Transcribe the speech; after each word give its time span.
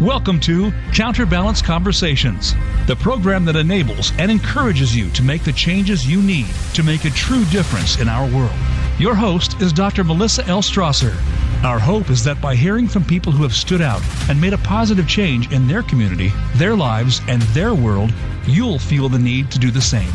Welcome 0.00 0.40
to 0.40 0.72
Counterbalance 0.94 1.60
Conversations, 1.60 2.54
the 2.86 2.96
program 2.96 3.44
that 3.44 3.54
enables 3.54 4.12
and 4.16 4.30
encourages 4.30 4.96
you 4.96 5.10
to 5.10 5.22
make 5.22 5.44
the 5.44 5.52
changes 5.52 6.08
you 6.08 6.22
need 6.22 6.46
to 6.72 6.82
make 6.82 7.04
a 7.04 7.10
true 7.10 7.44
difference 7.44 8.00
in 8.00 8.08
our 8.08 8.26
world. 8.34 8.54
Your 8.98 9.14
host 9.14 9.60
is 9.60 9.74
Dr. 9.74 10.02
Melissa 10.02 10.42
L. 10.46 10.62
Strasser. 10.62 11.14
Our 11.62 11.78
hope 11.78 12.08
is 12.08 12.24
that 12.24 12.40
by 12.40 12.54
hearing 12.54 12.88
from 12.88 13.04
people 13.04 13.30
who 13.30 13.42
have 13.42 13.52
stood 13.52 13.82
out 13.82 14.00
and 14.30 14.40
made 14.40 14.54
a 14.54 14.58
positive 14.58 15.06
change 15.06 15.52
in 15.52 15.68
their 15.68 15.82
community, 15.82 16.32
their 16.54 16.74
lives, 16.74 17.20
and 17.28 17.42
their 17.52 17.74
world, 17.74 18.10
you'll 18.46 18.78
feel 18.78 19.10
the 19.10 19.18
need 19.18 19.50
to 19.50 19.58
do 19.58 19.70
the 19.70 19.82
same. 19.82 20.10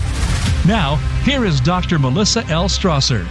Now, 0.65 0.95
here 1.25 1.45
is 1.45 1.61
Dr. 1.61 1.99
Melissa 1.99 2.43
L. 2.47 2.67
Strasser. 2.69 3.27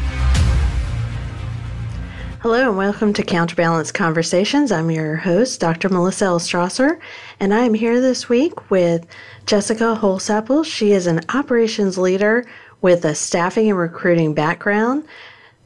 Hello 2.44 2.68
and 2.68 2.76
welcome 2.76 3.14
to 3.14 3.22
Counterbalance 3.22 3.90
Conversations. 3.90 4.70
I'm 4.70 4.90
your 4.90 5.16
host, 5.16 5.60
Dr. 5.60 5.88
Melissa 5.88 6.26
L. 6.26 6.38
Strasser, 6.38 7.00
and 7.40 7.54
I 7.54 7.60
am 7.60 7.72
here 7.72 8.02
this 8.02 8.28
week 8.28 8.70
with 8.70 9.06
Jessica 9.46 9.98
Holsapple. 9.98 10.62
She 10.62 10.92
is 10.92 11.06
an 11.06 11.22
operations 11.32 11.96
leader 11.96 12.44
with 12.82 13.06
a 13.06 13.14
staffing 13.14 13.70
and 13.70 13.78
recruiting 13.78 14.34
background. 14.34 15.06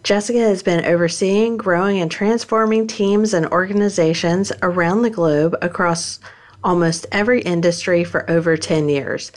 Jessica 0.04 0.38
has 0.38 0.62
been 0.62 0.84
overseeing, 0.84 1.56
growing, 1.56 2.00
and 2.00 2.12
transforming 2.12 2.86
teams 2.86 3.34
and 3.34 3.46
organizations 3.46 4.52
around 4.62 5.02
the 5.02 5.10
globe 5.10 5.56
across 5.60 6.20
almost 6.62 7.06
every 7.10 7.42
industry 7.42 8.04
for 8.04 8.30
over 8.30 8.56
10 8.56 8.88
years. 8.88 9.32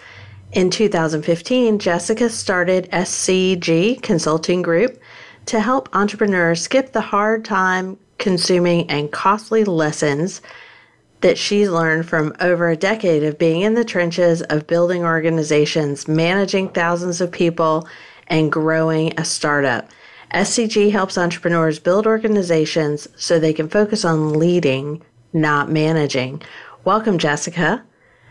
In 0.51 0.69
2015, 0.69 1.79
Jessica 1.79 2.29
started 2.29 2.87
SCG 2.91 3.99
Consulting 4.03 4.61
Group 4.61 5.01
to 5.45 5.59
help 5.59 5.89
entrepreneurs 5.93 6.61
skip 6.61 6.93
the 6.93 7.01
hard 7.01 7.45
time 7.45 7.97
consuming 8.17 8.89
and 8.89 9.11
costly 9.11 9.63
lessons 9.63 10.41
that 11.21 11.37
she's 11.37 11.69
learned 11.69 12.07
from 12.07 12.33
over 12.39 12.69
a 12.69 12.75
decade 12.75 13.23
of 13.23 13.37
being 13.37 13.61
in 13.61 13.75
the 13.75 13.85
trenches 13.85 14.41
of 14.43 14.67
building 14.67 15.03
organizations, 15.03 16.07
managing 16.07 16.69
thousands 16.69 17.21
of 17.21 17.31
people, 17.31 17.87
and 18.27 18.51
growing 18.51 19.13
a 19.19 19.25
startup. 19.25 19.89
SCG 20.33 20.91
helps 20.91 21.17
entrepreneurs 21.17 21.79
build 21.79 22.07
organizations 22.07 23.07
so 23.15 23.37
they 23.37 23.53
can 23.53 23.67
focus 23.67 24.05
on 24.05 24.39
leading, 24.39 25.01
not 25.33 25.69
managing. 25.69 26.41
Welcome, 26.85 27.17
Jessica. 27.17 27.83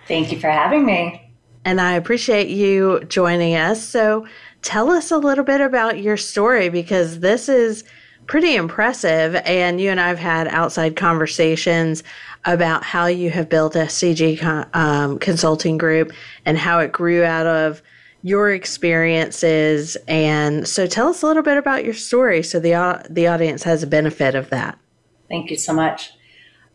Thank 0.08 0.32
you 0.32 0.40
for 0.40 0.50
having 0.50 0.84
me. 0.84 1.30
And 1.64 1.80
I 1.80 1.92
appreciate 1.92 2.48
you 2.48 3.04
joining 3.04 3.54
us. 3.54 3.82
So, 3.82 4.26
tell 4.62 4.90
us 4.90 5.10
a 5.10 5.18
little 5.18 5.44
bit 5.44 5.60
about 5.60 6.00
your 6.00 6.16
story 6.16 6.68
because 6.68 7.20
this 7.20 7.48
is 7.48 7.84
pretty 8.26 8.54
impressive. 8.54 9.34
And 9.44 9.80
you 9.80 9.90
and 9.90 10.00
I 10.00 10.08
have 10.08 10.18
had 10.18 10.46
outside 10.48 10.96
conversations 10.96 12.02
about 12.44 12.84
how 12.84 13.06
you 13.06 13.30
have 13.30 13.48
built 13.48 13.74
SCG 13.74 14.74
um, 14.74 15.18
consulting 15.18 15.78
group 15.78 16.12
and 16.44 16.56
how 16.56 16.78
it 16.78 16.92
grew 16.92 17.24
out 17.24 17.46
of 17.46 17.82
your 18.22 18.52
experiences. 18.52 19.96
And 20.06 20.68
so 20.68 20.86
tell 20.86 21.08
us 21.08 21.22
a 21.22 21.26
little 21.26 21.42
bit 21.42 21.56
about 21.56 21.84
your 21.84 21.94
story 21.94 22.42
so 22.42 22.60
the, 22.60 22.74
uh, 22.74 23.02
the 23.08 23.26
audience 23.26 23.62
has 23.62 23.82
a 23.82 23.86
benefit 23.86 24.34
of 24.34 24.50
that. 24.50 24.78
Thank 25.28 25.50
you 25.50 25.56
so 25.56 25.72
much. 25.72 26.12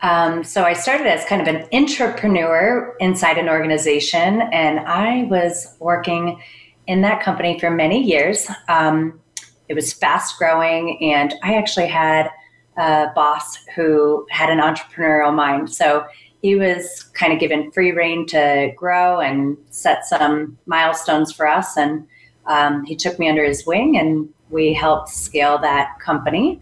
Um, 0.01 0.43
so 0.43 0.63
I 0.63 0.73
started 0.73 1.07
as 1.07 1.25
kind 1.25 1.41
of 1.41 1.47
an 1.47 1.67
entrepreneur 1.71 2.95
inside 2.99 3.37
an 3.37 3.47
organization, 3.47 4.41
and 4.41 4.79
I 4.81 5.23
was 5.23 5.75
working 5.79 6.41
in 6.87 7.01
that 7.01 7.23
company 7.23 7.59
for 7.59 7.69
many 7.69 8.01
years. 8.01 8.47
Um, 8.69 9.19
it 9.67 9.73
was 9.73 9.93
fast 9.93 10.37
growing, 10.37 11.01
and 11.01 11.33
I 11.43 11.55
actually 11.55 11.87
had 11.87 12.29
a 12.77 13.07
boss 13.15 13.57
who 13.75 14.27
had 14.29 14.49
an 14.49 14.59
entrepreneurial 14.59 15.33
mind. 15.33 15.71
So 15.71 16.05
he 16.41 16.55
was 16.55 17.03
kind 17.13 17.33
of 17.33 17.39
given 17.39 17.71
free 17.71 17.91
rein 17.91 18.27
to 18.27 18.71
grow 18.75 19.19
and 19.19 19.57
set 19.71 20.05
some 20.05 20.57
milestones 20.67 21.31
for 21.31 21.47
us. 21.47 21.77
And 21.77 22.05
um, 22.45 22.83
he 22.85 22.95
took 22.95 23.17
me 23.17 23.27
under 23.27 23.43
his 23.43 23.65
wing, 23.65 23.97
and 23.97 24.29
we 24.49 24.73
helped 24.73 25.09
scale 25.09 25.57
that 25.59 25.99
company. 25.99 26.61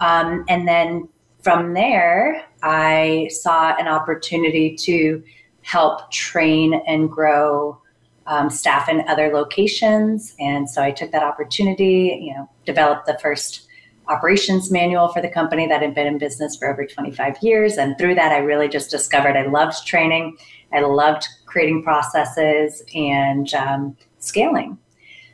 Um, 0.00 0.44
and 0.48 0.68
then 0.68 1.08
from 1.42 1.74
there, 1.74 2.44
I 2.62 3.28
saw 3.30 3.74
an 3.76 3.88
opportunity 3.88 4.76
to 4.76 5.22
help 5.62 6.10
train 6.10 6.82
and 6.86 7.10
grow 7.10 7.80
um, 8.26 8.50
staff 8.50 8.88
in 8.88 9.06
other 9.08 9.32
locations. 9.32 10.34
And 10.38 10.68
so 10.68 10.82
I 10.82 10.90
took 10.90 11.10
that 11.12 11.22
opportunity, 11.22 12.20
you 12.22 12.34
know, 12.34 12.48
developed 12.64 13.06
the 13.06 13.18
first 13.20 13.68
operations 14.08 14.70
manual 14.70 15.08
for 15.08 15.22
the 15.22 15.28
company 15.28 15.66
that 15.66 15.80
had 15.80 15.94
been 15.94 16.06
in 16.06 16.18
business 16.18 16.56
for 16.56 16.68
over 16.70 16.86
25 16.86 17.36
years. 17.42 17.76
And 17.78 17.96
through 17.98 18.14
that, 18.16 18.32
I 18.32 18.38
really 18.38 18.68
just 18.68 18.90
discovered 18.90 19.36
I 19.36 19.46
loved 19.46 19.86
training, 19.86 20.36
I 20.72 20.80
loved 20.80 21.26
creating 21.46 21.82
processes 21.82 22.82
and 22.94 23.52
um, 23.54 23.96
scaling. 24.18 24.78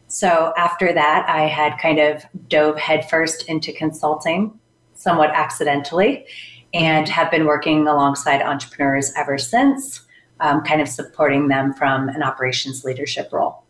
So 0.08 0.52
after 0.56 0.92
that, 0.92 1.26
I 1.28 1.42
had 1.42 1.78
kind 1.78 1.98
of 1.98 2.24
dove 2.48 2.78
headfirst 2.78 3.48
into 3.48 3.72
consulting 3.72 4.58
somewhat 4.94 5.30
accidentally 5.30 6.26
and 6.74 7.08
have 7.08 7.30
been 7.30 7.46
working 7.46 7.86
alongside 7.86 8.42
entrepreneurs 8.42 9.12
ever 9.16 9.38
since 9.38 10.07
um, 10.40 10.62
kind 10.62 10.80
of 10.80 10.88
supporting 10.88 11.48
them 11.48 11.72
from 11.74 12.08
an 12.08 12.22
operations 12.22 12.84
leadership 12.84 13.30
role. 13.32 13.62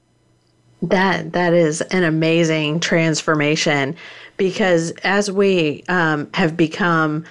That 0.82 1.32
that 1.32 1.54
is 1.54 1.80
an 1.80 2.04
amazing 2.04 2.80
transformation 2.80 3.96
because 4.36 4.92
as 5.02 5.30
we 5.30 5.82
um, 5.88 6.28
have 6.34 6.56
become 6.56 7.24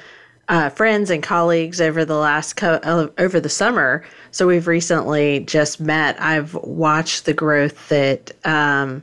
uh, 0.49 0.69
friends 0.69 1.09
and 1.09 1.23
colleagues 1.23 1.81
over 1.81 2.05
the 2.05 2.15
last 2.15 2.55
co- 2.55 2.79
uh, 2.83 3.07
over 3.17 3.39
the 3.39 3.49
summer, 3.49 4.03
so 4.31 4.47
we've 4.47 4.67
recently 4.67 5.41
just 5.41 5.79
met. 5.79 6.21
I've 6.21 6.53
watched 6.55 7.25
the 7.25 7.33
growth 7.33 7.89
that 7.89 8.31
um, 8.45 9.01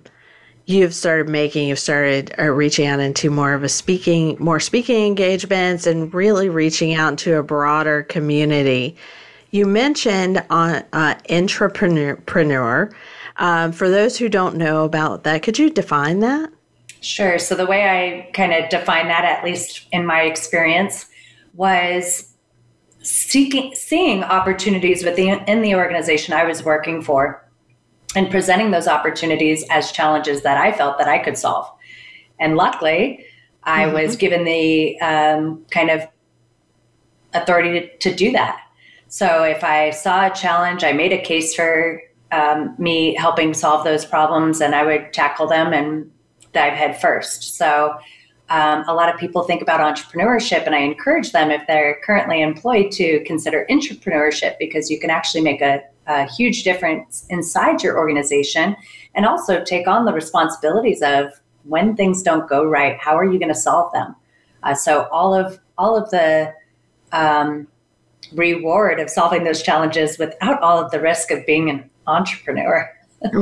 you've 0.67 0.95
started 0.95 1.29
making. 1.29 1.69
You've 1.69 1.79
started 1.79 2.35
uh, 2.39 2.45
reaching 2.51 2.87
out 2.87 3.01
into 3.01 3.31
more 3.31 3.53
of 3.53 3.63
a 3.63 3.69
speaking, 3.69 4.37
more 4.39 4.61
speaking 4.61 5.07
engagements, 5.07 5.87
and 5.87 6.13
really 6.15 6.49
reaching 6.49 6.95
out 6.95 7.13
into 7.13 7.37
a 7.37 7.43
broader 7.43 8.03
community. 8.05 8.97
You 9.55 9.67
mentioned 9.67 10.45
on 10.51 10.83
uh, 10.93 11.15
entrepreneur. 11.31 12.91
Um, 13.37 13.71
for 13.71 13.89
those 13.89 14.19
who 14.19 14.29
don't 14.29 14.57
know 14.57 14.83
about 14.83 15.23
that, 15.23 15.45
could 15.45 15.61
you 15.61 15.71
define 15.71 16.19
that? 16.19 16.51
Sure. 17.01 17.39
So 17.39 17.55
the 17.55 17.65
way 17.65 17.85
I 17.89 18.33
kind 18.33 18.53
of 18.53 18.69
define 18.69 19.07
that, 19.07 19.25
at 19.25 19.45
least 19.45 19.87
in 19.93 20.05
my 20.07 20.23
experience, 20.23 21.07
was 21.53 22.35
seeking 22.99 23.73
seeing 23.77 24.25
opportunities 24.25 25.05
within 25.05 25.45
in 25.45 25.63
the 25.63 25.77
organization 25.77 26.35
I 26.35 26.43
was 26.43 26.65
working 26.65 27.01
for 27.01 27.49
and 28.17 28.33
presenting 28.33 28.73
those 28.73 28.89
opportunities 28.89 29.65
as 29.71 29.93
challenges 29.93 30.43
that 30.43 30.57
I 30.57 30.73
felt 30.73 30.99
that 30.99 31.07
I 31.07 31.21
could 31.21 31.39
solve. 31.39 31.71
And 32.41 32.57
luckily, 32.57 33.25
I 33.63 33.85
mm-hmm. 33.85 33.95
was 33.95 34.17
given 34.17 34.43
the 34.43 34.99
um, 35.01 35.65
kind 35.71 35.91
of 35.91 36.09
authority 37.35 37.79
to, 37.79 37.99
to 37.99 38.17
do 38.17 38.33
that. 38.33 38.64
So 39.15 39.45
if 39.45 39.63
I 39.63 39.91
saw 39.91 40.27
a 40.27 40.35
challenge, 40.35 40.83
I 40.83 40.91
made 40.91 41.13
a 41.13 41.23
case 41.23 41.55
for 41.55 42.03
um, 42.33 42.75
me 42.79 43.15
helping 43.15 43.55
solve 43.55 43.85
those 43.85 44.05
problems, 44.05 44.61
and 44.61 44.75
I 44.75 44.83
would 44.83 45.13
tackle 45.13 45.47
them 45.47 45.73
and 45.73 46.11
dive 46.53 46.73
head 46.73 47.01
first. 47.01 47.57
So 47.57 47.97
um, 48.49 48.83
a 48.89 48.93
lot 48.93 49.15
of 49.15 49.21
people 49.21 49.45
think 49.45 49.63
about 49.63 49.79
entrepreneurship, 49.79 50.67
and 50.67 50.75
I 50.75 50.81
encourage 50.81 51.31
them 51.31 51.53
if 51.53 51.65
they're 51.69 52.01
currently 52.03 52.43
employed 52.43 52.91
to 52.95 53.23
consider 53.23 53.65
entrepreneurship 53.71 54.59
because 54.59 54.91
you 54.91 54.99
can 54.99 55.11
actually 55.11 55.43
make 55.43 55.61
a, 55.61 55.83
a 56.09 56.27
huge 56.33 56.65
difference 56.65 57.25
inside 57.31 57.85
your 57.85 57.97
organization 57.97 58.75
and 59.15 59.27
also 59.27 59.63
take 59.63 59.87
on 59.87 60.07
the 60.07 60.13
responsibilities 60.13 61.03
of 61.03 61.41
when 61.63 61.95
things 61.95 62.21
don't 62.21 62.49
go 62.49 62.65
right, 62.65 62.99
how 62.99 63.17
are 63.17 63.25
you 63.25 63.39
going 63.39 63.55
to 63.55 63.55
solve 63.55 63.93
them? 63.93 64.17
Uh, 64.65 64.75
so 64.75 65.07
all 65.13 65.33
of 65.33 65.61
all 65.79 65.97
of 65.97 66.11
the 66.11 66.53
um, 67.13 67.69
reward 68.35 69.01
of 69.01 69.11
solving 69.11 69.45
those 69.45 69.63
challenges 69.63 70.19
without 70.19 70.61
all 70.63 70.79
of 70.79 70.91
the 70.91 71.01
risk 71.01 71.31
of 71.31 71.45
being 71.47 71.71
an 71.71 71.89
entrepreneur. 72.07 72.91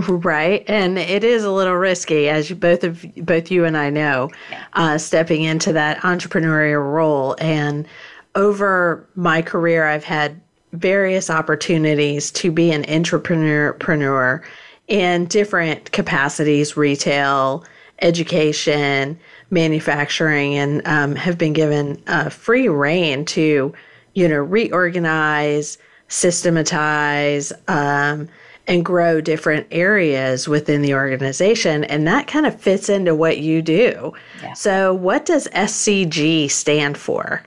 right, 0.09 0.65
and 0.69 0.99
it 0.99 1.25
is 1.25 1.45
a 1.45 1.51
little 1.51 1.75
risky, 1.75 2.29
as 2.29 2.51
you, 2.51 2.57
both 2.57 2.85
of 2.85 3.05
both 3.17 3.51
you 3.51 3.65
and 3.65 3.77
I 3.77 3.91
know, 3.91 4.31
uh, 4.75 4.99
stepping 4.99 5.43
into 5.43 5.73
that 5.73 5.99
entrepreneurial 5.99 6.93
role. 6.93 7.35
And 7.41 7.87
over 8.35 9.07
my 9.17 9.43
career, 9.43 9.87
I've 9.87 10.05
had 10.05 10.41
various 10.73 11.29
opportunities 11.31 12.31
to 12.33 12.53
be 12.53 12.71
an 12.71 12.85
entrepreneur 12.89 14.43
in 14.87 15.27
different 15.27 15.91
capacities: 15.91 16.77
retail, 16.77 17.65
education, 18.01 19.19
manufacturing, 19.51 20.55
and 20.55 20.87
um, 20.87 21.17
have 21.17 21.39
been 21.39 21.53
given 21.53 22.01
uh, 22.07 22.29
free 22.29 22.69
rein 22.69 23.25
to 23.25 23.73
you 24.15 24.29
know, 24.29 24.39
reorganize, 24.39 25.79
systematize, 26.09 27.53
um, 27.69 28.29
and 28.69 28.85
grow 28.85 29.21
different 29.21 29.67
areas 29.71 30.47
within 30.47 30.83
the 30.83 30.95
organization. 30.95 31.85
And 31.85 32.07
that 32.07 32.29
kind 32.29 32.47
of 32.47 32.61
fits 32.61 32.89
into 32.89 33.15
what 33.15 33.39
you 33.39 33.61
do. 33.63 34.13
Yeah. 34.43 34.53
So, 34.53 34.95
what 34.95 35.27
does 35.27 35.49
SCG 35.49 36.51
stand 36.51 36.97
for? 36.97 37.43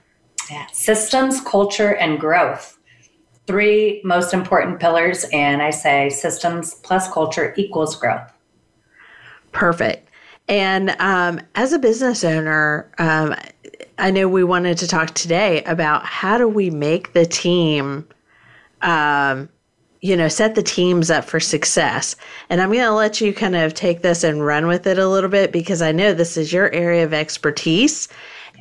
Yeah. 0.51 0.65
Systems, 0.73 1.41
culture, 1.41 1.95
and 1.95 2.19
growth. 2.19 2.77
three 3.47 4.01
most 4.03 4.33
important 4.33 4.79
pillars, 4.79 5.23
and 5.31 5.61
I 5.61 5.69
say 5.69 6.09
systems 6.09 6.73
plus 6.73 7.07
culture 7.11 7.53
equals 7.57 7.95
growth. 7.95 8.31
Perfect. 9.51 10.09
And 10.47 10.95
um, 10.99 11.39
as 11.55 11.71
a 11.71 11.79
business 11.79 12.23
owner, 12.23 12.89
um, 12.97 13.35
I 13.97 14.11
know 14.11 14.27
we 14.27 14.43
wanted 14.43 14.77
to 14.79 14.87
talk 14.87 15.13
today 15.13 15.63
about 15.63 16.05
how 16.05 16.37
do 16.37 16.47
we 16.47 16.69
make 16.69 17.13
the 17.13 17.25
team, 17.25 18.07
um, 18.81 19.49
you 20.01 20.17
know, 20.17 20.27
set 20.27 20.55
the 20.55 20.63
teams 20.63 21.09
up 21.09 21.23
for 21.23 21.39
success. 21.39 22.15
And 22.49 22.61
I'm 22.61 22.71
going 22.71 22.83
to 22.83 22.91
let 22.91 23.21
you 23.21 23.33
kind 23.33 23.55
of 23.55 23.73
take 23.73 24.01
this 24.01 24.23
and 24.23 24.45
run 24.45 24.67
with 24.67 24.85
it 24.85 24.99
a 24.99 25.07
little 25.07 25.29
bit 25.29 25.51
because 25.51 25.81
I 25.81 25.91
know 25.91 26.13
this 26.13 26.35
is 26.37 26.51
your 26.51 26.71
area 26.71 27.03
of 27.03 27.13
expertise 27.13 28.07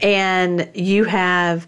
and 0.00 0.70
you 0.74 1.04
have, 1.04 1.66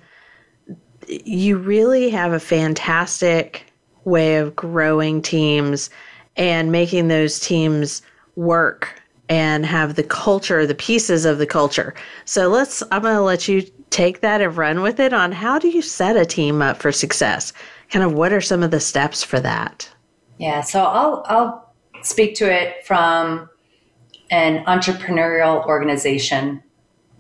you 1.06 1.58
really 1.58 2.08
have 2.10 2.32
a 2.32 2.40
fantastic 2.40 3.66
way 4.04 4.36
of 4.36 4.54
growing 4.54 5.20
teams 5.20 5.90
and 6.36 6.70
making 6.70 7.08
those 7.08 7.40
teams 7.40 8.02
work 8.36 9.02
and 9.28 9.66
have 9.66 9.96
the 9.96 10.04
culture, 10.04 10.66
the 10.66 10.74
pieces 10.74 11.24
of 11.24 11.38
the 11.38 11.46
culture. 11.46 11.94
So 12.24 12.48
let's, 12.48 12.82
I'm 12.90 13.02
going 13.02 13.16
to 13.16 13.22
let 13.22 13.48
you 13.48 13.62
take 13.90 14.20
that 14.20 14.40
and 14.40 14.56
run 14.56 14.82
with 14.82 15.00
it 15.00 15.12
on 15.12 15.32
how 15.32 15.58
do 15.58 15.68
you 15.68 15.82
set 15.82 16.16
a 16.16 16.24
team 16.24 16.62
up 16.62 16.76
for 16.76 16.92
success? 16.92 17.52
Kind 17.90 18.04
of 18.04 18.12
what 18.12 18.32
are 18.32 18.40
some 18.40 18.62
of 18.62 18.70
the 18.70 18.80
steps 18.80 19.22
for 19.22 19.40
that? 19.40 19.90
Yeah, 20.38 20.60
so 20.60 20.84
I'll, 20.84 21.24
I'll 21.26 21.74
speak 22.02 22.34
to 22.36 22.52
it 22.52 22.86
from 22.86 23.48
an 24.30 24.64
entrepreneurial 24.64 25.64
organization 25.66 26.62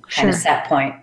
kind 0.02 0.26
sure. 0.26 0.28
of 0.28 0.34
set 0.34 0.66
point. 0.66 0.94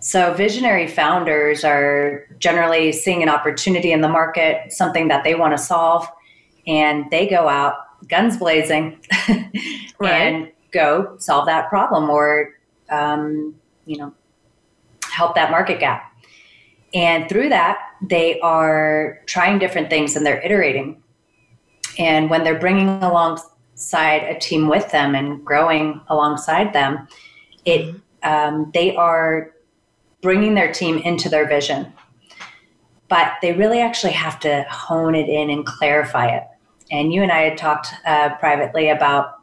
So, 0.00 0.34
visionary 0.34 0.88
founders 0.88 1.62
are 1.62 2.26
generally 2.40 2.90
seeing 2.90 3.22
an 3.22 3.28
opportunity 3.28 3.92
in 3.92 4.00
the 4.00 4.08
market, 4.08 4.72
something 4.72 5.06
that 5.08 5.22
they 5.22 5.36
want 5.36 5.56
to 5.56 5.62
solve, 5.62 6.08
and 6.66 7.08
they 7.12 7.28
go 7.28 7.48
out 7.48 7.74
guns 8.08 8.36
blazing 8.36 9.00
right. 9.98 10.12
and 10.12 10.52
go 10.72 11.16
solve 11.18 11.46
that 11.46 11.68
problem 11.68 12.10
or 12.10 12.54
um, 12.90 13.54
you 13.84 13.96
know 13.96 14.12
help 15.10 15.34
that 15.34 15.50
market 15.50 15.80
gap. 15.80 16.08
And 16.94 17.28
through 17.28 17.48
that 17.50 17.78
they 18.02 18.40
are 18.40 19.20
trying 19.26 19.58
different 19.58 19.90
things 19.90 20.16
and 20.16 20.26
they're 20.26 20.42
iterating. 20.42 21.02
And 21.98 22.30
when 22.30 22.42
they're 22.42 22.58
bringing 22.58 22.88
alongside 22.88 24.22
a 24.24 24.38
team 24.38 24.68
with 24.68 24.90
them 24.90 25.14
and 25.14 25.44
growing 25.44 26.00
alongside 26.08 26.72
them 26.72 27.06
it 27.64 27.94
um, 28.22 28.70
they 28.72 28.94
are 28.96 29.52
bringing 30.20 30.54
their 30.54 30.72
team 30.72 30.98
into 30.98 31.28
their 31.28 31.46
vision. 31.46 31.92
But 33.08 33.34
they 33.42 33.52
really 33.52 33.80
actually 33.80 34.12
have 34.12 34.40
to 34.40 34.64
hone 34.70 35.14
it 35.14 35.28
in 35.28 35.50
and 35.50 35.66
clarify 35.66 36.28
it 36.28 36.44
and 36.92 37.12
you 37.12 37.22
and 37.22 37.32
I 37.32 37.40
had 37.40 37.58
talked 37.58 37.88
uh, 38.04 38.36
privately 38.36 38.90
about 38.90 39.40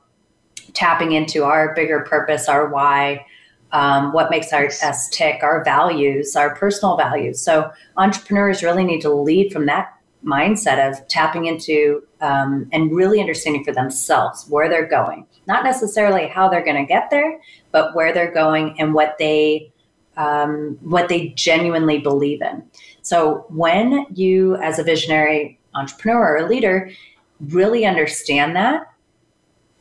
tapping 0.74 1.13
into 1.13 1.44
our 1.44 1.74
bigger 1.74 2.01
purpose, 2.01 2.48
our 2.48 2.69
why, 2.69 3.25
um, 3.72 4.13
what 4.13 4.30
makes 4.30 4.54
our, 4.54 4.68
us 4.68 5.10
tick, 5.10 5.42
our 5.42 5.63
values, 5.63 6.36
our 6.36 6.56
personal 6.56 6.96
values. 6.96 7.42
So 7.42 7.72
entrepreneurs 7.98 8.63
really 8.63 8.84
need 8.84 9.01
to 9.01 9.10
lead 9.12 9.51
from 9.51 9.66
that 9.66 9.94
mindset 10.24 10.90
of 10.90 11.07
tapping 11.07 11.46
into 11.46 12.04
um, 12.22 12.69
and 12.72 12.92
really 12.92 13.19
understanding 13.19 13.63
for 13.63 13.72
themselves 13.72 14.45
where 14.50 14.69
they're 14.69 14.88
going, 14.88 15.25
not 15.48 15.63
necessarily 15.63 16.28
how 16.28 16.50
they're 16.50 16.63
going 16.63 16.78
to 16.78 16.86
get 16.86 17.10
there, 17.10 17.40
but 17.72 17.95
where 17.95 18.13
they're 18.13 18.31
going 18.31 18.80
and 18.80 18.94
what 18.94 19.16
they 19.18 19.72
um, 20.18 20.78
what 20.81 21.07
they 21.07 21.30
genuinely 21.30 21.98
believe 21.98 22.42
in. 22.42 22.62
So 23.04 23.45
when 23.48 24.06
you, 24.13 24.57
as 24.57 24.78
a 24.78 24.84
visionary 24.84 25.57
entrepreneur 25.75 26.34
or 26.34 26.38
a 26.38 26.50
leader, 26.50 26.92
really 27.40 27.86
understand 27.86 28.56
that, 28.56 28.82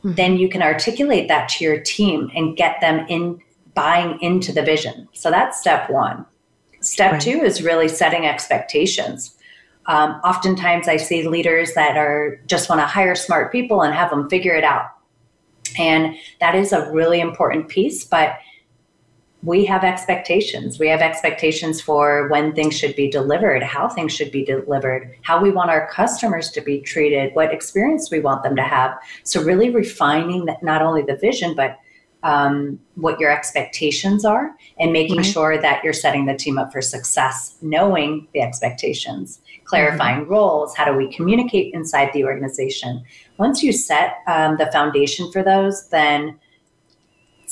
mm-hmm. 0.03 0.13
then 0.13 0.37
you 0.37 0.49
can 0.49 0.61
articulate 0.61 1.27
that 1.27 1.49
to 1.49 1.63
your 1.63 1.79
team 1.79 2.31
and 2.35 2.57
get 2.57 2.79
them 2.81 3.05
in 3.09 3.39
buying 3.73 4.19
into 4.21 4.51
the 4.51 4.63
vision. 4.63 5.07
So 5.13 5.29
that's 5.29 5.59
step 5.59 5.89
one. 5.89 6.25
Step 6.81 7.13
right. 7.13 7.21
two 7.21 7.41
is 7.41 7.61
really 7.61 7.87
setting 7.87 8.25
expectations. 8.25 9.35
Um, 9.85 10.21
oftentimes, 10.23 10.87
I 10.87 10.97
see 10.97 11.27
leaders 11.27 11.73
that 11.73 11.97
are 11.97 12.39
just 12.45 12.69
want 12.69 12.79
to 12.81 12.85
hire 12.85 13.15
smart 13.15 13.51
people 13.51 13.81
and 13.81 13.93
have 13.93 14.09
them 14.09 14.29
figure 14.29 14.53
it 14.53 14.63
out, 14.63 14.85
and 15.77 16.15
that 16.39 16.55
is 16.55 16.71
a 16.71 16.91
really 16.91 17.19
important 17.19 17.69
piece. 17.69 18.03
But 18.03 18.37
we 19.41 19.63
have 19.65 19.83
expectations. 19.83 20.79
We 20.79 20.89
have 20.89 20.99
expectations 20.99 21.79
for 21.79 22.27
when 22.27 22.53
things 22.53 22.77
should 22.77 22.95
be 22.95 23.09
delivered, 23.09 23.63
how 23.63 23.87
things 23.87 24.13
should 24.13 24.31
be 24.31 24.43
delivered, 24.43 25.15
how 25.21 25.41
we 25.41 25.49
want 25.49 25.69
our 25.69 25.87
customers 25.87 26.49
to 26.51 26.61
be 26.61 26.81
treated, 26.81 27.33
what 27.35 27.53
experience 27.53 28.11
we 28.11 28.19
want 28.19 28.43
them 28.43 28.55
to 28.57 28.63
have. 28.63 28.97
So, 29.23 29.41
really 29.41 29.69
refining 29.69 30.45
that 30.45 30.61
not 30.61 30.81
only 30.81 31.03
the 31.03 31.15
vision, 31.15 31.55
but 31.55 31.79
um, 32.23 32.79
what 32.95 33.17
your 33.17 33.31
expectations 33.31 34.25
are 34.25 34.53
and 34.77 34.91
making 34.91 35.17
right. 35.17 35.25
sure 35.25 35.57
that 35.57 35.83
you're 35.85 35.93
setting 35.93 36.25
the 36.25 36.35
team 36.35 36.57
up 36.57 36.71
for 36.71 36.81
success, 36.81 37.55
knowing 37.61 38.27
the 38.33 38.41
expectations, 38.41 39.39
clarifying 39.63 40.21
mm-hmm. 40.23 40.31
roles, 40.31 40.75
how 40.75 40.83
do 40.83 40.93
we 40.93 41.09
communicate 41.13 41.73
inside 41.73 42.09
the 42.13 42.25
organization. 42.25 43.01
Once 43.37 43.63
you 43.63 43.71
set 43.71 44.17
um, 44.27 44.57
the 44.57 44.69
foundation 44.73 45.31
for 45.31 45.43
those, 45.43 45.87
then 45.89 46.37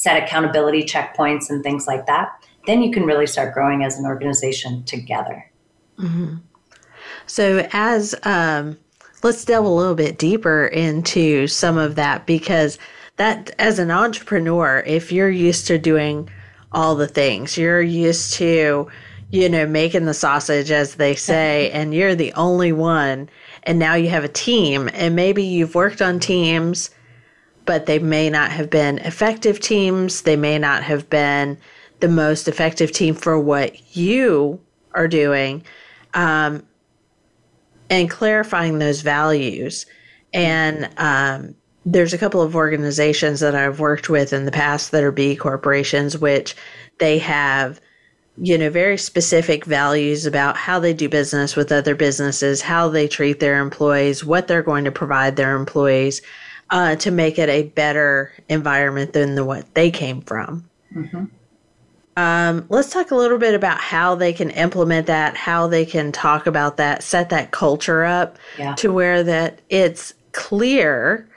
set 0.07 0.23
accountability 0.23 0.83
checkpoints 0.83 1.49
and 1.49 1.61
things 1.63 1.85
like 1.85 2.05
that, 2.05 2.31
then 2.65 2.81
you 2.81 2.91
can 2.91 3.03
really 3.03 3.27
start 3.27 3.53
growing 3.53 3.83
as 3.83 3.99
an 3.99 4.05
organization 4.05 4.81
together. 4.85 5.51
Mm-hmm. 5.99 6.35
So, 7.25 7.67
as 7.73 8.15
um, 8.23 8.77
let's 9.21 9.43
delve 9.43 9.65
a 9.65 9.69
little 9.69 9.95
bit 9.95 10.17
deeper 10.17 10.67
into 10.67 11.45
some 11.47 11.77
of 11.77 11.95
that 11.95 12.25
because 12.25 12.79
that, 13.17 13.51
as 13.59 13.79
an 13.79 13.91
entrepreneur, 13.91 14.81
if 14.87 15.11
you're 15.11 15.29
used 15.29 15.67
to 15.67 15.77
doing 15.77 16.29
all 16.71 16.95
the 16.95 17.07
things, 17.07 17.57
you're 17.57 17.81
used 17.81 18.33
to, 18.35 18.87
you 19.31 19.49
know, 19.49 19.67
making 19.67 20.05
the 20.05 20.13
sausage, 20.13 20.71
as 20.71 20.95
they 20.95 21.15
say, 21.15 21.69
and 21.71 21.93
you're 21.93 22.15
the 22.15 22.31
only 22.33 22.71
one, 22.71 23.29
and 23.63 23.77
now 23.77 23.95
you 23.95 24.07
have 24.07 24.23
a 24.23 24.29
team, 24.29 24.89
and 24.93 25.17
maybe 25.17 25.43
you've 25.43 25.75
worked 25.75 26.01
on 26.01 26.17
teams 26.21 26.91
but 27.67 27.85
they 27.85 27.99
may 27.99 28.29
not 28.29 28.49
have 28.49 28.71
been 28.71 28.97
effective 28.99 29.59
teams. 29.59 30.23
They 30.23 30.35
may 30.35 30.57
not 30.57 30.81
have 30.81 31.07
been 31.09 31.59
the 31.99 32.07
most 32.07 32.47
effective 32.47 32.91
team 32.91 33.13
for 33.13 33.39
what 33.39 33.95
you 33.95 34.59
are 34.93 35.07
doing. 35.07 35.63
Um, 36.15 36.63
and 37.89 38.09
clarifying 38.09 38.79
those 38.79 39.01
values. 39.01 39.85
And 40.33 40.89
um, 40.97 41.55
there's 41.85 42.13
a 42.13 42.17
couple 42.17 42.41
of 42.41 42.55
organizations 42.55 43.39
that 43.39 43.55
I've 43.55 43.79
worked 43.79 44.09
with 44.09 44.33
in 44.33 44.45
the 44.45 44.51
past 44.51 44.91
that 44.91 45.03
are 45.03 45.11
B 45.11 45.35
corporations, 45.35 46.17
which 46.17 46.55
they 46.99 47.17
have, 47.19 47.79
you 48.37 48.57
know, 48.57 48.69
very 48.69 48.97
specific 48.97 49.65
values 49.65 50.25
about 50.25 50.57
how 50.57 50.79
they 50.79 50.93
do 50.93 51.07
business 51.07 51.55
with 51.55 51.71
other 51.71 51.95
businesses, 51.95 52.61
how 52.61 52.89
they 52.89 53.07
treat 53.07 53.39
their 53.39 53.59
employees, 53.61 54.25
what 54.25 54.47
they're 54.47 54.61
going 54.61 54.83
to 54.83 54.91
provide 54.91 55.35
their 55.35 55.55
employees 55.55 56.21
uh, 56.69 56.95
to 56.97 57.11
make 57.11 57.39
it 57.39 57.49
a 57.49 57.63
better 57.63 58.33
environment 58.49 59.13
than 59.13 59.35
the 59.35 59.45
what 59.45 59.73
they 59.73 59.91
came 59.91 60.21
from. 60.21 60.69
Mm-hmm. 60.95 61.25
Um, 62.17 62.65
let's 62.69 62.89
talk 62.89 63.11
a 63.11 63.15
little 63.15 63.37
bit 63.37 63.53
about 63.53 63.79
how 63.79 64.15
they 64.15 64.33
can 64.33 64.49
implement 64.49 65.05
that, 65.05 65.37
how 65.37 65.67
they 65.67 65.85
can 65.85 66.11
talk 66.11 66.47
about 66.47 66.77
that, 66.77 67.03
set 67.03 67.29
that 67.29 67.51
culture 67.51 68.03
up 68.03 68.39
yeah. 68.57 68.73
to 68.75 68.91
where 68.91 69.23
that 69.23 69.61
it's 69.69 70.15
clear 70.31 71.29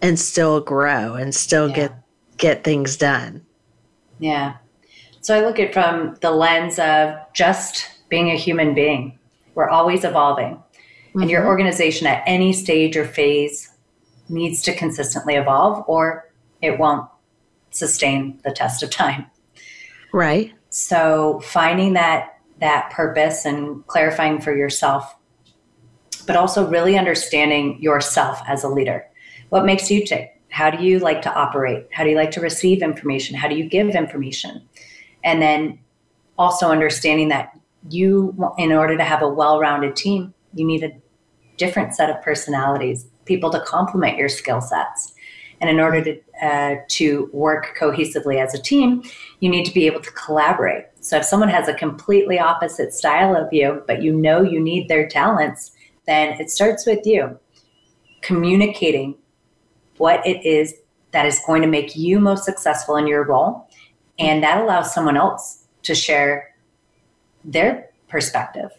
and 0.00 0.18
still 0.18 0.60
grow 0.60 1.14
and 1.14 1.34
still 1.34 1.68
yeah. 1.68 1.74
get 1.74 1.92
get 2.36 2.64
things 2.64 2.96
done. 2.96 3.44
Yeah. 4.20 4.56
So 5.20 5.36
I 5.36 5.44
look 5.44 5.58
at 5.58 5.72
from 5.72 6.16
the 6.20 6.30
lens 6.30 6.78
of 6.78 7.16
just 7.32 7.88
being 8.08 8.30
a 8.30 8.36
human 8.36 8.74
being. 8.74 9.18
We're 9.54 9.68
always 9.68 10.04
evolving. 10.04 10.54
Mm-hmm. 10.54 11.22
And 11.22 11.30
your 11.30 11.40
mm-hmm. 11.40 11.48
organization 11.48 12.06
at 12.06 12.22
any 12.26 12.52
stage 12.52 12.96
or 12.96 13.04
phase 13.04 13.71
needs 14.28 14.62
to 14.62 14.74
consistently 14.74 15.34
evolve 15.34 15.84
or 15.86 16.30
it 16.60 16.78
won't 16.78 17.08
sustain 17.70 18.40
the 18.44 18.52
test 18.52 18.82
of 18.82 18.90
time. 18.90 19.26
Right. 20.12 20.52
So 20.70 21.40
finding 21.40 21.94
that 21.94 22.38
that 22.60 22.90
purpose 22.90 23.44
and 23.44 23.84
clarifying 23.88 24.40
for 24.40 24.54
yourself 24.56 25.16
but 26.26 26.36
also 26.36 26.68
really 26.68 26.96
understanding 26.96 27.80
yourself 27.82 28.40
as 28.46 28.64
a 28.64 28.68
leader. 28.68 29.04
What 29.48 29.64
makes 29.64 29.90
you 29.90 30.04
tick? 30.04 30.40
How 30.50 30.70
do 30.70 30.84
you 30.84 30.98
like 30.98 31.22
to 31.22 31.34
operate? 31.34 31.88
How 31.92 32.04
do 32.04 32.10
you 32.10 32.16
like 32.16 32.30
to 32.32 32.40
receive 32.40 32.82
information? 32.82 33.36
How 33.36 33.48
do 33.48 33.56
you 33.56 33.68
give 33.68 33.90
information? 33.90 34.62
And 35.24 35.40
then 35.40 35.78
also 36.38 36.70
understanding 36.70 37.28
that 37.28 37.58
you 37.88 38.36
in 38.58 38.72
order 38.72 38.96
to 38.96 39.04
have 39.04 39.22
a 39.22 39.28
well-rounded 39.28 39.96
team, 39.96 40.34
you 40.54 40.64
need 40.64 40.84
a 40.84 40.92
different 41.56 41.94
set 41.94 42.10
of 42.10 42.22
personalities 42.22 43.06
people 43.24 43.50
to 43.50 43.60
complement 43.60 44.16
your 44.16 44.28
skill 44.28 44.60
sets. 44.60 45.14
And 45.60 45.70
in 45.70 45.78
order 45.78 46.02
to, 46.02 46.20
uh, 46.44 46.74
to 46.88 47.30
work 47.32 47.76
cohesively 47.78 48.42
as 48.42 48.52
a 48.52 48.60
team, 48.60 49.04
you 49.40 49.48
need 49.48 49.64
to 49.64 49.72
be 49.72 49.86
able 49.86 50.00
to 50.00 50.10
collaborate. 50.10 50.86
So 51.00 51.18
if 51.18 51.24
someone 51.24 51.48
has 51.48 51.68
a 51.68 51.74
completely 51.74 52.38
opposite 52.38 52.92
style 52.92 53.36
of 53.36 53.52
you, 53.52 53.82
but 53.86 54.02
you 54.02 54.12
know 54.12 54.42
you 54.42 54.60
need 54.60 54.88
their 54.88 55.06
talents, 55.08 55.70
then 56.06 56.40
it 56.40 56.50
starts 56.50 56.84
with 56.84 57.06
you 57.06 57.38
communicating 58.22 59.16
what 59.98 60.26
it 60.26 60.44
is 60.44 60.74
that 61.12 61.26
is 61.26 61.40
going 61.46 61.62
to 61.62 61.68
make 61.68 61.94
you 61.94 62.18
most 62.18 62.44
successful 62.44 62.96
in 62.96 63.06
your 63.06 63.24
role. 63.24 63.68
And 64.18 64.42
that 64.42 64.60
allows 64.60 64.92
someone 64.92 65.16
else 65.16 65.64
to 65.82 65.94
share 65.94 66.54
their 67.44 67.90
perspective. 68.08 68.70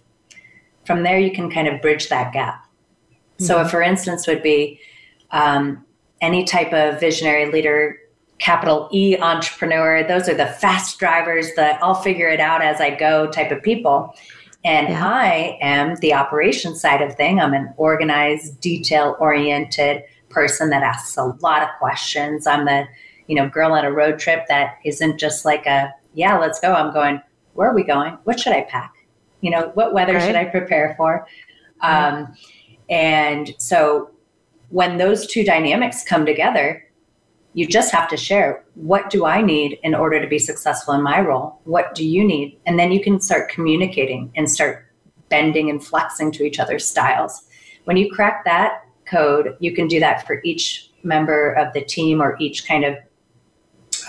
From 0.85 1.03
there, 1.03 1.19
you 1.19 1.31
can 1.31 1.49
kind 1.49 1.67
of 1.67 1.81
bridge 1.81 2.09
that 2.09 2.33
gap. 2.33 2.62
Mm-hmm. 3.43 3.63
So, 3.63 3.67
for 3.67 3.81
instance, 3.81 4.27
would 4.27 4.43
be 4.43 4.79
um, 5.31 5.85
any 6.21 6.43
type 6.43 6.73
of 6.73 6.99
visionary 6.99 7.51
leader, 7.51 7.97
capital 8.39 8.89
E 8.91 9.17
entrepreneur. 9.17 10.07
Those 10.07 10.27
are 10.29 10.33
the 10.33 10.47
fast 10.47 10.99
drivers, 10.99 11.53
the 11.55 11.81
I'll 11.83 11.95
figure 11.95 12.29
it 12.29 12.39
out 12.39 12.61
as 12.61 12.81
I 12.81 12.95
go 12.95 13.27
type 13.27 13.51
of 13.51 13.61
people. 13.61 14.15
And 14.65 14.89
yeah. 14.89 15.05
I 15.05 15.57
am 15.61 15.95
the 15.97 16.13
operation 16.13 16.75
side 16.75 17.01
of 17.01 17.15
thing. 17.15 17.39
I'm 17.39 17.53
an 17.53 17.73
organized, 17.77 18.61
detail 18.61 19.17
oriented 19.19 20.03
person 20.29 20.69
that 20.69 20.83
asks 20.83 21.17
a 21.17 21.25
lot 21.41 21.61
of 21.61 21.69
questions. 21.79 22.47
I'm 22.47 22.65
the, 22.65 22.87
you 23.27 23.35
know, 23.35 23.49
girl 23.49 23.73
on 23.73 23.83
a 23.83 23.91
road 23.91 24.19
trip 24.19 24.45
that 24.47 24.77
isn't 24.85 25.19
just 25.19 25.43
like 25.43 25.65
a, 25.65 25.93
yeah, 26.13 26.37
let's 26.37 26.59
go. 26.59 26.73
I'm 26.73 26.93
going, 26.93 27.21
where 27.53 27.69
are 27.69 27.75
we 27.75 27.83
going? 27.83 28.17
What 28.23 28.39
should 28.39 28.53
I 28.53 28.61
pack? 28.61 28.93
You 29.41 29.51
know, 29.51 29.71
what 29.73 29.93
weather 29.93 30.13
right. 30.13 30.25
should 30.25 30.35
I 30.35 30.45
prepare 30.45 30.93
for? 30.97 31.27
Um, 31.81 32.33
and 32.89 33.53
so 33.57 34.11
when 34.69 34.97
those 34.97 35.27
two 35.27 35.43
dynamics 35.43 36.03
come 36.03 36.25
together, 36.25 36.83
you 37.53 37.67
just 37.67 37.91
have 37.91 38.09
to 38.09 38.17
share 38.17 38.63
what 38.73 39.09
do 39.09 39.25
I 39.25 39.41
need 39.41 39.79
in 39.83 39.93
order 39.93 40.19
to 40.19 40.27
be 40.27 40.39
successful 40.39 40.93
in 40.95 41.03
my 41.03 41.21
role? 41.21 41.59
What 41.65 41.93
do 41.93 42.05
you 42.05 42.23
need? 42.23 42.59
And 42.65 42.79
then 42.79 42.91
you 42.91 43.01
can 43.01 43.21
start 43.21 43.49
communicating 43.49 44.31
and 44.35 44.49
start 44.49 44.87
bending 45.29 45.69
and 45.69 45.83
flexing 45.83 46.31
to 46.31 46.43
each 46.43 46.59
other's 46.59 46.85
styles. 46.85 47.43
When 47.83 47.97
you 47.97 48.11
crack 48.11 48.45
that 48.45 48.85
code, 49.05 49.55
you 49.59 49.75
can 49.75 49.87
do 49.87 49.99
that 49.99 50.25
for 50.25 50.41
each 50.43 50.89
member 51.03 51.51
of 51.53 51.73
the 51.73 51.81
team 51.81 52.21
or 52.21 52.35
each 52.39 52.65
kind 52.67 52.85
of 52.85 52.97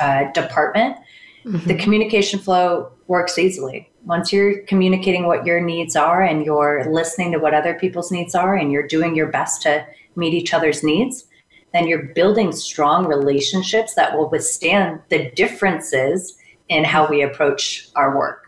uh, 0.00 0.30
department. 0.32 0.96
Mm-hmm. 1.44 1.68
The 1.68 1.76
communication 1.76 2.38
flow 2.40 2.92
works 3.06 3.38
easily. 3.38 3.90
Once 4.04 4.32
you're 4.32 4.60
communicating 4.62 5.26
what 5.26 5.46
your 5.46 5.60
needs 5.60 5.96
are 5.96 6.22
and 6.22 6.44
you're 6.44 6.84
listening 6.90 7.32
to 7.32 7.38
what 7.38 7.54
other 7.54 7.74
people's 7.74 8.12
needs 8.12 8.34
are 8.34 8.54
and 8.54 8.70
you're 8.70 8.86
doing 8.86 9.14
your 9.14 9.28
best 9.28 9.62
to 9.62 9.86
meet 10.16 10.34
each 10.34 10.52
other's 10.52 10.82
needs, 10.82 11.24
then 11.72 11.88
you're 11.88 12.04
building 12.14 12.52
strong 12.52 13.06
relationships 13.06 13.94
that 13.94 14.16
will 14.16 14.28
withstand 14.30 15.00
the 15.08 15.30
differences 15.32 16.38
in 16.68 16.84
how 16.84 17.06
we 17.08 17.22
approach 17.22 17.88
our 17.96 18.16
work. 18.16 18.44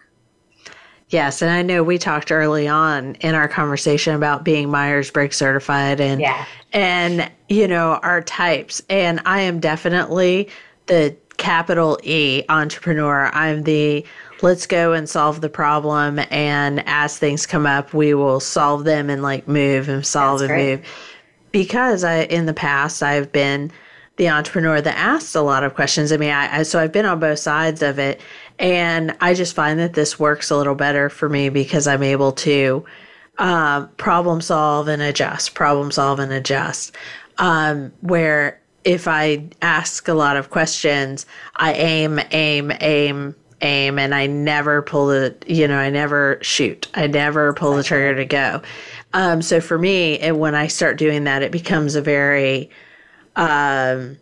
Yes, 1.09 1.41
and 1.41 1.51
I 1.51 1.63
know 1.63 1.85
we 1.85 1.99
talked 1.99 2.33
early 2.33 2.67
on 2.67 3.15
in 3.17 3.35
our 3.35 3.47
conversation 3.47 4.15
about 4.15 4.45
being 4.45 4.69
Myers 4.69 5.11
Briggs 5.11 5.37
certified 5.37 6.01
and 6.01 6.21
yeah. 6.21 6.45
and 6.73 7.31
you 7.49 7.69
know 7.69 8.01
our 8.03 8.21
types 8.21 8.83
and 8.91 9.21
I 9.25 9.41
am 9.43 9.61
definitely 9.61 10.49
the 10.87 11.17
capital 11.37 11.99
E 12.03 12.43
entrepreneur. 12.49 13.31
I'm 13.33 13.63
the 13.63 14.05
let's 14.43 14.67
go 14.67 14.93
and 14.93 15.09
solve 15.09 15.41
the 15.41 15.49
problem 15.49 16.21
and 16.31 16.83
as 16.87 17.19
things 17.19 17.47
come 17.47 17.67
up 17.67 17.95
we 17.95 18.15
will 18.15 18.41
solve 18.41 18.85
them 18.85 19.09
and 19.11 19.23
like 19.23 19.49
move 19.49 19.89
and 19.89 20.07
solve 20.07 20.41
That's 20.41 20.51
and 20.51 20.59
great. 20.59 20.77
move 20.77 20.87
because 21.53 22.05
I 22.05 22.23
in 22.23 22.47
the 22.47 22.55
past 22.55 23.03
I've 23.03 23.33
been 23.33 23.73
the 24.17 24.31
entrepreneur 24.31 24.81
that 24.81 24.97
asks 24.97 25.35
a 25.35 25.43
lot 25.43 25.63
of 25.63 25.75
questions. 25.75 26.11
I 26.11 26.17
mean, 26.17 26.31
I, 26.31 26.59
I, 26.59 26.63
so 26.63 26.79
I've 26.79 26.93
been 26.93 27.05
on 27.05 27.21
both 27.21 27.39
sides 27.39 27.83
of 27.83 27.99
it, 27.99 28.21
and 28.59 29.15
I 29.21 29.35
just 29.35 29.55
find 29.55 29.79
that 29.79 29.93
this 29.93 30.19
works 30.19 30.51
a 30.51 30.57
little 30.57 30.75
better 30.75 31.11
for 31.11 31.29
me 31.29 31.51
because 31.51 31.87
I'm 31.87 32.03
able 32.03 32.33
to 32.33 32.85
um, 33.39 33.89
problem 33.99 34.41
solve 34.41 34.89
and 34.89 35.03
adjust, 35.03 35.55
problem 35.55 35.91
solve 35.91 36.19
and 36.19 36.33
adjust. 36.33 36.97
Um, 37.39 37.93
where 38.01 38.59
if 38.85 39.07
I 39.07 39.45
ask 39.61 40.09
a 40.09 40.15
lot 40.15 40.39
of 40.39 40.49
questions, 40.49 41.27
I 41.57 41.75
aim, 41.75 42.19
aim, 42.31 42.73
aim, 42.81 43.35
aim, 43.63 43.99
and 43.99 44.15
I 44.15 44.27
never 44.27 44.83
pull 44.83 45.07
the, 45.07 45.35
you 45.47 45.67
know, 45.67 45.79
I 45.79 45.91
never 45.91 46.39
shoot, 46.43 46.89
I 46.95 47.07
never 47.07 47.53
pull 47.55 47.75
the 47.75 47.83
trigger 47.83 48.15
to 48.17 48.25
go. 48.25 48.63
Um, 49.13 49.41
so 49.43 49.61
for 49.61 49.79
me, 49.79 50.19
and 50.19 50.39
when 50.39 50.55
I 50.55 50.67
start 50.67 50.99
doing 50.99 51.25
that, 51.25 51.43
it 51.43 51.53
becomes 51.53 51.95
a 51.95 52.03
very 52.03 52.71
um, 53.37 54.19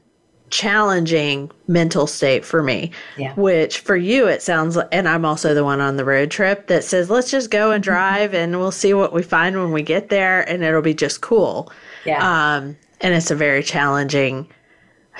challenging 0.50 1.50
mental 1.66 2.06
state 2.06 2.44
for 2.44 2.62
me. 2.62 2.92
Yeah. 3.16 3.34
Which 3.34 3.80
for 3.80 3.96
you, 3.96 4.28
it 4.28 4.40
sounds 4.40 4.76
like, 4.76 4.88
and 4.92 5.08
I'm 5.08 5.24
also 5.24 5.52
the 5.52 5.64
one 5.64 5.80
on 5.80 5.96
the 5.96 6.04
road 6.04 6.30
trip 6.30 6.68
that 6.68 6.84
says, 6.84 7.10
let's 7.10 7.30
just 7.30 7.50
go 7.50 7.72
and 7.72 7.82
mm-hmm. 7.82 7.90
drive 7.90 8.34
and 8.34 8.58
we'll 8.58 8.70
see 8.70 8.94
what 8.94 9.12
we 9.12 9.22
find 9.22 9.56
when 9.56 9.72
we 9.72 9.82
get 9.82 10.10
there 10.10 10.48
and 10.48 10.62
it'll 10.62 10.80
be 10.80 10.94
just 10.94 11.22
cool. 11.22 11.72
Yeah. 12.04 12.18
Um, 12.18 12.76
and 13.00 13.14
it's 13.14 13.32
a 13.32 13.34
very 13.34 13.64
challenging 13.64 14.48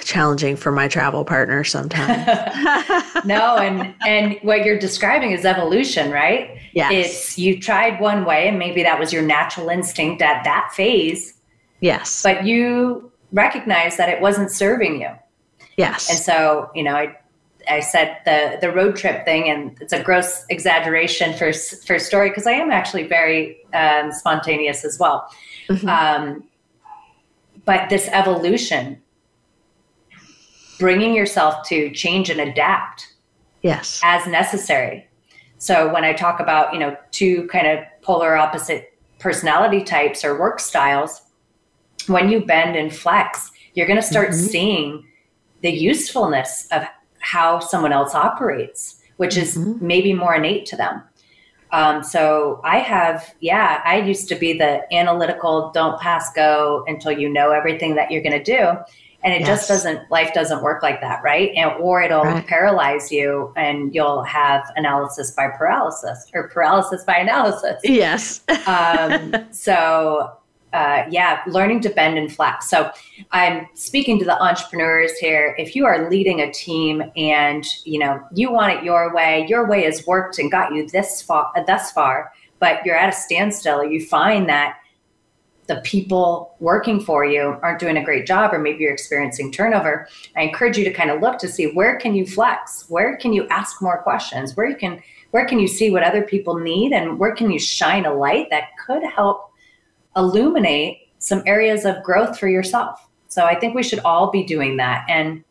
challenging 0.02 0.56
for 0.56 0.72
my 0.72 0.88
travel 0.88 1.24
partner 1.24 1.64
sometimes. 1.64 2.26
no, 3.24 3.56
and 3.56 3.94
and 4.06 4.38
what 4.42 4.64
you're 4.64 4.78
describing 4.78 5.32
is 5.32 5.44
evolution, 5.44 6.10
right? 6.10 6.58
Yes. 6.72 6.92
It's 6.92 7.38
you 7.38 7.60
tried 7.60 8.00
one 8.00 8.24
way 8.24 8.48
and 8.48 8.58
maybe 8.58 8.82
that 8.82 8.98
was 8.98 9.12
your 9.12 9.22
natural 9.22 9.68
instinct 9.68 10.22
at 10.22 10.44
that 10.44 10.72
phase. 10.74 11.34
Yes. 11.80 12.22
But 12.22 12.44
you 12.44 13.12
recognize 13.32 13.96
that 13.96 14.08
it 14.08 14.20
wasn't 14.20 14.50
serving 14.50 15.00
you. 15.00 15.10
Yes. 15.76 16.08
And 16.10 16.18
so, 16.18 16.70
you 16.74 16.82
know, 16.82 16.94
I 16.94 17.16
I 17.68 17.80
said 17.80 18.18
the 18.24 18.58
the 18.60 18.72
road 18.72 18.96
trip 18.96 19.24
thing, 19.24 19.48
and 19.48 19.76
it's 19.80 19.92
a 19.92 20.02
gross 20.02 20.44
exaggeration 20.48 21.34
for 21.34 21.52
for 21.52 21.98
story 21.98 22.30
because 22.30 22.46
I 22.46 22.52
am 22.52 22.70
actually 22.70 23.06
very 23.06 23.58
um, 23.72 24.12
spontaneous 24.12 24.84
as 24.84 24.98
well. 24.98 25.28
Mm-hmm. 25.68 25.88
Um, 25.88 26.44
but 27.64 27.88
this 27.88 28.08
evolution 28.08 29.00
bringing 30.78 31.14
yourself 31.14 31.66
to 31.66 31.90
change 31.90 32.30
and 32.30 32.40
adapt 32.40 33.14
yes 33.62 34.00
as 34.04 34.26
necessary 34.26 35.06
so 35.58 35.92
when 35.92 36.04
i 36.04 36.12
talk 36.12 36.40
about 36.40 36.72
you 36.72 36.78
know 36.78 36.96
two 37.10 37.46
kind 37.48 37.66
of 37.66 37.78
polar 38.02 38.36
opposite 38.36 38.92
personality 39.18 39.82
types 39.82 40.24
or 40.24 40.38
work 40.38 40.60
styles 40.60 41.22
when 42.06 42.28
you 42.28 42.44
bend 42.44 42.76
and 42.76 42.94
flex 42.94 43.50
you're 43.74 43.86
going 43.86 44.00
to 44.00 44.06
start 44.06 44.30
mm-hmm. 44.30 44.46
seeing 44.46 45.06
the 45.62 45.70
usefulness 45.70 46.68
of 46.72 46.82
how 47.20 47.58
someone 47.58 47.92
else 47.92 48.14
operates 48.14 49.00
which 49.16 49.36
is 49.36 49.56
mm-hmm. 49.56 49.86
maybe 49.86 50.12
more 50.12 50.34
innate 50.34 50.66
to 50.66 50.76
them 50.76 51.02
um, 51.72 52.02
so 52.02 52.60
i 52.64 52.78
have 52.78 53.34
yeah 53.40 53.80
i 53.84 53.98
used 53.98 54.28
to 54.28 54.34
be 54.34 54.52
the 54.52 54.82
analytical 54.92 55.70
don't 55.72 55.98
pass 56.00 56.32
go 56.34 56.84
until 56.86 57.12
you 57.12 57.28
know 57.28 57.50
everything 57.50 57.94
that 57.94 58.10
you're 58.10 58.22
going 58.22 58.38
to 58.38 58.42
do 58.42 58.76
and 59.24 59.32
it 59.32 59.40
yes. 59.40 59.48
just 59.48 59.68
doesn't 59.68 60.10
life 60.10 60.32
doesn't 60.34 60.62
work 60.62 60.82
like 60.82 61.00
that 61.00 61.22
right? 61.24 61.50
And 61.56 61.72
or 61.80 62.02
it'll 62.02 62.22
right. 62.22 62.46
paralyze 62.46 63.10
you 63.10 63.52
and 63.56 63.94
you'll 63.94 64.22
have 64.22 64.70
analysis 64.76 65.30
by 65.32 65.48
paralysis 65.48 66.30
or 66.34 66.48
paralysis 66.48 67.02
by 67.04 67.16
analysis. 67.16 67.80
Yes. 67.82 68.42
Um, 68.66 69.34
so 69.50 70.38
uh, 70.72 71.04
yeah 71.08 71.42
learning 71.46 71.80
to 71.80 71.88
bend 71.88 72.18
and 72.18 72.34
flex 72.34 72.68
so 72.68 72.90
i'm 73.30 73.66
speaking 73.74 74.18
to 74.18 74.24
the 74.24 74.42
entrepreneurs 74.42 75.12
here. 75.18 75.54
If 75.56 75.76
you 75.76 75.86
are 75.86 76.10
leading 76.10 76.40
a 76.40 76.52
team 76.52 77.04
and 77.16 77.64
you 77.84 77.98
know 77.98 78.20
you 78.34 78.50
want 78.50 78.78
it 78.78 78.84
your 78.84 79.14
way 79.14 79.46
your 79.48 79.68
way 79.68 79.84
has 79.84 80.04
worked 80.06 80.38
and 80.38 80.50
got 80.50 80.74
you 80.74 80.88
this 80.88 81.22
far 81.22 81.52
thus 81.66 81.92
far 81.92 82.32
but 82.58 82.84
you're 82.84 82.96
at 82.96 83.08
a 83.08 83.16
standstill 83.16 83.84
you 83.84 84.04
find 84.04 84.48
that 84.48 84.78
the 85.66 85.76
people 85.76 86.54
working 86.60 87.00
for 87.00 87.24
you 87.24 87.58
aren't 87.62 87.80
doing 87.80 87.96
a 87.96 88.04
great 88.04 88.26
job 88.26 88.52
or 88.52 88.58
maybe 88.58 88.84
you're 88.84 88.92
experiencing 88.92 89.50
turnover 89.50 90.06
i 90.36 90.42
encourage 90.42 90.76
you 90.76 90.84
to 90.84 90.92
kind 90.92 91.10
of 91.10 91.22
look 91.22 91.38
to 91.38 91.48
see 91.48 91.66
where 91.72 91.96
can 91.98 92.14
you 92.14 92.26
flex? 92.26 92.84
Where 92.88 93.16
can 93.16 93.32
you 93.32 93.46
ask 93.48 93.80
more 93.80 94.02
questions? 94.02 94.56
Where 94.56 94.68
you 94.68 94.76
can 94.76 95.02
where 95.30 95.46
can 95.46 95.58
you 95.58 95.66
see 95.66 95.90
what 95.90 96.04
other 96.04 96.22
people 96.22 96.58
need? 96.58 96.92
And 96.92 97.18
where 97.18 97.34
can 97.34 97.50
you 97.50 97.58
shine 97.58 98.06
a 98.06 98.14
light 98.14 98.48
that 98.50 98.68
could 98.86 99.02
help 99.02 99.50
illuminate 100.16 101.08
some 101.18 101.42
areas 101.44 101.84
of 101.84 102.02
growth 102.02 102.38
for 102.38 102.48
yourself? 102.48 103.08
So 103.28 103.44
i 103.44 103.58
think 103.58 103.74
we 103.74 103.82
should 103.82 104.00
all 104.00 104.30
be 104.30 104.44
doing 104.44 104.76
that. 104.76 105.04
And 105.08 105.44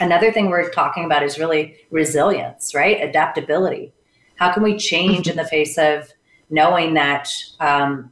another 0.00 0.32
thing 0.32 0.48
we're 0.48 0.70
talking 0.70 1.04
about 1.04 1.22
is 1.22 1.38
really 1.38 1.76
resilience 1.90 2.74
right? 2.74 3.00
Adaptability. 3.00 3.92
How 4.36 4.52
can 4.52 4.62
we 4.62 4.76
change 4.76 5.28
in 5.28 5.36
the 5.36 5.44
face 5.44 5.78
of 5.78 6.10
knowing 6.50 6.94
that 6.94 7.30
um, 7.60 8.10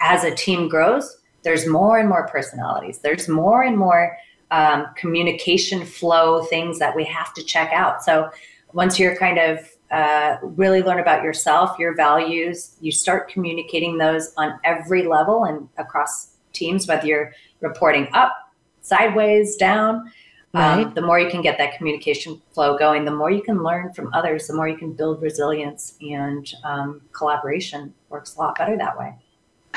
as 0.00 0.24
a 0.24 0.34
team 0.34 0.68
grows, 0.68 1.18
there's 1.42 1.66
more 1.66 1.98
and 1.98 2.08
more 2.08 2.26
personalities. 2.28 2.98
There's 2.98 3.28
more 3.28 3.62
and 3.62 3.76
more 3.76 4.16
um, 4.50 4.86
communication 4.96 5.84
flow 5.84 6.42
things 6.44 6.78
that 6.78 6.94
we 6.94 7.04
have 7.04 7.32
to 7.34 7.44
check 7.44 7.72
out. 7.72 8.02
So 8.02 8.30
once 8.72 8.98
you're 8.98 9.16
kind 9.16 9.38
of 9.38 9.68
uh, 9.90 10.36
really 10.42 10.82
learn 10.82 10.98
about 10.98 11.22
yourself, 11.22 11.78
your 11.78 11.94
values, 11.94 12.76
you 12.80 12.90
start 12.90 13.28
communicating 13.28 13.98
those 13.98 14.32
on 14.36 14.58
every 14.64 15.06
level 15.06 15.44
and 15.44 15.68
across 15.78 16.36
teams, 16.52 16.86
whether 16.88 17.06
you're 17.06 17.32
reporting 17.60 18.08
up, 18.12 18.32
sideways, 18.80 19.56
down. 19.56 20.10
Um, 20.54 20.94
the 20.94 21.02
more 21.02 21.20
you 21.20 21.28
can 21.28 21.42
get 21.42 21.58
that 21.58 21.76
communication 21.76 22.40
flow 22.54 22.78
going, 22.78 23.04
the 23.04 23.10
more 23.10 23.30
you 23.30 23.42
can 23.42 23.62
learn 23.62 23.92
from 23.92 24.10
others, 24.14 24.46
the 24.46 24.54
more 24.54 24.66
you 24.66 24.78
can 24.78 24.94
build 24.94 25.20
resilience 25.20 25.98
and 26.00 26.50
um, 26.64 27.02
collaboration 27.12 27.92
works 28.08 28.36
a 28.36 28.38
lot 28.38 28.56
better 28.56 28.74
that 28.78 28.98
way. 28.98 29.14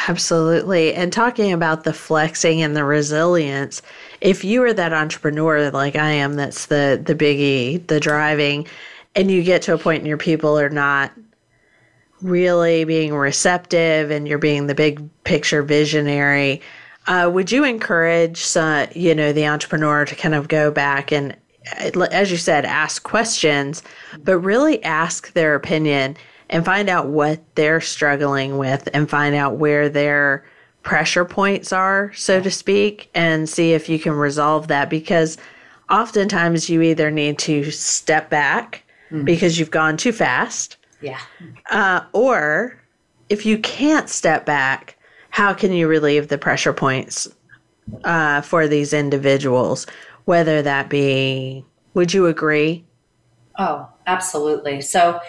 Absolutely. 0.07 0.93
And 0.93 1.11
talking 1.11 1.51
about 1.51 1.83
the 1.83 1.93
flexing 1.93 2.61
and 2.61 2.75
the 2.75 2.85
resilience, 2.85 3.81
if 4.21 4.43
you 4.43 4.63
are 4.63 4.73
that 4.73 4.93
entrepreneur 4.93 5.69
like 5.71 5.95
I 5.95 6.11
am, 6.11 6.35
that's 6.35 6.67
the 6.67 7.01
the 7.03 7.15
biggie, 7.15 7.85
the 7.87 7.99
driving, 7.99 8.67
and 9.15 9.29
you 9.29 9.43
get 9.43 9.61
to 9.63 9.73
a 9.73 9.77
point 9.77 9.99
and 9.99 10.07
your 10.07 10.17
people 10.17 10.57
are 10.59 10.69
not 10.69 11.11
really 12.21 12.83
being 12.85 13.13
receptive 13.13 14.11
and 14.11 14.27
you're 14.27 14.37
being 14.37 14.67
the 14.67 14.75
big 14.75 15.07
picture 15.23 15.63
visionary, 15.63 16.61
uh, 17.07 17.29
would 17.31 17.51
you 17.51 17.63
encourage 17.63 18.37
some, 18.37 18.87
you 18.93 19.15
know, 19.15 19.33
the 19.33 19.47
entrepreneur 19.47 20.05
to 20.05 20.15
kind 20.15 20.35
of 20.35 20.47
go 20.47 20.69
back 20.71 21.11
and, 21.11 21.35
as 22.11 22.31
you 22.31 22.37
said, 22.37 22.65
ask 22.65 23.03
questions, 23.03 23.83
but 24.23 24.37
really 24.39 24.83
ask 24.83 25.33
their 25.33 25.55
opinion 25.55 26.15
and 26.49 26.65
find 26.65 26.89
out 26.89 27.07
what 27.07 27.39
they're 27.55 27.81
struggling 27.81 28.57
with 28.57 28.87
and 28.93 29.09
find 29.09 29.35
out 29.35 29.57
where 29.57 29.89
their 29.89 30.43
pressure 30.83 31.25
points 31.25 31.71
are, 31.71 32.11
so 32.13 32.41
to 32.41 32.49
speak, 32.49 33.09
and 33.13 33.47
see 33.47 33.73
if 33.73 33.89
you 33.89 33.99
can 33.99 34.13
resolve 34.13 34.67
that 34.67 34.89
because 34.89 35.37
oftentimes 35.89 36.69
you 36.69 36.81
either 36.81 37.11
need 37.11 37.37
to 37.39 37.69
step 37.71 38.29
back 38.29 38.83
mm. 39.11 39.25
because 39.25 39.59
you've 39.59 39.71
gone 39.71 39.97
too 39.97 40.11
fast. 40.11 40.77
Yeah. 41.01 41.19
Uh, 41.69 42.01
or 42.13 42.79
if 43.29 43.45
you 43.45 43.57
can't 43.59 44.09
step 44.09 44.45
back, 44.45 44.97
how 45.29 45.53
can 45.53 45.71
you 45.71 45.87
relieve 45.87 46.27
the 46.27 46.37
pressure 46.37 46.73
points 46.73 47.27
uh, 48.03 48.41
for 48.41 48.67
these 48.67 48.93
individuals? 48.93 49.85
Whether 50.25 50.61
that 50.61 50.89
be, 50.89 51.63
would 51.93 52.13
you 52.13 52.25
agree? 52.27 52.83
Oh, 53.57 53.87
absolutely. 54.07 54.81
So 54.81 55.19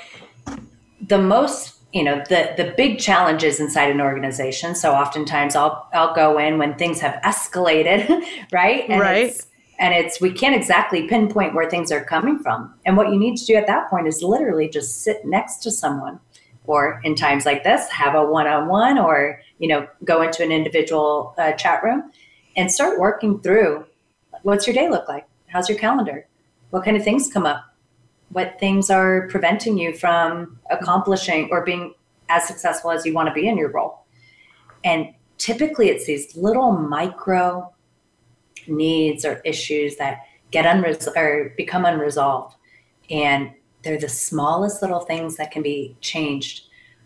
the 1.01 1.19
most 1.19 1.77
you 1.93 2.05
know 2.05 2.23
the 2.29 2.55
the 2.57 2.73
big 2.77 2.99
challenges 2.99 3.61
inside 3.61 3.91
an 3.91 4.01
organization. 4.01 4.75
So 4.75 4.93
oftentimes 4.93 5.57
i'll 5.57 5.89
i'll 5.93 6.15
go 6.15 6.39
in 6.39 6.59
when 6.59 6.75
things 6.75 7.01
have 7.01 7.21
escalated 7.23 8.09
right? 8.53 8.89
And 8.89 9.01
right. 9.01 9.27
it's, 9.27 9.47
and 9.79 9.95
it's 9.95 10.21
we 10.21 10.33
can't 10.33 10.55
exactly 10.55 11.09
pinpoint 11.09 11.55
where 11.55 11.69
things 11.69 11.91
are 11.91 12.05
coming 12.05 12.39
from. 12.39 12.75
And 12.87 12.97
what 12.97 13.09
you 13.09 13.19
need 13.19 13.37
to 13.39 13.47
do 13.47 13.55
at 13.55 13.67
that 13.67 13.89
point 13.91 14.07
is 14.07 14.23
literally 14.23 14.69
just 14.69 15.03
sit 15.03 15.25
next 15.25 15.59
to 15.65 15.71
someone 15.71 16.21
or 16.67 17.01
in 17.03 17.15
times 17.15 17.47
like 17.47 17.65
this 17.65 17.89
have 17.89 18.15
a 18.15 18.25
one-on-one 18.25 18.99
or 18.99 19.41
you 19.59 19.67
know 19.67 19.89
go 20.05 20.23
into 20.23 20.43
an 20.45 20.53
individual 20.53 21.35
uh, 21.39 21.53
chat 21.53 21.83
room 21.83 22.13
and 22.57 22.71
start 22.71 22.99
working 22.99 23.41
through 23.41 23.85
what's 24.43 24.67
your 24.67 24.75
day 24.75 24.89
look 24.89 25.09
like? 25.09 25.27
How's 25.49 25.69
your 25.69 25.79
calendar? 25.79 26.27
What 26.71 26.85
kind 26.85 26.97
of 26.97 27.03
things 27.03 27.31
come 27.33 27.47
up 27.47 27.65
what 28.31 28.59
things 28.61 28.91
are 28.91 29.29
preventing 29.29 29.77
you 29.79 29.93
from 29.95 30.59
accomplishing 30.71 31.49
or 31.51 31.65
being 31.65 31.95
as 32.29 32.47
successful 32.47 32.91
as 32.91 33.05
you 33.05 33.13
want 33.13 33.29
to 33.29 33.35
be 33.35 33.49
in 33.49 33.59
your 33.59 33.71
role. 33.71 34.05
And 34.85 35.15
typically 35.39 35.89
it's 35.89 36.07
these 36.07 36.37
little 36.37 36.73
micro 36.73 37.73
needs 38.67 39.25
or 39.25 39.41
issues 39.45 39.97
that 39.97 40.21
get 40.51 40.65
unresolved 40.65 41.17
or 41.17 41.55
become 41.57 41.85
unresolved. 41.85 42.55
And 43.11 43.53
they're 43.83 43.99
the 43.99 44.09
smallest 44.09 44.83
little 44.83 45.01
things 45.01 45.37
that 45.37 45.51
can 45.51 45.63
be 45.63 45.97
changed. 46.01 46.65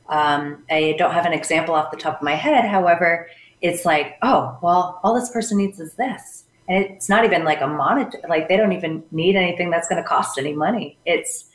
Um, 0.09 0.65
I 0.71 0.95
don't 0.99 1.13
have 1.13 1.25
an 1.25 1.33
example 1.33 1.75
off 1.75 1.91
the 1.91 1.97
top 1.97 2.17
of 2.17 2.23
my 2.23 2.35
head. 2.35 2.67
However, 2.67 3.29
it's 3.63 3.87
like, 3.87 4.17
oh, 4.21 4.59
well, 4.61 5.01
all 5.03 5.15
this 5.15 5.31
person 5.31 5.57
needs 5.57 5.81
is 5.81 5.95
this 5.95 6.45
and 6.69 6.85
it's 6.85 7.09
not 7.09 7.25
even 7.25 7.45
like 7.45 7.61
a 7.61 7.67
monitor 7.67 8.19
like 8.29 8.49
they 8.49 8.57
don't 8.57 8.73
even 8.73 9.03
need 9.11 9.37
anything 9.37 9.71
that's 9.71 9.89
going 9.89 10.03
to 10.03 10.09
cost 10.09 10.39
any 10.39 10.53
money. 10.53 10.99
It's 11.05 11.51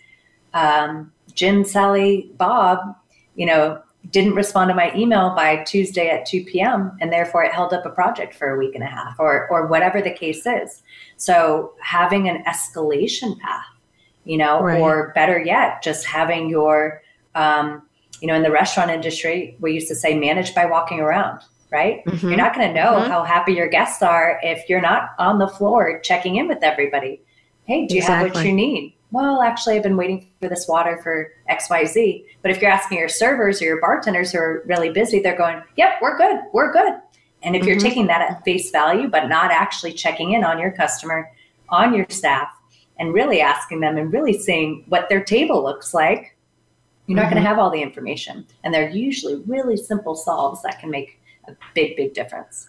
um, 0.54 1.12
jim 1.36 1.64
sally 1.64 2.32
bob 2.38 2.80
you 3.36 3.46
know 3.46 3.80
didn't 4.10 4.34
respond 4.34 4.70
to 4.70 4.74
my 4.74 4.92
email 4.96 5.36
by 5.36 5.64
tuesday 5.64 6.10
at 6.10 6.26
2 6.26 6.44
p.m 6.46 6.98
and 7.02 7.14
therefore 7.14 7.44
it 7.44 7.54
held 7.54 7.72
up 7.72 7.86
a 7.86 7.90
project 7.90 8.34
for 8.34 8.56
a 8.56 8.58
week 8.58 8.74
and 8.74 8.84
a 8.84 8.88
half 8.88 9.20
or 9.20 9.48
or 9.50 9.68
whatever 9.68 10.02
the 10.02 10.12
case 10.12 10.46
is. 10.46 10.82
So 11.18 11.74
having 11.82 12.28
an 12.28 12.44
escalation 12.46 13.38
path 13.40 13.66
you 14.26 14.38
know 14.38 14.62
right. 14.62 14.82
or 14.82 15.12
better 15.14 15.40
yet 15.40 15.84
just 15.84 16.06
having 16.06 16.50
your 16.50 17.02
um, 17.36 17.84
you 18.22 18.28
know 18.28 18.34
in 18.34 18.44
the 18.44 18.52
restaurant 18.52 18.90
industry 18.90 19.56
we 19.60 19.74
used 19.74 19.88
to 19.88 19.96
say 19.96 20.18
manage 20.18 20.56
by 20.56 20.66
walking 20.66 21.00
around 21.00 21.42
right? 21.72 22.04
Mm-hmm. 22.06 22.28
You're 22.28 22.38
not 22.38 22.56
going 22.56 22.68
to 22.68 22.74
know 22.74 22.94
mm-hmm. 22.94 23.12
how 23.12 23.24
happy 23.24 23.54
your 23.54 23.70
guests 23.70 24.02
are 24.02 24.40
if 24.44 24.68
you're 24.70 24.82
not 24.82 25.12
on 25.18 25.40
the 25.40 25.48
floor 25.48 26.00
checking 26.04 26.38
in 26.38 26.48
with 26.48 26.64
everybody. 26.64 27.22
Hey, 27.66 27.86
do 27.86 27.96
you 27.96 28.02
exactly. 28.02 28.30
have 28.30 28.36
what 28.36 28.46
you 28.46 28.54
need? 28.54 28.96
Well, 29.12 29.42
actually, 29.42 29.76
I've 29.76 29.84
been 29.84 29.98
waiting 29.98 30.28
for 30.40 30.50
this 30.50 30.68
water 30.68 31.00
for 31.02 31.32
XYZ. 31.50 32.26
But 32.42 32.52
if 32.52 32.62
you're 32.62 32.72
asking 32.72 33.00
your 33.00 33.10
servers 33.10 33.62
or 33.62 33.66
your 33.66 33.82
bartenders 33.82 34.32
who 34.32 34.40
are 34.40 34.64
really 34.68 34.90
busy, 34.90 35.20
they're 35.20 35.38
going, 35.38 35.62
yep, 35.78 35.94
we're 36.02 36.18
good, 36.18 36.40
we're 36.54 36.72
good. 36.72 36.94
And 37.42 37.56
if 37.56 37.62
mm-hmm. 37.62 37.70
you're 37.70 37.80
taking 37.80 38.08
that 38.08 38.22
at 38.22 38.44
face 38.44 38.70
value, 38.70 39.08
but 39.08 39.28
not 39.28 39.52
actually 39.52 39.94
checking 39.94 40.34
in 40.34 40.44
on 40.44 40.60
your 40.60 40.72
customer, 40.72 41.32
on 41.70 41.94
your 41.94 42.06
staff, 42.10 42.50
and 42.98 43.14
really 43.14 43.42
asking 43.42 43.80
them 43.80 43.98
and 43.98 44.12
really 44.12 44.38
seeing 44.38 44.84
what 44.90 45.10
their 45.10 45.24
table 45.24 45.64
looks 45.64 45.94
like, 45.94 46.36
you're 47.08 47.16
not 47.16 47.24
going 47.24 47.36
to 47.36 47.40
mm-hmm. 47.40 47.48
have 47.48 47.58
all 47.58 47.72
the 47.72 47.82
information. 47.82 48.46
And 48.64 48.74
they're 48.74 48.90
usually 48.90 49.38
really 49.48 49.78
simple 49.78 50.16
solves 50.16 50.62
that 50.62 50.80
can 50.80 50.92
make 50.92 51.19
a 51.50 51.58
big, 51.74 51.96
big 51.96 52.14
difference. 52.14 52.68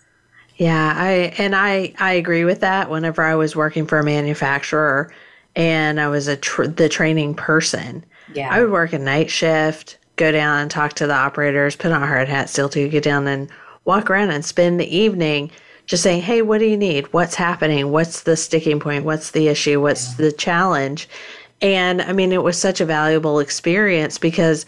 Yeah, 0.56 0.94
I 0.94 1.32
and 1.38 1.56
I 1.56 1.94
I 1.98 2.12
agree 2.12 2.44
with 2.44 2.60
that. 2.60 2.90
Whenever 2.90 3.22
I 3.22 3.34
was 3.34 3.56
working 3.56 3.86
for 3.86 3.98
a 3.98 4.04
manufacturer 4.04 5.10
and 5.56 5.98
I 5.98 6.08
was 6.08 6.28
a 6.28 6.36
tr- 6.36 6.66
the 6.66 6.88
training 6.88 7.34
person, 7.34 8.04
yeah, 8.34 8.52
I 8.52 8.60
would 8.60 8.70
work 8.70 8.92
a 8.92 8.98
night 8.98 9.30
shift, 9.30 9.96
go 10.16 10.30
down 10.30 10.60
and 10.60 10.70
talk 10.70 10.92
to 10.94 11.06
the 11.06 11.14
operators, 11.14 11.76
put 11.76 11.92
on 11.92 12.02
a 12.02 12.06
hard 12.06 12.28
hat, 12.28 12.50
still 12.50 12.68
to 12.70 12.88
get 12.90 13.02
down 13.02 13.26
and 13.26 13.48
walk 13.86 14.10
around 14.10 14.30
and 14.30 14.44
spend 14.44 14.78
the 14.78 14.94
evening 14.94 15.50
just 15.86 16.02
saying, 16.02 16.20
"Hey, 16.20 16.42
what 16.42 16.58
do 16.58 16.66
you 16.66 16.76
need? 16.76 17.10
What's 17.12 17.36
happening? 17.36 17.90
What's 17.90 18.22
the 18.22 18.36
sticking 18.36 18.80
point? 18.80 19.06
What's 19.06 19.30
the 19.30 19.48
issue? 19.48 19.80
What's 19.80 20.14
the 20.16 20.30
challenge?" 20.30 21.08
And 21.62 22.02
I 22.02 22.12
mean, 22.12 22.32
it 22.32 22.42
was 22.42 22.58
such 22.58 22.82
a 22.82 22.86
valuable 22.86 23.38
experience 23.38 24.18
because 24.18 24.66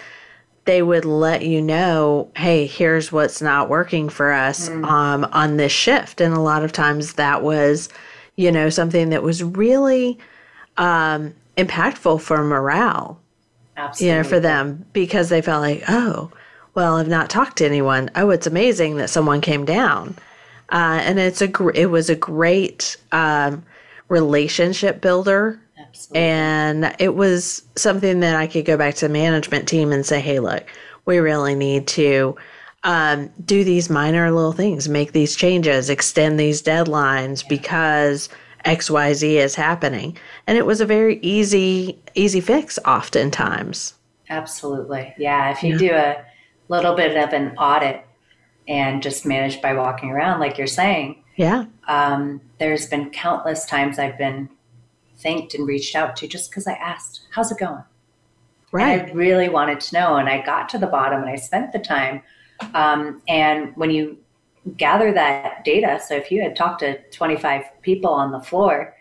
they 0.65 0.83
would 0.83 1.05
let 1.05 1.43
you 1.45 1.61
know, 1.61 2.31
hey, 2.37 2.67
here's 2.67 3.11
what's 3.11 3.43
not 3.43 3.69
working 3.69 4.09
for 4.09 4.33
us 4.33 4.69
mm. 4.69 4.85
um, 4.85 5.25
on 5.33 5.57
this 5.57 5.73
shift. 5.73 6.21
And 6.21 6.35
a 6.35 6.41
lot 6.41 6.63
of 6.63 6.73
times 6.73 7.15
that 7.15 7.43
was, 7.43 7.89
you 8.37 8.53
know, 8.53 8.71
something 8.71 9.11
that 9.11 9.23
was 9.23 9.43
really 9.43 10.19
um, 10.77 11.35
impactful 11.57 12.21
for 12.21 12.43
morale. 12.45 13.19
Absolutely. 13.77 14.09
You 14.09 14.23
know, 14.23 14.29
for 14.29 14.39
them 14.39 14.85
because 14.93 15.31
they 15.31 15.43
felt 15.43 15.63
like, 15.63 15.83
oh, 15.89 16.31
well, 16.75 16.97
I've 16.97 17.09
not 17.09 17.31
talked 17.31 17.59
to 17.59 17.67
anyone. 17.67 18.11
Oh, 18.15 18.31
it's 18.31 18.47
amazing 18.47 18.97
that 18.97 19.11
someone 19.11 19.41
came 19.41 19.65
down. 19.65 20.17
Uh, 20.71 21.01
and 21.03 21.19
it's 21.19 21.43
a 21.43 21.49
gr- 21.49 21.73
it 21.75 21.91
was 21.91 22.09
a 22.09 22.17
great 22.17 22.97
um, 23.13 23.65
relationship 24.09 25.01
builder 25.01 25.61
Absolutely. 25.93 26.21
And 26.21 26.97
it 26.99 27.15
was 27.15 27.63
something 27.77 28.21
that 28.21 28.35
I 28.35 28.47
could 28.47 28.65
go 28.65 28.79
back 28.79 28.95
to 28.97 29.09
the 29.09 29.13
management 29.13 29.69
team 29.69 29.93
and 29.93 30.07
say, 30.07 30.21
hey, 30.21 30.41
look, 30.41 30.65
we 31.05 31.19
really 31.19 31.55
need 31.55 31.87
to 31.89 32.35
um, 32.85 33.31
do 33.45 33.63
these 33.63 33.91
minor 33.91 34.31
little 34.31 34.53
things, 34.53 34.89
make 34.89 35.13
these 35.13 35.37
changes, 35.37 35.91
extend 35.91 36.41
these 36.41 36.63
deadlines 36.63 37.43
yeah. 37.43 37.49
because 37.51 38.29
XYZ 38.65 39.35
is 39.35 39.55
happening. 39.55 40.17
And 40.47 40.57
it 40.57 40.65
was 40.65 40.81
a 40.81 40.87
very 40.87 41.19
easy, 41.21 41.99
easy 42.15 42.41
fix 42.41 42.79
oftentimes. 42.87 43.95
Absolutely. 44.31 45.15
Yeah. 45.19 45.51
If 45.51 45.63
you 45.63 45.73
yeah. 45.75 45.79
do 45.79 45.91
a 45.93 46.25
little 46.69 46.95
bit 46.95 47.17
of 47.17 47.33
an 47.35 47.57
audit 47.59 48.05
and 48.67 49.03
just 49.03 49.27
manage 49.27 49.61
by 49.61 49.75
walking 49.75 50.11
around, 50.11 50.41
like 50.41 50.57
you're 50.57 50.67
saying. 50.67 51.23
Yeah. 51.37 51.67
Um, 51.89 52.41
there's 52.59 52.87
been 52.87 53.11
countless 53.11 53.67
times 53.67 53.99
I've 53.99 54.17
been 54.19 54.49
thanked 55.23 55.55
and 55.55 55.67
reached 55.67 55.95
out 55.95 56.17
to 56.17 56.29
just 56.29 56.51
because 56.51 56.67
I 56.67 56.73
asked, 56.73 57.23
how's 57.31 57.51
it 57.53 57.59
going? 57.59 57.83
Right. 58.73 59.01
And 59.01 59.11
I 59.11 59.15
really 59.15 59.49
wanted 59.49 59.81
to 59.81 59.95
know. 59.95 60.17
And 60.17 60.29
I 60.29 60.45
got 60.45 60.69
to 60.71 60.79
the 60.79 60.87
bottom 60.87 61.21
and 61.21 61.31
I 61.31 61.37
spent 61.37 61.73
the 61.73 61.79
time. 61.79 62.23
Um, 62.75 63.23
and 63.29 63.77
when 63.77 63.91
you 63.91 64.19
gather 64.77 65.13
that 65.13 65.65
data, 65.65 66.01
so 66.05 66.15
if 66.15 66.31
you 66.31 66.43
had 66.43 66.57
talked 66.57 66.81
to 66.81 67.03
25 67.11 67.65
people 67.83 68.11
on 68.11 68.33
the 68.33 68.41
floor, 68.41 68.95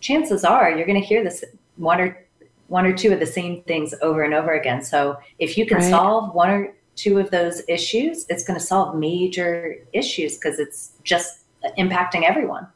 chances 0.00 0.44
are 0.44 0.70
you're 0.70 0.86
going 0.86 1.00
to 1.00 1.06
hear 1.06 1.22
this 1.22 1.44
one 1.76 2.00
or 2.00 2.26
one 2.68 2.86
or 2.86 2.92
two 2.92 3.12
of 3.12 3.20
the 3.20 3.26
same 3.26 3.62
things 3.62 3.94
over 4.00 4.22
and 4.22 4.34
over 4.34 4.54
again. 4.54 4.82
So 4.82 5.18
if 5.38 5.56
you 5.58 5.66
can 5.66 5.78
right. 5.78 5.90
solve 5.90 6.34
one 6.34 6.50
or 6.50 6.74
two 6.96 7.18
of 7.18 7.30
those 7.30 7.62
issues, 7.68 8.26
it's 8.28 8.44
going 8.44 8.58
to 8.58 8.64
solve 8.64 8.96
major 8.96 9.76
issues 9.92 10.36
because 10.36 10.58
it's 10.58 10.92
just 11.02 11.40
impacting 11.78 12.22
everyone. 12.22 12.66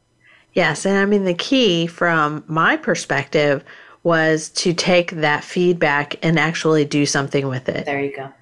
Yes. 0.59 0.85
And 0.85 0.99
I 0.99 1.05
mean, 1.05 1.23
the 1.23 1.35
key 1.35 1.87
from 1.87 2.43
my 2.49 2.77
perspective 2.77 3.63
was 4.03 4.49
to 4.51 4.75
take 4.75 5.13
that 5.13 5.45
feedback 5.45 6.17
and 6.25 6.37
actually 6.37 6.85
do 6.85 7.07
something 7.07 7.47
with 7.47 7.69
it. 7.69 7.87
There 7.87 8.03
you 8.03 8.17
go. 8.17 8.33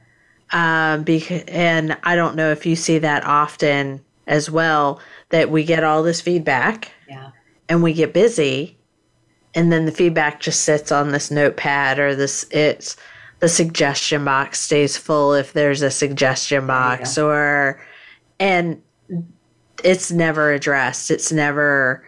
Um, 0.50 1.02
because, 1.02 1.42
and 1.48 1.94
I 2.04 2.16
don't 2.16 2.34
know 2.34 2.50
if 2.52 2.64
you 2.64 2.74
see 2.74 2.98
that 3.00 3.26
often 3.26 4.02
as 4.26 4.50
well, 4.50 4.98
that 5.28 5.50
we 5.50 5.62
get 5.62 5.84
all 5.84 6.02
this 6.02 6.22
feedback. 6.22 6.90
Yeah. 7.06 7.32
and 7.68 7.82
we 7.82 7.92
get 7.92 8.14
busy 8.14 8.78
and 9.54 9.70
then 9.70 9.84
the 9.84 9.92
feedback 9.92 10.40
just 10.40 10.62
sits 10.62 10.90
on 10.90 11.10
this 11.10 11.30
notepad 11.30 11.98
or 11.98 12.14
this 12.14 12.46
it's 12.50 12.96
the 13.40 13.48
suggestion 13.48 14.24
box 14.24 14.60
stays 14.60 14.96
full 14.96 15.34
if 15.34 15.52
there's 15.52 15.82
a 15.82 15.90
suggestion 15.90 16.66
box 16.66 17.18
or 17.18 17.80
and 18.40 18.80
it's 19.84 20.10
never 20.10 20.52
addressed 20.52 21.10
it's 21.10 21.32
never 21.32 22.06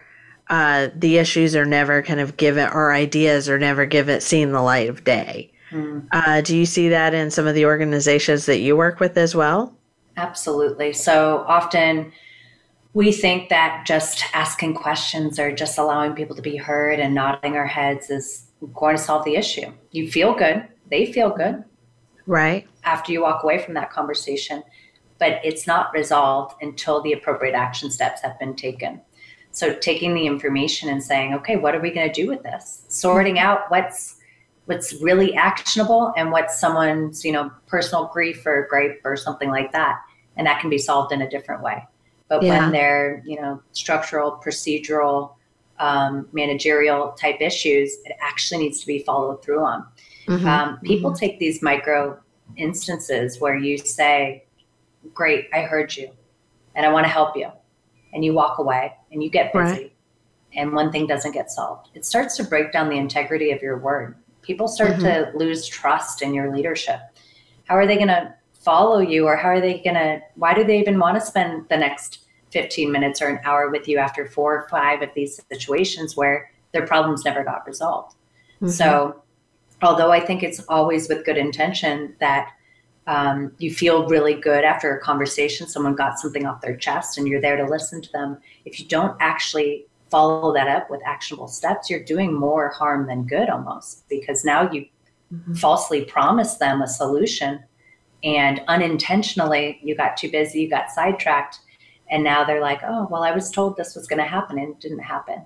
uh, 0.49 0.89
the 0.95 1.17
issues 1.17 1.55
are 1.55 1.65
never 1.65 2.01
kind 2.01 2.19
of 2.19 2.35
given 2.37 2.67
or 2.69 2.91
ideas 2.91 3.47
are 3.47 3.59
never 3.59 3.85
given 3.85 4.19
seen 4.19 4.51
the 4.51 4.61
light 4.61 4.89
of 4.89 5.03
day 5.03 5.51
mm. 5.71 6.05
uh, 6.11 6.41
do 6.41 6.57
you 6.57 6.65
see 6.65 6.89
that 6.89 7.13
in 7.13 7.29
some 7.29 7.47
of 7.47 7.55
the 7.55 7.65
organizations 7.65 8.45
that 8.45 8.59
you 8.59 8.75
work 8.75 8.99
with 8.99 9.17
as 9.17 9.35
well 9.35 9.73
absolutely 10.17 10.91
so 10.91 11.43
often 11.47 12.11
we 12.93 13.11
think 13.11 13.49
that 13.49 13.85
just 13.85 14.23
asking 14.33 14.73
questions 14.73 15.39
or 15.39 15.53
just 15.53 15.77
allowing 15.77 16.13
people 16.13 16.35
to 16.35 16.41
be 16.41 16.55
heard 16.55 16.99
and 16.99 17.13
nodding 17.13 17.55
our 17.55 17.67
heads 17.67 18.09
is 18.09 18.47
going 18.73 18.97
to 18.97 19.01
solve 19.01 19.23
the 19.25 19.35
issue. 19.35 19.71
You 19.91 20.11
feel 20.11 20.33
good, 20.33 20.67
they 20.89 21.11
feel 21.11 21.29
good. 21.29 21.63
Right. 22.25 22.67
After 22.83 23.11
you 23.11 23.21
walk 23.21 23.43
away 23.43 23.59
from 23.59 23.73
that 23.75 23.91
conversation, 23.91 24.63
but 25.19 25.39
it's 25.43 25.67
not 25.67 25.93
resolved 25.93 26.55
until 26.61 27.01
the 27.01 27.13
appropriate 27.13 27.53
action 27.53 27.91
steps 27.91 28.21
have 28.21 28.39
been 28.39 28.55
taken. 28.55 29.01
So 29.51 29.73
taking 29.73 30.13
the 30.13 30.25
information 30.25 30.89
and 30.89 31.03
saying, 31.03 31.33
okay, 31.35 31.57
what 31.57 31.75
are 31.75 31.81
we 31.81 31.91
going 31.91 32.07
to 32.07 32.13
do 32.13 32.27
with 32.27 32.43
this? 32.43 32.83
Sorting 32.87 33.35
mm-hmm. 33.35 33.45
out 33.45 33.69
what's 33.69 34.15
what's 34.65 34.93
really 35.01 35.33
actionable 35.33 36.13
and 36.15 36.31
what's 36.31 36.59
someone's, 36.59 37.25
you 37.25 37.31
know, 37.31 37.51
personal 37.65 38.05
grief 38.13 38.45
or 38.45 38.67
gripe 38.69 39.01
or 39.03 39.17
something 39.17 39.49
like 39.49 39.71
that. 39.71 39.99
And 40.37 40.45
that 40.45 40.61
can 40.61 40.69
be 40.69 40.77
solved 40.77 41.11
in 41.11 41.23
a 41.23 41.29
different 41.29 41.63
way. 41.63 41.87
But 42.27 42.43
yeah. 42.43 42.59
when 42.59 42.71
they're, 42.71 43.23
you 43.25 43.41
know, 43.41 43.63
structural, 43.71 44.39
procedural, 44.45 45.33
um, 45.79 46.27
managerial 46.33 47.13
type 47.13 47.37
issues, 47.41 47.97
it 48.05 48.15
actually 48.21 48.63
needs 48.63 48.79
to 48.81 48.85
be 48.85 48.99
followed 48.99 49.41
through 49.43 49.63
on. 49.65 49.87
Mm-hmm. 50.27 50.47
Um, 50.47 50.79
people 50.83 51.09
mm-hmm. 51.09 51.19
take 51.19 51.39
these 51.39 51.63
micro 51.63 52.19
instances 52.55 53.39
where 53.39 53.57
you 53.57 53.79
say, 53.79 54.43
Great, 55.13 55.47
I 55.53 55.61
heard 55.61 55.95
you, 55.95 56.11
and 56.75 56.85
I 56.85 56.91
want 56.91 57.05
to 57.05 57.11
help 57.11 57.35
you. 57.35 57.49
And 58.13 58.25
you 58.25 58.33
walk 58.33 58.57
away 58.57 58.95
and 59.11 59.21
you 59.21 59.29
get 59.29 59.53
busy, 59.53 59.63
right. 59.63 59.93
and 60.53 60.73
one 60.73 60.91
thing 60.91 61.05
doesn't 61.05 61.31
get 61.31 61.51
solved. 61.51 61.89
It 61.93 62.05
starts 62.05 62.35
to 62.37 62.43
break 62.43 62.71
down 62.71 62.89
the 62.89 62.97
integrity 62.97 63.51
of 63.51 63.61
your 63.61 63.77
word. 63.77 64.15
People 64.41 64.67
start 64.67 64.93
mm-hmm. 64.93 65.31
to 65.31 65.37
lose 65.37 65.67
trust 65.67 66.23
in 66.23 66.33
your 66.33 66.55
leadership. 66.55 66.99
How 67.65 67.75
are 67.75 67.85
they 67.85 67.97
going 67.97 68.07
to 68.07 68.33
follow 68.59 68.99
you 68.99 69.25
or 69.25 69.35
how 69.35 69.49
are 69.49 69.61
they 69.61 69.79
going 69.79 69.95
to 69.95 70.21
why 70.35 70.53
do 70.53 70.63
they 70.63 70.79
even 70.79 70.99
want 70.99 71.19
to 71.19 71.25
spend 71.25 71.67
the 71.69 71.77
next 71.77 72.25
15 72.51 72.91
minutes 72.91 73.21
or 73.21 73.29
an 73.29 73.39
hour 73.43 73.69
with 73.69 73.87
you 73.87 73.97
after 73.97 74.25
four 74.25 74.59
or 74.59 74.69
five 74.69 75.01
of 75.01 75.09
these 75.15 75.39
situations 75.49 76.17
where 76.17 76.51
their 76.73 76.85
problems 76.85 77.23
never 77.23 77.43
got 77.43 77.65
resolved 77.65 78.15
mm-hmm. 78.55 78.67
so 78.67 79.21
although 79.81 80.11
i 80.11 80.19
think 80.19 80.43
it's 80.43 80.59
always 80.67 81.07
with 81.07 81.25
good 81.25 81.37
intention 81.37 82.13
that 82.19 82.51
um, 83.07 83.51
you 83.57 83.73
feel 83.73 84.07
really 84.07 84.35
good 84.35 84.63
after 84.63 84.95
a 84.95 85.01
conversation 85.01 85.67
someone 85.67 85.95
got 85.95 86.19
something 86.19 86.45
off 86.45 86.61
their 86.61 86.75
chest 86.75 87.17
and 87.17 87.27
you're 87.27 87.41
there 87.41 87.57
to 87.57 87.65
listen 87.65 88.01
to 88.01 88.11
them 88.11 88.37
if 88.65 88.79
you 88.79 88.85
don't 88.87 89.15
actually 89.19 89.85
follow 90.11 90.53
that 90.53 90.67
up 90.67 90.89
with 90.89 91.01
actionable 91.05 91.47
steps 91.47 91.89
you're 91.89 92.03
doing 92.03 92.33
more 92.33 92.69
harm 92.69 93.07
than 93.07 93.25
good 93.25 93.49
almost 93.49 94.07
because 94.09 94.43
now 94.43 94.69
you 94.71 94.85
mm-hmm. 95.33 95.53
falsely 95.55 96.03
promise 96.05 96.55
them 96.55 96.81
a 96.81 96.87
solution 96.87 97.63
and 98.23 98.61
unintentionally 98.67 99.79
you 99.83 99.95
got 99.95 100.17
too 100.17 100.29
busy 100.29 100.61
you 100.61 100.69
got 100.69 100.89
sidetracked 100.89 101.59
and 102.11 102.23
now 102.23 102.43
they're 102.43 102.61
like 102.61 102.81
oh 102.83 103.07
well 103.09 103.23
i 103.23 103.31
was 103.31 103.49
told 103.49 103.77
this 103.77 103.95
was 103.95 104.07
going 104.07 104.21
to 104.21 104.29
happen 104.29 104.57
and 104.59 104.69
it 104.69 104.79
didn't 104.79 104.99
happen 104.99 105.43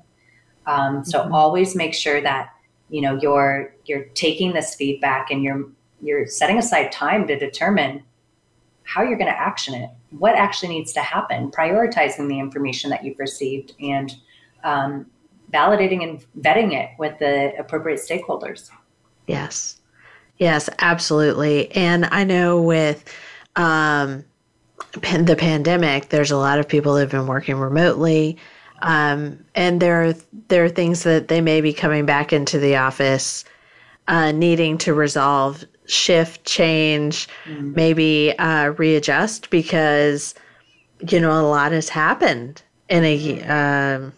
um, 0.65 1.03
so 1.03 1.19
mm-hmm. 1.19 1.33
always 1.33 1.75
make 1.75 1.93
sure 1.93 2.21
that 2.21 2.49
you 2.89 3.01
know 3.01 3.17
you're 3.21 3.75
you're 3.85 4.05
taking 4.13 4.53
this 4.53 4.75
feedback 4.75 5.31
and 5.31 5.43
you're 5.43 5.67
you're 6.03 6.27
setting 6.27 6.57
aside 6.57 6.91
time 6.91 7.25
to 7.27 7.37
determine 7.37 8.03
how 8.83 9.01
you're 9.01 9.17
going 9.17 9.31
to 9.31 9.39
action 9.39 9.73
it 9.73 9.89
what 10.11 10.35
actually 10.35 10.69
needs 10.69 10.93
to 10.93 11.01
happen 11.01 11.49
prioritizing 11.51 12.27
the 12.27 12.39
information 12.39 12.89
that 12.89 13.03
you've 13.03 13.19
received 13.19 13.73
and 13.79 14.15
um, 14.63 15.05
validating 15.51 16.03
and 16.03 16.25
vetting 16.39 16.73
it 16.73 16.89
with 16.99 17.17
the 17.19 17.53
appropriate 17.57 17.99
stakeholders 17.99 18.69
yes 19.27 19.79
Yes, 20.37 20.69
absolutely. 20.79 21.71
And 21.71 22.05
I 22.05 22.23
know 22.23 22.61
with 22.61 23.03
um, 23.55 24.25
the 24.91 25.35
pandemic, 25.37 26.09
there's 26.09 26.31
a 26.31 26.37
lot 26.37 26.59
of 26.59 26.67
people 26.67 26.95
that 26.95 27.01
have 27.01 27.11
been 27.11 27.27
working 27.27 27.55
remotely. 27.55 28.37
Um, 28.81 29.45
and 29.55 29.81
there 29.81 30.03
are, 30.03 30.13
there 30.49 30.65
are 30.65 30.69
things 30.69 31.03
that 31.03 31.27
they 31.27 31.39
may 31.39 31.61
be 31.61 31.71
coming 31.71 32.05
back 32.05 32.33
into 32.33 32.59
the 32.59 32.75
office 32.75 33.45
uh, 34.07 34.31
needing 34.31 34.77
to 34.79 34.93
resolve, 34.93 35.63
shift, 35.85 36.45
change, 36.45 37.27
mm-hmm. 37.45 37.73
maybe 37.73 38.33
uh, 38.39 38.69
readjust 38.69 39.49
because, 39.49 40.35
you 41.09 41.19
know, 41.19 41.31
a 41.31 41.43
lot 41.47 41.71
has 41.71 41.89
happened 41.89 42.61
in 42.89 43.03
a. 43.03 43.41
Um, 43.43 44.13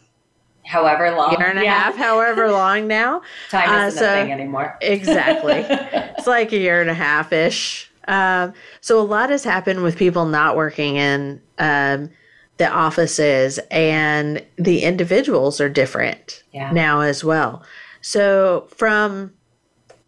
however 0.65 1.11
long 1.11 1.31
year 1.37 1.47
and 1.47 1.59
a 1.59 1.63
yeah. 1.63 1.79
half 1.79 1.95
however 1.95 2.51
long 2.51 2.87
now 2.87 3.21
time 3.49 3.69
uh, 3.69 3.87
isn't 3.87 4.03
uh, 4.03 4.05
so, 4.05 4.13
a 4.13 4.23
thing 4.23 4.31
anymore 4.31 4.75
exactly 4.81 5.63
it's 5.69 6.25
like 6.25 6.51
a 6.51 6.57
year 6.57 6.81
and 6.81 6.89
a 6.89 6.93
half 6.93 7.31
ish 7.31 7.91
um, 8.07 8.51
so 8.81 8.99
a 8.99 9.03
lot 9.03 9.29
has 9.29 9.43
happened 9.43 9.83
with 9.83 9.95
people 9.95 10.25
not 10.25 10.55
working 10.55 10.95
in 10.95 11.39
um, 11.59 12.09
the 12.57 12.67
offices 12.67 13.59
and 13.69 14.43
the 14.57 14.81
individuals 14.81 15.61
are 15.61 15.69
different 15.69 16.43
yeah. 16.51 16.71
now 16.71 17.01
as 17.01 17.23
well 17.23 17.63
so 18.01 18.67
from 18.75 19.31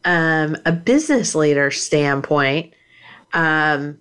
um, 0.08 0.58
a 0.66 0.72
business 0.72 1.36
leader 1.36 1.70
standpoint 1.70 2.74
um, 3.34 4.00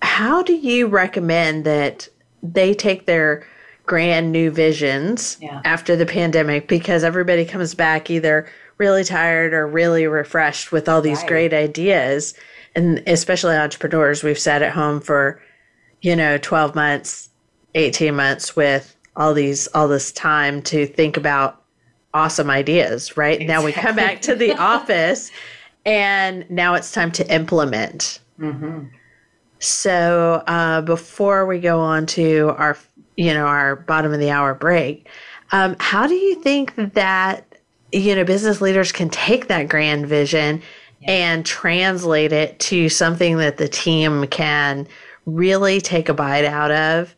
how 0.00 0.42
do 0.42 0.54
you 0.54 0.86
recommend 0.86 1.64
that 1.64 2.08
they 2.42 2.72
take 2.72 3.06
their 3.06 3.46
grand 3.84 4.32
new 4.32 4.50
visions 4.50 5.36
yeah. 5.40 5.60
after 5.64 5.96
the 5.96 6.06
pandemic 6.06 6.68
because 6.68 7.04
everybody 7.04 7.44
comes 7.44 7.74
back 7.74 8.10
either 8.10 8.48
really 8.78 9.04
tired 9.04 9.52
or 9.52 9.66
really 9.66 10.06
refreshed 10.06 10.72
with 10.72 10.88
all 10.88 11.00
these 11.00 11.18
right. 11.18 11.28
great 11.28 11.54
ideas. 11.54 12.34
And 12.74 13.02
especially 13.06 13.54
entrepreneurs, 13.54 14.22
we've 14.22 14.38
sat 14.38 14.62
at 14.62 14.72
home 14.72 15.00
for, 15.00 15.40
you 16.00 16.16
know, 16.16 16.38
12 16.38 16.74
months, 16.74 17.28
18 17.74 18.14
months 18.14 18.56
with 18.56 18.96
all 19.14 19.34
these, 19.34 19.66
all 19.68 19.88
this 19.88 20.10
time 20.12 20.62
to 20.62 20.86
think 20.86 21.16
about 21.16 21.61
awesome 22.14 22.50
ideas, 22.50 23.16
right? 23.16 23.40
Exactly. 23.40 23.46
Now 23.46 23.64
we 23.64 23.72
come 23.72 23.96
back 23.96 24.22
to 24.22 24.34
the 24.34 24.52
office 24.58 25.30
and 25.84 26.48
now 26.50 26.74
it's 26.74 26.92
time 26.92 27.10
to 27.12 27.34
implement. 27.34 28.20
Mm-hmm. 28.38 28.86
So 29.58 30.42
uh, 30.46 30.80
before 30.80 31.46
we 31.46 31.60
go 31.60 31.80
on 31.80 32.06
to 32.06 32.54
our 32.56 32.76
you 33.16 33.34
know, 33.34 33.46
our 33.46 33.76
bottom 33.76 34.12
of 34.12 34.18
the 34.18 34.30
hour 34.30 34.54
break. 34.54 35.08
Um, 35.52 35.76
how 35.78 36.06
do 36.06 36.14
you 36.14 36.36
think 36.36 36.74
that, 36.94 37.46
you 37.92 38.14
know, 38.14 38.24
business 38.24 38.60
leaders 38.60 38.92
can 38.92 39.10
take 39.10 39.48
that 39.48 39.68
grand 39.68 40.06
vision 40.06 40.62
and 41.04 41.44
translate 41.44 42.32
it 42.32 42.58
to 42.60 42.88
something 42.88 43.36
that 43.38 43.58
the 43.58 43.68
team 43.68 44.26
can 44.28 44.86
really 45.26 45.80
take 45.80 46.08
a 46.08 46.14
bite 46.14 46.44
out 46.44 46.70
of 46.70 47.14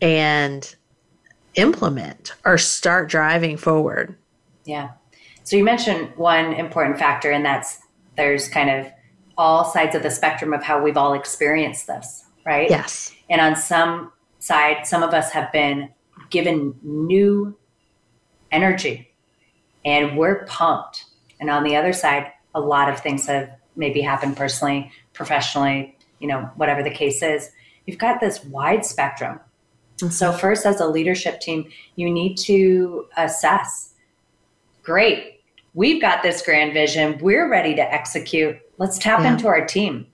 and 0.00 0.74
implement 1.54 2.34
or 2.44 2.56
start 2.56 3.08
driving 3.08 3.56
forward? 3.56 4.16
Yeah. 4.64 4.90
So 5.44 5.56
you 5.56 5.64
mentioned 5.64 6.12
one 6.16 6.52
important 6.52 6.98
factor, 6.98 7.30
and 7.30 7.44
that's 7.44 7.80
there's 8.16 8.48
kind 8.48 8.70
of 8.70 8.92
all 9.36 9.64
sides 9.64 9.94
of 9.94 10.02
the 10.02 10.10
spectrum 10.10 10.52
of 10.52 10.62
how 10.62 10.82
we've 10.82 10.96
all 10.96 11.14
experienced 11.14 11.86
this, 11.86 12.24
right? 12.44 12.68
Yes. 12.68 13.14
And 13.30 13.40
on 13.40 13.56
some 13.56 14.12
side, 14.38 14.86
some 14.86 15.02
of 15.02 15.14
us 15.14 15.30
have 15.32 15.50
been 15.52 15.88
given 16.30 16.74
new 16.82 17.56
energy 18.50 19.12
and 19.84 20.16
we're 20.16 20.44
pumped. 20.46 21.06
And 21.40 21.50
on 21.50 21.64
the 21.64 21.76
other 21.76 21.92
side, 21.92 22.30
a 22.54 22.60
lot 22.60 22.88
of 22.88 23.00
things 23.00 23.26
have 23.26 23.50
maybe 23.74 24.00
happened 24.00 24.36
personally, 24.36 24.92
professionally, 25.12 25.96
you 26.20 26.28
know, 26.28 26.50
whatever 26.56 26.82
the 26.82 26.90
case 26.90 27.22
is. 27.22 27.50
You've 27.86 27.98
got 27.98 28.20
this 28.20 28.44
wide 28.44 28.84
spectrum. 28.84 29.40
Mm-hmm. 29.96 30.10
So, 30.10 30.32
first, 30.32 30.66
as 30.66 30.80
a 30.80 30.86
leadership 30.86 31.40
team, 31.40 31.68
you 31.96 32.10
need 32.10 32.36
to 32.38 33.06
assess 33.16 33.91
great, 34.82 35.40
we've 35.74 36.00
got 36.00 36.22
this 36.22 36.42
grand 36.42 36.72
vision, 36.72 37.18
we're 37.20 37.48
ready 37.48 37.74
to 37.74 37.82
execute. 37.82 38.58
Let's 38.78 38.98
tap 38.98 39.20
yeah. 39.20 39.32
into 39.32 39.46
our 39.46 39.64
team. 39.64 40.06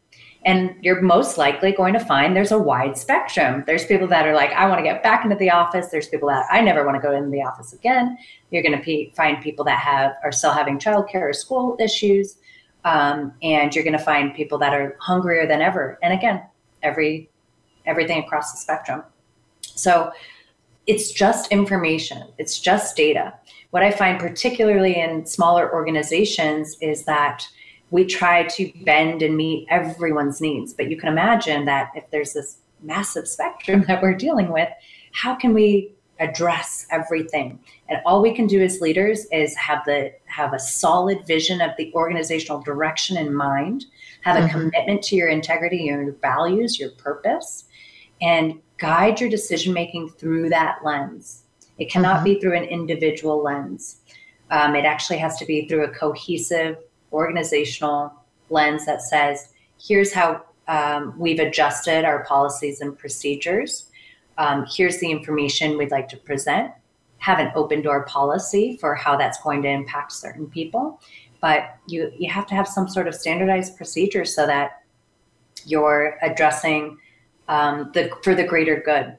And 0.45 0.77
you're 0.83 1.03
most 1.03 1.37
likely 1.37 1.73
going 1.73 1.93
to 1.95 2.01
find 2.01 2.35
there's 2.35 2.53
a 2.53 2.59
wide 2.59 2.97
spectrum. 2.97 3.65
There's 3.67 3.85
people 3.85 4.07
that 4.07 4.27
are 4.27 4.35
like, 4.35 4.51
I 4.53 4.69
want 4.69 4.79
to 4.79 4.85
get 4.85 5.03
back 5.03 5.25
into 5.25 5.37
the 5.37 5.51
office. 5.51 5.89
There's 5.89 6.09
people 6.09 6.29
that 6.29 6.47
I 6.51 6.61
never 6.61 6.87
want 6.87 6.97
to 6.97 7.07
go 7.07 7.15
into 7.15 7.31
the 7.31 7.43
office 7.43 7.73
again. 7.73 8.17
You're 8.51 8.63
going 8.63 8.81
to 8.81 9.11
find 9.13 9.43
people 9.43 9.65
that 9.65 9.81
have 9.81 10.13
are 10.23 10.31
still 10.31 10.53
having 10.53 10.79
childcare 10.79 11.23
or 11.23 11.33
school 11.33 11.77
issues, 11.81 12.39
um, 12.85 13.33
and 13.43 13.75
you're 13.75 13.85
going 13.85 13.99
to 13.99 14.05
find 14.05 14.33
people 14.33 14.59
that 14.59 14.73
are 14.73 14.97
hungrier 15.01 15.47
than 15.47 15.61
ever. 15.61 15.99
And 16.03 16.15
again, 16.15 16.43
every 16.83 17.29
everything 17.85 18.23
across 18.23 18.53
the 18.53 18.59
spectrum. 18.59 19.03
So 19.63 20.13
it's 20.87 21.11
just 21.11 21.51
information, 21.51 22.29
it's 22.39 22.59
just 22.59 22.97
data. 22.97 23.35
What 23.71 23.83
I 23.83 23.91
find 23.91 24.19
particularly 24.19 24.99
in 24.99 25.27
smaller 25.27 25.73
organizations 25.73 26.77
is 26.81 27.05
that 27.05 27.47
we 27.91 28.05
try 28.05 28.45
to 28.45 28.73
bend 28.85 29.23
and 29.23 29.37
meet 29.37 29.67
everyone's 29.71 30.41
needs. 30.41 30.73
But 30.73 30.91
you 30.91 30.97
can 30.97 31.09
imagine 31.09 31.65
that 31.67 31.91
if 31.95 32.11
there's 32.11 32.33
this 32.33 32.59
massive 32.83 33.27
spectrum 33.29 33.85
that 33.89 34.03
we're 34.03 34.15
dealing 34.15 34.53
with, 34.53 34.69
how 35.13 35.35
can 35.35 35.55
we 35.55 35.93
address 36.21 36.87
everything? 36.91 37.59
And 37.89 38.01
all 38.05 38.21
we 38.21 38.35
can 38.35 38.47
do 38.47 38.61
as 38.63 38.81
leaders 38.81 39.27
is 39.33 39.55
have 39.57 39.85
the 39.85 40.13
have 40.27 40.53
a 40.53 40.59
solid 40.59 41.27
vision 41.27 41.61
of 41.61 41.71
the 41.79 41.93
organizational 41.95 42.61
direction 42.61 43.17
in 43.17 43.35
mind, 43.35 43.87
have 44.23 44.37
a 44.37 44.41
mm-hmm. 44.41 44.59
commitment 44.59 45.03
to 45.05 45.17
your 45.17 45.29
integrity, 45.29 45.85
your 45.85 46.13
values, 46.13 46.79
your 46.79 46.91
purpose, 46.91 47.65
and 48.21 48.61
guide 48.79 49.21
your 49.21 49.31
decision 49.31 49.73
making 49.73 50.09
through 50.11 50.49
that 50.49 50.79
lens. 50.85 51.45
It 51.79 51.91
cannot 51.91 52.17
mm-hmm. 52.17 52.25
be 52.25 52.41
through 52.41 52.57
an 52.57 52.65
individual 52.65 53.43
lens. 53.43 54.01
Um, 54.51 54.75
it 54.75 54.85
actually 54.85 55.19
has 55.19 55.37
to 55.39 55.45
be 55.45 55.69
through 55.69 55.85
a 55.85 55.91
cohesive 55.91 56.79
organizational 57.13 58.13
lens 58.51 58.87
that 58.87 59.03
says, 59.03 59.49
here's 59.81 60.13
how 60.13 60.45
um, 60.69 61.15
we've 61.19 61.41
adjusted 61.41 62.05
our 62.05 62.25
policies 62.25 62.81
and 62.81 62.99
procedures. 62.99 63.91
Um, 64.39 64.67
here's 64.71 64.99
the 64.99 65.11
information 65.11 65.77
we'd 65.77 65.91
like 65.91 66.09
to 66.09 66.17
present. 66.17 66.73
Have 67.19 67.39
an 67.41 67.51
open 67.55 67.83
door 67.83 68.05
policy 68.05 68.77
for 68.81 68.95
how 68.95 69.17
that's 69.17 69.41
going 69.43 69.63
to 69.63 69.69
impact 69.69 70.13
certain 70.13 70.47
people. 70.47 71.01
But 71.41 71.77
you, 71.87 72.13
you 72.17 72.31
have 72.31 72.47
to 72.47 72.55
have 72.55 72.69
some 72.69 72.89
sort 72.89 73.09
of 73.09 73.15
standardized 73.15 73.77
procedure 73.77 74.25
so 74.25 74.47
that 74.47 74.83
you're 75.67 76.19
addressing 76.23 76.99
um, 77.49 77.91
the 77.95 78.11
for 78.23 78.35
the 78.35 78.45
greater 78.45 78.81
good. 78.85 79.18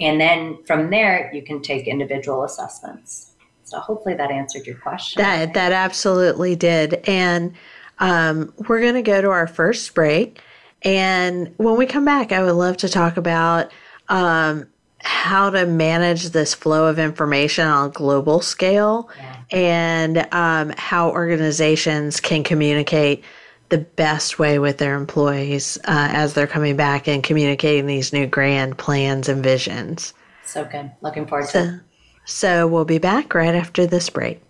And 0.00 0.20
then 0.20 0.62
from 0.64 0.90
there, 0.90 1.30
you 1.32 1.42
can 1.42 1.62
take 1.62 1.86
individual 1.86 2.44
assessments. 2.44 3.32
So 3.64 3.80
hopefully 3.80 4.14
that 4.14 4.30
answered 4.30 4.66
your 4.66 4.76
question. 4.76 5.20
That 5.20 5.54
that 5.54 5.72
absolutely 5.72 6.54
did. 6.54 6.94
And 7.08 7.54
um, 7.98 8.52
we're 8.68 8.80
going 8.80 8.94
to 8.94 9.02
go 9.02 9.20
to 9.20 9.30
our 9.30 9.46
first 9.46 9.94
break. 9.94 10.40
And 10.82 11.52
when 11.56 11.76
we 11.76 11.86
come 11.86 12.04
back, 12.04 12.30
I 12.30 12.44
would 12.44 12.52
love 12.52 12.76
to 12.78 12.88
talk 12.88 13.16
about 13.16 13.72
um, 14.08 14.66
how 15.00 15.50
to 15.50 15.66
manage 15.66 16.30
this 16.30 16.54
flow 16.54 16.86
of 16.86 16.98
information 16.98 17.66
on 17.66 17.88
a 17.88 17.92
global 17.92 18.40
scale 18.40 19.08
yeah. 19.16 19.42
and 19.50 20.28
um, 20.32 20.72
how 20.76 21.10
organizations 21.10 22.20
can 22.20 22.44
communicate 22.44 23.24
the 23.68 23.78
best 23.78 24.38
way 24.38 24.58
with 24.58 24.78
their 24.78 24.94
employees 24.94 25.78
uh, 25.84 26.08
as 26.12 26.34
they're 26.34 26.46
coming 26.46 26.76
back 26.76 27.08
and 27.08 27.22
communicating 27.22 27.86
these 27.86 28.12
new 28.12 28.26
grand 28.26 28.78
plans 28.78 29.28
and 29.28 29.42
visions. 29.42 30.14
So 30.44 30.64
good. 30.64 30.90
Looking 31.00 31.26
forward 31.26 31.48
so, 31.48 31.64
to 31.64 31.74
it. 31.74 31.80
So 32.24 32.66
we'll 32.66 32.84
be 32.84 32.98
back 32.98 33.34
right 33.34 33.54
after 33.54 33.86
this 33.86 34.10
break. 34.10 34.40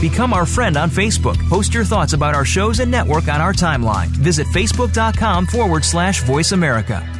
Become 0.00 0.32
our 0.32 0.46
friend 0.46 0.78
on 0.78 0.88
Facebook. 0.88 1.36
Post 1.48 1.74
your 1.74 1.84
thoughts 1.84 2.14
about 2.14 2.34
our 2.34 2.44
shows 2.44 2.80
and 2.80 2.90
network 2.90 3.28
on 3.28 3.40
our 3.40 3.52
timeline. 3.52 4.06
Visit 4.06 4.46
facebook.com 4.46 5.46
forward 5.46 5.84
slash 5.84 6.22
voice 6.22 6.52
America. 6.52 7.19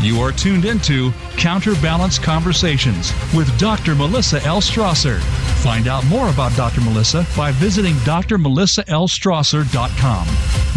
You 0.00 0.20
are 0.20 0.30
tuned 0.30 0.64
into 0.64 1.10
Counterbalance 1.36 2.20
Conversations 2.20 3.12
with 3.34 3.58
Dr. 3.58 3.96
Melissa 3.96 4.40
L. 4.44 4.60
Strasser. 4.60 5.18
Find 5.64 5.88
out 5.88 6.06
more 6.06 6.30
about 6.30 6.54
Dr. 6.54 6.82
Melissa 6.82 7.26
by 7.36 7.50
visiting 7.50 7.94
drmelissallstrasser.com. 7.94 10.28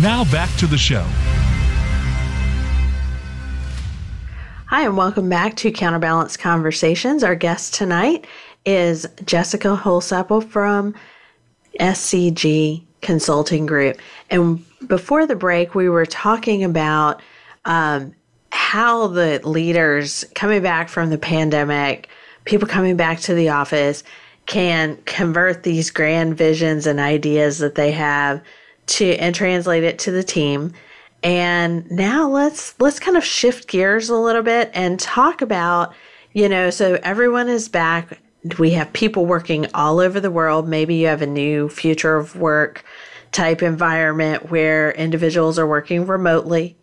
Now 0.01 0.23
back 0.31 0.49
to 0.57 0.65
the 0.65 0.79
show. 0.79 1.03
Hi, 4.65 4.85
and 4.85 4.97
welcome 4.97 5.29
back 5.29 5.55
to 5.57 5.69
Counterbalance 5.69 6.35
Conversations. 6.35 7.23
Our 7.23 7.35
guest 7.35 7.75
tonight 7.75 8.25
is 8.65 9.07
Jessica 9.25 9.79
Holsapple 9.79 10.47
from 10.47 10.95
SCG 11.79 12.83
Consulting 13.01 13.67
Group. 13.67 13.97
And 14.31 14.65
before 14.87 15.27
the 15.27 15.35
break, 15.35 15.75
we 15.75 15.89
were 15.89 16.07
talking 16.07 16.63
about 16.63 17.21
um, 17.65 18.15
how 18.51 19.07
the 19.07 19.39
leaders 19.47 20.25
coming 20.35 20.61
back 20.61 20.89
from 20.89 21.09
the 21.09 21.17
pandemic, 21.17 22.09
people 22.45 22.67
coming 22.67 22.95
back 22.95 23.19
to 23.21 23.33
the 23.33 23.49
office, 23.49 24.03
can 24.45 24.97
convert 25.05 25.63
these 25.63 25.89
grand 25.89 26.37
visions 26.37 26.87
and 26.87 26.99
ideas 26.99 27.59
that 27.59 27.75
they 27.75 27.91
have 27.91 28.41
to 28.87 29.15
and 29.15 29.33
translate 29.33 29.83
it 29.83 29.99
to 29.99 30.11
the 30.11 30.23
team. 30.23 30.73
And 31.23 31.89
now 31.91 32.27
let's 32.27 32.73
let's 32.79 32.99
kind 32.99 33.15
of 33.15 33.23
shift 33.23 33.67
gears 33.67 34.09
a 34.09 34.17
little 34.17 34.41
bit 34.41 34.71
and 34.73 34.99
talk 34.99 35.41
about, 35.41 35.93
you 36.33 36.49
know, 36.49 36.69
so 36.69 36.99
everyone 37.03 37.47
is 37.47 37.69
back. 37.69 38.19
We 38.57 38.71
have 38.71 38.91
people 38.91 39.25
working 39.25 39.67
all 39.73 39.99
over 39.99 40.19
the 40.19 40.31
world. 40.31 40.67
Maybe 40.67 40.95
you 40.95 41.07
have 41.07 41.21
a 41.21 41.27
new 41.27 41.69
future 41.69 42.17
of 42.17 42.35
work 42.35 42.83
type 43.31 43.61
environment 43.61 44.49
where 44.49 44.91
individuals 44.91 45.59
are 45.59 45.67
working 45.67 46.07
remotely 46.07 46.75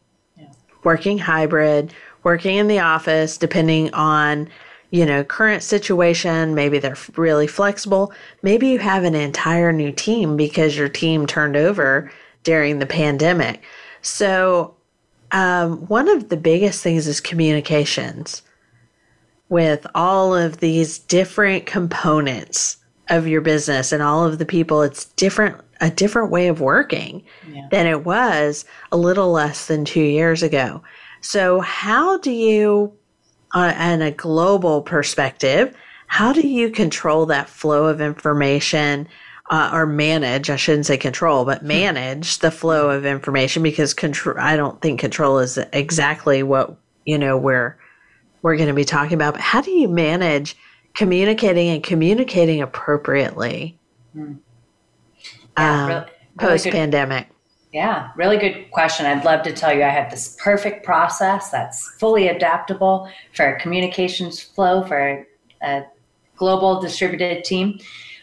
working 0.84 1.18
hybrid, 1.18 1.92
working 2.22 2.56
in 2.56 2.68
the 2.68 2.80
office, 2.80 3.36
depending 3.36 3.92
on, 3.94 4.48
you 4.90 5.04
know, 5.04 5.24
current 5.24 5.62
situation. 5.62 6.54
Maybe 6.54 6.78
they're 6.78 6.96
really 7.16 7.46
flexible. 7.46 8.12
Maybe 8.42 8.68
you 8.68 8.78
have 8.78 9.04
an 9.04 9.14
entire 9.14 9.72
new 9.72 9.92
team 9.92 10.36
because 10.36 10.76
your 10.76 10.88
team 10.88 11.26
turned 11.26 11.56
over 11.56 12.10
during 12.42 12.78
the 12.78 12.86
pandemic. 12.86 13.62
So, 14.02 14.74
um, 15.30 15.86
one 15.88 16.08
of 16.08 16.30
the 16.30 16.38
biggest 16.38 16.82
things 16.82 17.06
is 17.06 17.20
communications 17.20 18.42
with 19.48 19.86
all 19.94 20.34
of 20.34 20.58
these 20.58 20.98
different 20.98 21.66
components 21.66 22.78
of 23.08 23.26
your 23.26 23.40
business 23.40 23.92
and 23.92 24.02
all 24.02 24.24
of 24.24 24.38
the 24.38 24.46
people, 24.46 24.82
it's 24.82 25.06
different, 25.06 25.56
a 25.80 25.90
different 25.90 26.30
way 26.30 26.48
of 26.48 26.60
working 26.60 27.22
yeah. 27.50 27.68
than 27.70 27.86
it 27.86 28.04
was 28.04 28.64
a 28.92 28.96
little 28.96 29.30
less 29.30 29.66
than 29.66 29.84
two 29.84 30.02
years 30.02 30.42
ago. 30.42 30.82
So, 31.20 31.60
how 31.60 32.18
do 32.18 32.30
you, 32.30 32.92
uh, 33.52 33.74
in 33.78 34.02
a 34.02 34.10
global 34.10 34.82
perspective, 34.82 35.74
how 36.06 36.32
do 36.32 36.46
you 36.46 36.70
control 36.70 37.26
that 37.26 37.48
flow 37.48 37.86
of 37.86 38.00
information? 38.00 39.08
Uh, 39.50 39.70
or 39.72 39.86
manage, 39.86 40.50
I 40.50 40.56
shouldn't 40.56 40.84
say 40.84 40.98
control, 40.98 41.46
but 41.46 41.60
hmm. 41.60 41.68
manage 41.68 42.40
the 42.40 42.50
flow 42.50 42.90
of 42.90 43.06
information 43.06 43.62
because 43.62 43.94
control, 43.94 44.36
I 44.38 44.56
don't 44.56 44.78
think 44.82 45.00
control 45.00 45.38
is 45.38 45.56
exactly 45.72 46.42
what, 46.42 46.76
you 47.06 47.16
know, 47.16 47.38
we're, 47.38 47.78
we're 48.42 48.56
going 48.56 48.68
to 48.68 48.74
be 48.74 48.84
talking 48.84 49.14
about. 49.14 49.32
But 49.32 49.40
how 49.40 49.62
do 49.62 49.70
you 49.70 49.88
manage 49.88 50.54
communicating 50.94 51.68
and 51.70 51.82
communicating 51.82 52.60
appropriately 52.60 53.78
hmm. 54.12 54.34
Yeah, 55.58 55.82
um, 55.82 55.88
really, 55.88 56.00
really 56.00 56.08
post 56.38 56.66
pandemic? 56.70 57.28
Yeah, 57.72 58.10
really 58.16 58.38
good 58.38 58.70
question. 58.70 59.04
I'd 59.04 59.24
love 59.24 59.42
to 59.42 59.52
tell 59.52 59.74
you 59.74 59.82
I 59.82 59.88
have 59.88 60.10
this 60.10 60.36
perfect 60.42 60.84
process 60.84 61.50
that's 61.50 61.86
fully 61.98 62.28
adaptable 62.28 63.10
for 63.34 63.46
a 63.46 63.60
communications 63.60 64.40
flow 64.40 64.82
for 64.84 65.26
a 65.62 65.82
global 66.36 66.80
distributed 66.80 67.44
team. 67.44 67.78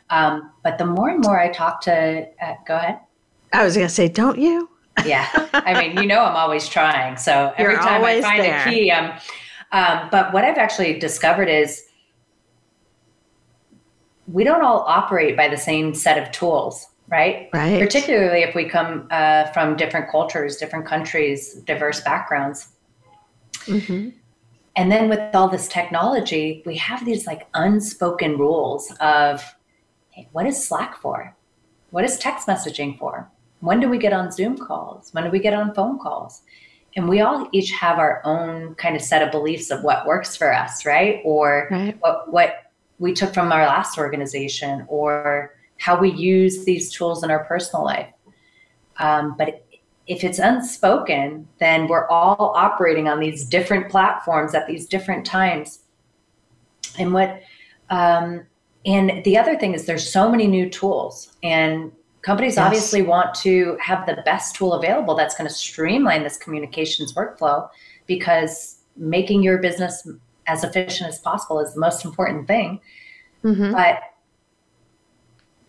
Um, 0.09 0.51
but 0.63 0.77
the 0.77 0.85
more 0.85 1.09
and 1.09 1.23
more 1.23 1.39
I 1.39 1.51
talk 1.51 1.81
to, 1.81 2.27
uh, 2.41 2.53
go 2.65 2.75
ahead. 2.75 2.99
I 3.53 3.63
was 3.63 3.75
going 3.75 3.87
to 3.87 3.93
say, 3.93 4.07
don't 4.07 4.39
you? 4.39 4.69
yeah. 5.05 5.27
I 5.53 5.79
mean, 5.79 5.97
you 5.97 6.07
know, 6.07 6.23
I'm 6.23 6.35
always 6.35 6.67
trying. 6.67 7.17
So 7.17 7.53
every 7.57 7.73
You're 7.73 7.81
time 7.81 8.03
I 8.03 8.21
find 8.21 8.43
there. 8.43 8.67
a 8.67 8.69
key, 8.69 8.91
I'm, 8.91 9.19
um, 9.71 10.09
but 10.11 10.33
what 10.33 10.43
I've 10.43 10.57
actually 10.57 10.97
discovered 10.99 11.49
is 11.49 11.83
we 14.27 14.43
don't 14.43 14.63
all 14.63 14.83
operate 14.87 15.37
by 15.37 15.47
the 15.47 15.57
same 15.57 15.93
set 15.93 16.17
of 16.17 16.31
tools, 16.31 16.87
right? 17.07 17.49
Right. 17.53 17.79
Particularly 17.79 18.41
if 18.43 18.55
we 18.55 18.67
come 18.67 19.07
uh, 19.11 19.45
from 19.47 19.75
different 19.75 20.09
cultures, 20.09 20.57
different 20.57 20.85
countries, 20.85 21.55
diverse 21.65 22.01
backgrounds. 22.01 22.69
Mm-hmm. 23.65 24.09
And 24.75 24.91
then 24.91 25.09
with 25.09 25.33
all 25.33 25.47
this 25.47 25.67
technology, 25.67 26.61
we 26.65 26.75
have 26.77 27.05
these 27.05 27.25
like 27.25 27.47
unspoken 27.53 28.37
rules 28.37 28.91
of 28.99 29.43
hey, 30.09 30.27
what 30.31 30.45
is 30.45 30.65
Slack 30.65 30.97
for? 30.97 31.35
What 31.91 32.03
is 32.03 32.17
text 32.17 32.47
messaging 32.47 32.97
for? 32.97 33.29
When 33.59 33.79
do 33.79 33.89
we 33.89 33.97
get 33.97 34.13
on 34.13 34.31
Zoom 34.31 34.57
calls? 34.57 35.09
When 35.13 35.23
do 35.23 35.29
we 35.29 35.39
get 35.39 35.53
on 35.53 35.73
phone 35.73 35.99
calls? 35.99 36.41
And 36.95 37.09
we 37.09 37.21
all 37.21 37.49
each 37.51 37.71
have 37.71 37.99
our 37.99 38.21
own 38.25 38.75
kind 38.75 38.95
of 38.95 39.01
set 39.01 39.21
of 39.21 39.31
beliefs 39.31 39.71
of 39.71 39.83
what 39.83 40.05
works 40.05 40.35
for 40.35 40.53
us, 40.53 40.85
right? 40.85 41.21
Or 41.25 41.67
right. 41.71 41.97
what 41.99 42.31
what 42.31 42.71
we 42.99 43.13
took 43.13 43.33
from 43.33 43.51
our 43.51 43.65
last 43.65 43.97
organization 43.97 44.85
or 44.87 45.53
how 45.77 45.99
we 45.99 46.11
use 46.11 46.65
these 46.65 46.91
tools 46.91 47.23
in 47.23 47.31
our 47.31 47.43
personal 47.45 47.83
life. 47.83 48.09
Um, 48.97 49.35
but 49.37 49.65
if 50.07 50.23
it's 50.23 50.39
unspoken, 50.39 51.47
then 51.59 51.87
we're 51.87 52.07
all 52.07 52.53
operating 52.55 53.07
on 53.07 53.19
these 53.19 53.45
different 53.45 53.89
platforms 53.89 54.53
at 54.53 54.67
these 54.67 54.87
different 54.87 55.25
times. 55.25 55.79
And 56.97 57.13
what, 57.13 57.41
um, 57.89 58.45
and 58.85 59.23
the 59.23 59.37
other 59.37 59.57
thing 59.57 59.73
is 59.73 59.85
there's 59.85 60.07
so 60.07 60.29
many 60.29 60.47
new 60.47 60.69
tools 60.69 61.35
and 61.41 61.91
companies 62.21 62.55
yes. 62.55 62.65
obviously 62.65 63.01
want 63.01 63.33
to 63.35 63.77
have 63.81 64.05
the 64.05 64.21
best 64.25 64.55
tool 64.55 64.73
available 64.73 65.15
that's 65.15 65.35
going 65.35 65.47
to 65.47 65.53
streamline 65.53 66.23
this 66.23 66.37
communications 66.37 67.13
workflow 67.13 67.67
because 68.05 68.77
making 68.95 69.43
your 69.43 69.57
business 69.57 70.07
as 70.47 70.63
efficient 70.63 71.09
as 71.09 71.19
possible 71.19 71.59
is 71.59 71.73
the 71.73 71.79
most 71.79 72.05
important 72.05 72.47
thing. 72.47 72.79
Mm-hmm. 73.43 73.71
But 73.71 73.99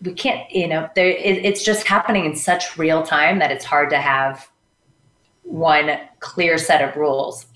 we 0.02 0.12
can't, 0.12 0.50
you 0.50 0.68
know, 0.68 0.88
there, 0.94 1.08
it, 1.08 1.44
it's 1.44 1.64
just 1.64 1.86
happening 1.86 2.24
in 2.24 2.36
such 2.36 2.76
real 2.76 3.02
time 3.02 3.38
that 3.38 3.50
it's 3.50 3.64
hard 3.64 3.90
to 3.90 3.98
have 3.98 4.48
one 5.42 5.98
clear 6.20 6.58
set 6.58 6.86
of 6.86 6.96
rules. 6.96 7.46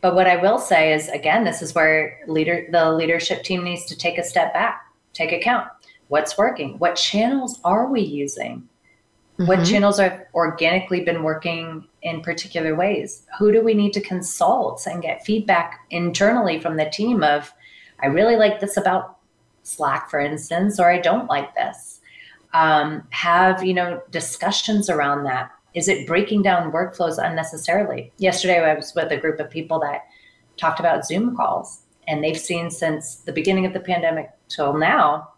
But 0.00 0.14
what 0.14 0.28
I 0.28 0.36
will 0.36 0.58
say 0.58 0.92
is, 0.92 1.08
again, 1.08 1.44
this 1.44 1.60
is 1.60 1.74
where 1.74 2.20
leader 2.28 2.68
the 2.70 2.92
leadership 2.92 3.42
team 3.42 3.64
needs 3.64 3.84
to 3.86 3.96
take 3.96 4.16
a 4.16 4.22
step 4.22 4.52
back, 4.52 4.82
take 5.12 5.32
account. 5.32 5.66
What's 6.06 6.38
working? 6.38 6.78
What 6.78 6.94
channels 6.94 7.60
are 7.64 7.90
we 7.90 8.00
using? 8.00 8.68
Mm-hmm. 9.38 9.46
What 9.46 9.64
channels 9.64 9.98
have 9.98 10.24
organically 10.34 11.02
been 11.02 11.22
working 11.22 11.84
in 12.02 12.22
particular 12.22 12.74
ways? 12.74 13.24
Who 13.38 13.52
do 13.52 13.62
we 13.62 13.74
need 13.74 13.92
to 13.94 14.00
consult 14.00 14.86
and 14.86 15.02
get 15.02 15.24
feedback 15.24 15.80
internally 15.90 16.60
from 16.60 16.76
the 16.76 16.90
team 16.90 17.22
of, 17.22 17.52
I 18.00 18.06
really 18.06 18.36
like 18.36 18.60
this 18.60 18.76
about 18.76 19.17
Slack, 19.68 20.10
for 20.10 20.20
instance, 20.20 20.80
or 20.80 20.90
I 20.90 20.98
don't 20.98 21.28
like 21.28 21.54
this. 21.54 22.00
Um, 22.54 23.06
have 23.10 23.62
you 23.62 23.74
know 23.74 24.02
discussions 24.10 24.88
around 24.88 25.24
that. 25.24 25.50
Is 25.74 25.88
it 25.88 26.06
breaking 26.06 26.42
down 26.42 26.72
workflows 26.72 27.22
unnecessarily? 27.22 28.12
Yesterday, 28.16 28.58
I 28.58 28.74
was 28.74 28.94
with 28.94 29.12
a 29.12 29.16
group 29.16 29.38
of 29.38 29.50
people 29.50 29.78
that 29.80 30.06
talked 30.56 30.80
about 30.80 31.06
Zoom 31.06 31.36
calls, 31.36 31.82
and 32.06 32.24
they've 32.24 32.38
seen 32.38 32.70
since 32.70 33.16
the 33.16 33.32
beginning 33.32 33.66
of 33.66 33.72
the 33.72 33.80
pandemic 33.80 34.30
till 34.48 34.76
now 34.76 35.28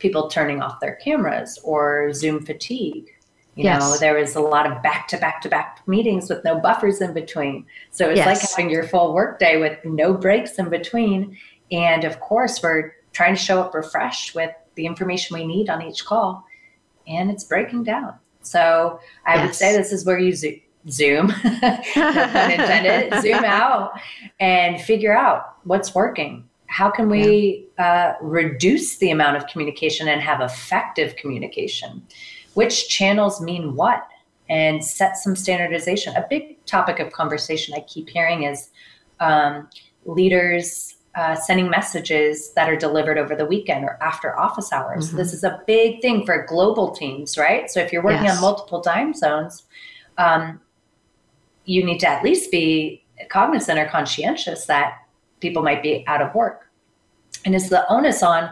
people 0.00 0.28
turning 0.28 0.60
off 0.60 0.80
their 0.80 0.96
cameras 0.96 1.58
or 1.62 2.12
Zoom 2.12 2.44
fatigue. 2.44 3.10
You 3.54 3.64
yes. 3.64 3.80
know, 3.80 3.98
there 3.98 4.14
was 4.14 4.34
a 4.36 4.40
lot 4.40 4.70
of 4.70 4.82
back 4.82 5.06
to 5.08 5.18
back 5.18 5.42
to 5.42 5.48
back 5.48 5.82
meetings 5.86 6.30
with 6.30 6.42
no 6.44 6.58
buffers 6.58 7.00
in 7.00 7.12
between. 7.12 7.66
So 7.90 8.08
it's 8.08 8.16
yes. 8.16 8.26
like 8.26 8.50
having 8.50 8.70
your 8.70 8.84
full 8.84 9.12
workday 9.12 9.58
with 9.58 9.78
no 9.84 10.14
breaks 10.14 10.58
in 10.58 10.70
between. 10.70 11.36
And 11.70 12.04
of 12.04 12.20
course, 12.20 12.62
we're 12.62 12.94
trying 13.12 13.34
to 13.34 13.40
show 13.40 13.60
up 13.60 13.74
refreshed 13.74 14.34
with 14.34 14.50
the 14.74 14.86
information 14.86 15.36
we 15.36 15.46
need 15.46 15.68
on 15.68 15.82
each 15.82 16.04
call, 16.04 16.44
and 17.06 17.30
it's 17.30 17.44
breaking 17.44 17.84
down. 17.84 18.14
So 18.42 19.00
I 19.26 19.34
yes. 19.34 19.46
would 19.46 19.54
say 19.54 19.76
this 19.76 19.92
is 19.92 20.04
where 20.04 20.18
you 20.18 20.32
zoom, 20.32 20.60
zoom 20.88 21.32
intended, 21.94 23.12
zoom 23.22 23.44
out 23.44 23.92
and 24.38 24.80
figure 24.80 25.16
out 25.16 25.56
what's 25.64 25.94
working. 25.94 26.48
How 26.66 26.88
can 26.88 27.08
we 27.08 27.66
yeah. 27.78 28.16
uh, 28.20 28.24
reduce 28.24 28.98
the 28.98 29.10
amount 29.10 29.36
of 29.36 29.46
communication 29.48 30.08
and 30.08 30.20
have 30.20 30.40
effective 30.40 31.16
communication? 31.16 32.02
Which 32.54 32.88
channels 32.88 33.40
mean 33.40 33.74
what? 33.74 34.06
And 34.48 34.84
set 34.84 35.16
some 35.16 35.36
standardization. 35.36 36.14
A 36.16 36.26
big 36.28 36.64
topic 36.66 36.98
of 36.98 37.12
conversation 37.12 37.74
I 37.74 37.80
keep 37.80 38.08
hearing 38.08 38.44
is 38.44 38.70
um, 39.20 39.68
leaders 40.04 40.96
uh, 41.14 41.34
sending 41.34 41.68
messages 41.68 42.52
that 42.52 42.68
are 42.68 42.76
delivered 42.76 43.18
over 43.18 43.34
the 43.34 43.46
weekend 43.46 43.84
or 43.84 43.98
after 44.02 44.38
office 44.38 44.72
hours. 44.72 45.08
Mm-hmm. 45.08 45.16
This 45.16 45.32
is 45.32 45.44
a 45.44 45.60
big 45.66 46.00
thing 46.00 46.24
for 46.24 46.44
global 46.46 46.90
teams, 46.92 47.36
right? 47.36 47.70
So 47.70 47.80
if 47.80 47.92
you're 47.92 48.02
working 48.02 48.26
yes. 48.26 48.36
on 48.36 48.42
multiple 48.42 48.80
time 48.80 49.14
zones, 49.14 49.64
um, 50.18 50.60
you 51.64 51.84
need 51.84 51.98
to 52.00 52.08
at 52.08 52.22
least 52.22 52.50
be 52.50 53.04
cognizant 53.28 53.78
or 53.78 53.86
conscientious 53.86 54.66
that 54.66 54.98
people 55.40 55.62
might 55.62 55.82
be 55.82 56.04
out 56.06 56.22
of 56.22 56.34
work. 56.34 56.70
And 57.44 57.54
is 57.54 57.70
the 57.70 57.90
onus 57.90 58.22
on 58.22 58.50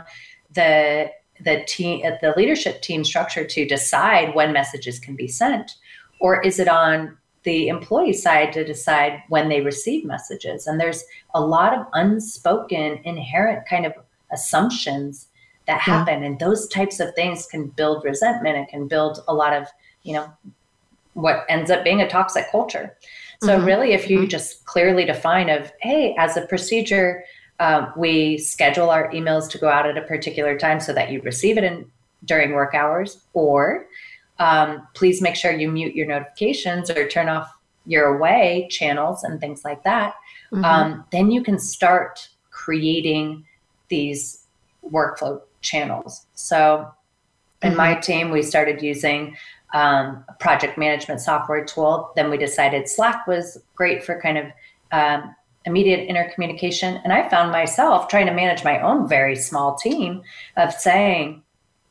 the 0.55 1.11
the 1.41 1.63
team 1.69 2.01
the 2.23 2.35
leadership 2.37 2.83
team 2.83 3.05
structure 3.05 3.45
to 3.45 3.67
decide 3.67 4.35
when 4.35 4.53
messages 4.53 4.99
can 4.99 5.15
be 5.15 5.29
sent, 5.29 5.73
or 6.21 6.41
is 6.43 6.59
it 6.59 6.69
on 6.69 7.18
the 7.45 7.69
employee 7.69 8.13
side 8.13 8.53
to 8.53 8.65
decide 8.65 9.23
when 9.29 9.49
they 9.49 9.61
receive 9.61 10.05
messages. 10.05 10.67
And 10.67 10.81
there's 10.81 11.05
a 11.35 11.41
lot 11.41 11.73
of 11.73 11.87
unspoken, 11.93 13.01
inherent 13.05 13.67
kind 13.69 13.87
of 13.87 13.93
assumptions 14.33 15.29
that 15.67 15.81
happen. 15.81 16.21
Yeah. 16.21 16.29
And 16.29 16.39
those 16.39 16.69
types 16.69 17.01
of 17.01 17.15
things 17.15 17.47
can 17.47 17.69
build 17.69 18.05
resentment 18.05 18.57
and 18.57 18.69
can 18.69 18.89
build 18.89 19.23
a 19.29 19.35
lot 19.35 19.53
of, 19.53 19.69
you 20.03 20.15
know, 20.15 20.33
what 21.15 21.45
ends 21.49 21.71
up 21.71 21.85
being 21.85 22.01
a 22.01 22.09
toxic 22.09 22.51
culture. 22.51 22.97
So 23.43 23.57
mm-hmm. 23.57 23.67
really, 23.67 23.93
if 23.93 24.11
you 24.11 24.21
mm-hmm. 24.21 24.29
just 24.29 24.65
clearly 24.67 25.05
define 25.05 25.49
of, 25.49 25.73
hey, 25.81 26.15
as 26.19 26.37
a 26.37 26.47
procedure, 26.47 27.25
um, 27.61 27.93
we 27.97 28.39
schedule 28.39 28.91
our 28.91 29.11
emails 29.11 29.49
to 29.51 29.59
go 29.59 29.69
out 29.69 29.87
at 29.87 29.97
a 29.97 30.03
particular 30.03 30.59
time 30.59 30.81
so 30.81 30.93
that 30.93 31.11
you 31.11 31.21
receive 31.23 31.59
it 31.59 31.65
in 31.65 31.91
during 32.25 32.53
work 32.53 32.75
hours, 32.75 33.23
or 33.33 33.87
um, 34.39 34.87
please 34.95 35.21
make 35.21 35.35
sure 35.35 35.53
you 35.53 35.71
mute 35.71 35.95
your 35.95 36.07
notifications 36.07 36.91
or 36.91 37.09
turn 37.09 37.29
off 37.29 37.53
your 37.87 38.17
away 38.17 38.69
channels 38.71 39.25
and 39.25 39.41
things 39.41 39.65
like 39.65 39.83
that. 39.85 40.15
Mm-hmm. 40.53 40.65
Um, 40.65 41.05
then 41.11 41.31
you 41.31 41.43
can 41.43 41.59
start 41.59 42.29
creating 42.51 43.45
these 43.89 44.45
workflow 44.89 45.41
channels. 45.63 46.27
So 46.35 46.91
in 47.63 47.71
mm-hmm. 47.71 47.79
my 47.79 47.95
team, 47.95 48.31
we 48.31 48.43
started 48.43 48.83
using 48.83 49.37
um, 49.75 50.25
a 50.29 50.35
project 50.39 50.79
management 50.79 51.21
software 51.21 51.65
tool. 51.65 52.13
Then 52.15 52.31
we 52.31 52.39
decided 52.39 52.89
Slack 52.89 53.27
was 53.27 53.61
great 53.75 54.05
for 54.05 54.21
kind 54.21 54.39
of 54.39 54.47
um, 54.93 55.35
immediate 55.65 56.09
intercommunication. 56.09 57.01
And 57.05 57.13
I 57.13 57.29
found 57.29 57.51
myself 57.51 58.09
trying 58.09 58.27
to 58.27 58.35
manage 58.35 58.65
my 58.65 58.81
own 58.81 59.09
very 59.09 59.37
small 59.37 59.75
team 59.75 60.23
of 60.57 60.73
saying, 60.73 61.43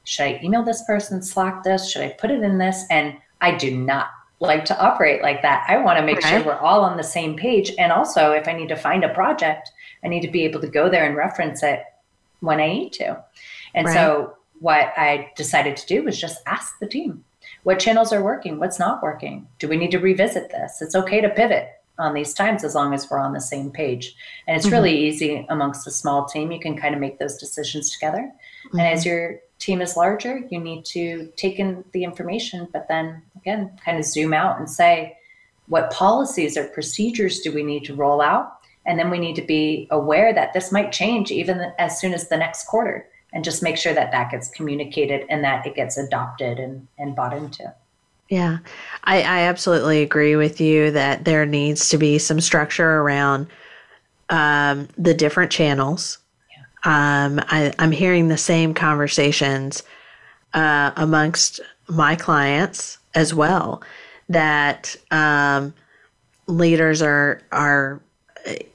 should 0.07 0.23
I 0.23 0.39
email 0.41 0.63
this 0.63 0.85
person, 0.85 1.21
Slack 1.21 1.63
this? 1.63 1.91
Should 1.91 2.01
I 2.01 2.09
put 2.11 2.31
it 2.31 2.41
in 2.41 2.57
this? 2.57 2.85
And 2.89 3.17
I 3.41 3.57
do 3.57 3.75
not 3.75 4.07
like 4.39 4.63
to 4.65 4.79
operate 4.79 5.21
like 5.21 5.41
that. 5.41 5.65
I 5.67 5.79
want 5.79 5.99
to 5.99 6.05
make 6.05 6.19
okay. 6.19 6.29
sure 6.29 6.45
we're 6.45 6.55
all 6.55 6.85
on 6.85 6.95
the 6.95 7.03
same 7.03 7.35
page. 7.35 7.73
And 7.77 7.91
also, 7.91 8.31
if 8.31 8.47
I 8.47 8.53
need 8.53 8.69
to 8.69 8.77
find 8.77 9.03
a 9.03 9.13
project, 9.13 9.69
I 10.05 10.07
need 10.07 10.21
to 10.21 10.31
be 10.31 10.45
able 10.45 10.61
to 10.61 10.67
go 10.67 10.87
there 10.89 11.05
and 11.05 11.17
reference 11.17 11.61
it 11.61 11.83
when 12.39 12.61
I 12.61 12.67
need 12.67 12.93
to. 12.93 13.21
And 13.75 13.85
right. 13.85 13.93
so 13.93 14.37
what 14.61 14.93
I 14.95 15.29
decided 15.35 15.75
to 15.75 15.85
do 15.87 16.03
was 16.03 16.17
just 16.17 16.41
ask 16.45 16.79
the 16.79 16.87
team 16.87 17.25
what 17.63 17.77
channels 17.79 18.13
are 18.13 18.23
working, 18.23 18.59
what's 18.59 18.79
not 18.79 19.03
working. 19.03 19.45
Do 19.59 19.67
we 19.67 19.75
need 19.75 19.91
to 19.91 19.99
revisit 19.99 20.51
this? 20.51 20.81
It's 20.81 20.95
okay 20.95 21.19
to 21.19 21.29
pivot 21.29 21.67
on 21.99 22.13
these 22.13 22.33
times 22.33 22.63
as 22.63 22.75
long 22.75 22.93
as 22.93 23.11
we're 23.11 23.19
on 23.19 23.33
the 23.33 23.41
same 23.41 23.71
page. 23.71 24.15
And 24.47 24.55
it's 24.55 24.67
mm-hmm. 24.67 24.75
really 24.75 24.97
easy 24.97 25.45
amongst 25.49 25.85
a 25.85 25.91
small 25.91 26.23
team. 26.27 26.53
You 26.53 26.61
can 26.61 26.77
kind 26.77 26.95
of 26.95 27.01
make 27.01 27.19
those 27.19 27.35
decisions 27.35 27.91
together. 27.91 28.31
Mm-hmm. 28.67 28.79
And 28.79 28.87
as 28.87 29.01
mm-hmm. 29.01 29.09
your 29.09 29.39
team 29.59 29.81
is 29.81 29.97
larger, 29.97 30.43
you 30.49 30.59
need 30.59 30.85
to 30.85 31.31
take 31.35 31.59
in 31.59 31.83
the 31.91 32.03
information, 32.03 32.67
but 32.71 32.87
then 32.87 33.21
again, 33.35 33.71
kind 33.83 33.97
of 33.97 34.05
zoom 34.05 34.33
out 34.33 34.59
and 34.59 34.69
say, 34.69 35.17
what 35.67 35.91
policies 35.91 36.57
or 36.57 36.65
procedures 36.65 37.39
do 37.39 37.51
we 37.51 37.63
need 37.63 37.83
to 37.85 37.95
roll 37.95 38.21
out? 38.21 38.59
And 38.85 38.97
then 38.97 39.09
we 39.09 39.19
need 39.19 39.35
to 39.35 39.41
be 39.41 39.87
aware 39.91 40.33
that 40.33 40.53
this 40.53 40.71
might 40.71 40.91
change 40.91 41.29
even 41.31 41.73
as 41.77 41.99
soon 41.99 42.13
as 42.13 42.29
the 42.29 42.37
next 42.37 42.65
quarter 42.67 43.07
and 43.33 43.43
just 43.43 43.61
make 43.61 43.77
sure 43.77 43.93
that 43.93 44.11
that 44.11 44.31
gets 44.31 44.49
communicated 44.49 45.25
and 45.29 45.43
that 45.43 45.67
it 45.67 45.75
gets 45.75 45.97
adopted 45.97 46.59
and, 46.59 46.87
and 46.97 47.15
bought 47.15 47.33
into. 47.33 47.73
Yeah, 48.29 48.59
I, 49.03 49.17
I 49.21 49.39
absolutely 49.41 50.01
agree 50.01 50.35
with 50.35 50.59
you 50.59 50.91
that 50.91 51.25
there 51.25 51.45
needs 51.45 51.89
to 51.89 51.97
be 51.97 52.17
some 52.17 52.41
structure 52.41 53.01
around 53.01 53.47
um, 54.29 54.87
the 54.97 55.13
different 55.13 55.51
channels. 55.51 56.17
Um, 56.83 57.39
I, 57.47 57.73
I'm 57.79 57.91
hearing 57.91 58.27
the 58.27 58.37
same 58.37 58.73
conversations 58.73 59.83
uh, 60.53 60.91
amongst 60.95 61.59
my 61.87 62.15
clients 62.15 62.97
as 63.15 63.33
well 63.33 63.81
that 64.29 64.95
um, 65.11 65.73
leaders 66.47 67.01
are 67.01 67.41
are 67.51 68.01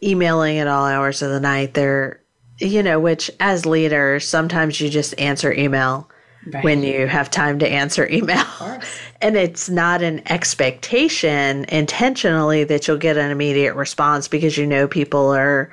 emailing 0.03 0.59
at 0.59 0.67
all 0.67 0.85
hours 0.85 1.23
of 1.23 1.31
the 1.31 1.41
night. 1.41 1.75
They're 1.75 2.21
you 2.59 2.83
know, 2.83 3.01
which 3.01 3.31
as 3.41 3.67
leaders, 3.67 4.27
sometimes 4.27 4.81
you 4.81 4.89
just 4.89 5.19
answer 5.19 5.53
email 5.53 6.09
right. 6.53 6.63
when 6.63 6.83
you 6.83 7.07
have 7.07 7.31
time 7.31 7.59
to 7.59 7.69
answer 7.69 8.09
email. 8.09 8.45
and 9.21 9.37
it's 9.37 9.69
not 9.69 10.03
an 10.03 10.23
expectation 10.31 11.65
intentionally 11.69 12.65
that 12.65 12.87
you'll 12.87 12.99
get 12.99 13.17
an 13.17 13.31
immediate 13.31 13.75
response 13.75 14.29
because 14.29 14.57
you 14.57 14.67
know 14.67 14.87
people 14.87 15.35
are 15.35 15.73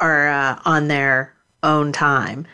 are 0.00 0.28
uh, 0.28 0.60
on 0.64 0.88
their 0.88 1.32
own 1.62 1.92
time. 1.92 2.46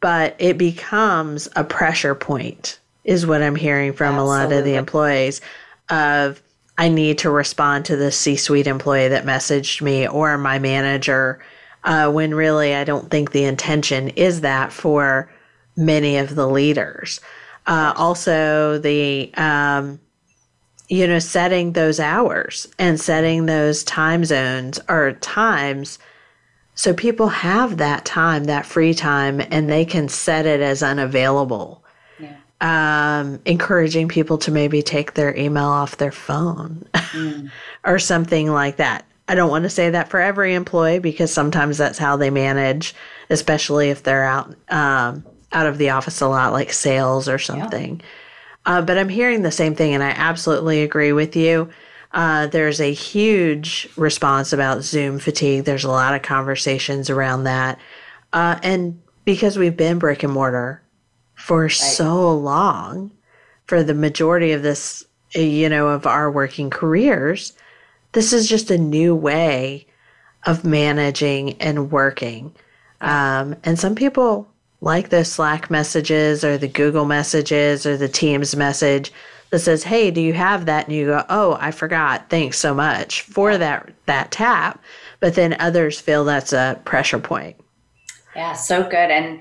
But 0.00 0.36
it 0.38 0.58
becomes 0.58 1.48
a 1.56 1.64
pressure 1.64 2.14
point 2.14 2.78
is 3.04 3.26
what 3.26 3.42
I'm 3.42 3.56
hearing 3.56 3.92
from 3.92 4.14
Absolutely. 4.14 4.34
a 4.34 4.38
lot 4.38 4.52
of 4.52 4.64
the 4.64 4.74
employees 4.74 5.40
of 5.88 6.42
I 6.76 6.88
need 6.88 7.18
to 7.18 7.30
respond 7.30 7.86
to 7.86 7.96
the 7.96 8.12
C-suite 8.12 8.68
employee 8.68 9.08
that 9.08 9.24
messaged 9.24 9.82
me 9.82 10.06
or 10.06 10.38
my 10.38 10.60
manager 10.60 11.40
uh, 11.82 12.10
when 12.10 12.34
really 12.34 12.74
I 12.74 12.84
don't 12.84 13.10
think 13.10 13.32
the 13.32 13.44
intention 13.44 14.10
is 14.10 14.42
that 14.42 14.72
for 14.72 15.32
many 15.76 16.18
of 16.18 16.34
the 16.34 16.46
leaders. 16.46 17.20
Uh, 17.66 17.92
also, 17.96 18.78
the 18.78 19.32
um, 19.36 19.98
you 20.88 21.06
know 21.06 21.18
setting 21.18 21.72
those 21.72 22.00
hours 22.00 22.66
and 22.78 23.00
setting 23.00 23.46
those 23.46 23.84
time 23.84 24.24
zones 24.24 24.80
or 24.88 25.12
times 25.14 25.98
so 26.78 26.94
people 26.94 27.26
have 27.26 27.78
that 27.78 28.04
time, 28.04 28.44
that 28.44 28.64
free 28.64 28.94
time, 28.94 29.42
and 29.50 29.68
they 29.68 29.84
can 29.84 30.08
set 30.08 30.46
it 30.46 30.60
as 30.60 30.80
unavailable. 30.80 31.82
Yeah. 32.20 32.36
Um, 32.60 33.40
encouraging 33.44 34.06
people 34.06 34.38
to 34.38 34.52
maybe 34.52 34.80
take 34.80 35.14
their 35.14 35.36
email 35.36 35.64
off 35.64 35.96
their 35.96 36.12
phone 36.12 36.86
mm. 36.94 37.50
or 37.84 37.98
something 37.98 38.52
like 38.52 38.76
that. 38.76 39.04
I 39.26 39.34
don't 39.34 39.50
want 39.50 39.64
to 39.64 39.70
say 39.70 39.90
that 39.90 40.08
for 40.08 40.20
every 40.20 40.54
employee 40.54 41.00
because 41.00 41.32
sometimes 41.32 41.78
that's 41.78 41.98
how 41.98 42.16
they 42.16 42.30
manage, 42.30 42.94
especially 43.28 43.90
if 43.90 44.04
they're 44.04 44.24
out 44.24 44.54
um, 44.68 45.24
out 45.50 45.66
of 45.66 45.78
the 45.78 45.90
office 45.90 46.20
a 46.20 46.28
lot, 46.28 46.52
like 46.52 46.72
sales 46.72 47.28
or 47.28 47.40
something. 47.40 48.00
Yeah. 48.66 48.78
Uh, 48.78 48.82
but 48.82 48.98
I'm 48.98 49.08
hearing 49.08 49.42
the 49.42 49.50
same 49.50 49.74
thing, 49.74 49.94
and 49.94 50.02
I 50.04 50.10
absolutely 50.10 50.84
agree 50.84 51.10
with 51.10 51.34
you. 51.34 51.70
Uh, 52.12 52.46
there's 52.46 52.80
a 52.80 52.92
huge 52.92 53.88
response 53.96 54.52
about 54.52 54.82
Zoom 54.82 55.18
fatigue. 55.18 55.64
There's 55.64 55.84
a 55.84 55.90
lot 55.90 56.14
of 56.14 56.22
conversations 56.22 57.10
around 57.10 57.44
that, 57.44 57.78
uh, 58.32 58.58
and 58.62 59.00
because 59.24 59.58
we've 59.58 59.76
been 59.76 59.98
brick 59.98 60.22
and 60.22 60.32
mortar 60.32 60.82
for 61.34 61.62
right. 61.62 61.70
so 61.70 62.34
long, 62.34 63.10
for 63.66 63.82
the 63.82 63.94
majority 63.94 64.52
of 64.52 64.62
this, 64.62 65.04
you 65.34 65.68
know, 65.68 65.88
of 65.88 66.06
our 66.06 66.30
working 66.30 66.70
careers 66.70 67.52
this 68.12 68.32
is 68.32 68.48
just 68.48 68.70
a 68.70 68.78
new 68.78 69.14
way 69.14 69.86
of 70.46 70.64
managing 70.64 71.60
and 71.60 71.90
working. 71.90 72.54
Um, 73.00 73.56
and 73.64 73.78
some 73.78 73.94
people 73.94 74.48
like 74.80 75.10
the 75.10 75.24
Slack 75.24 75.70
messages 75.70 76.44
or 76.44 76.56
the 76.56 76.68
Google 76.68 77.04
messages 77.04 77.84
or 77.84 77.96
the 77.96 78.08
Teams 78.08 78.56
message 78.56 79.12
that 79.50 79.60
says, 79.60 79.84
"Hey, 79.84 80.10
do 80.10 80.20
you 80.20 80.32
have 80.34 80.66
that?" 80.66 80.86
And 80.86 80.96
you 80.96 81.06
go, 81.06 81.24
"Oh, 81.28 81.56
I 81.60 81.70
forgot. 81.70 82.28
Thanks 82.28 82.58
so 82.58 82.74
much 82.74 83.22
for 83.22 83.58
that 83.58 83.90
that 84.06 84.30
tap." 84.30 84.82
But 85.20 85.34
then 85.34 85.56
others 85.58 86.00
feel 86.00 86.24
that's 86.24 86.52
a 86.52 86.80
pressure 86.84 87.18
point. 87.18 87.56
Yeah, 88.36 88.52
so 88.52 88.82
good. 88.82 89.10
And 89.10 89.40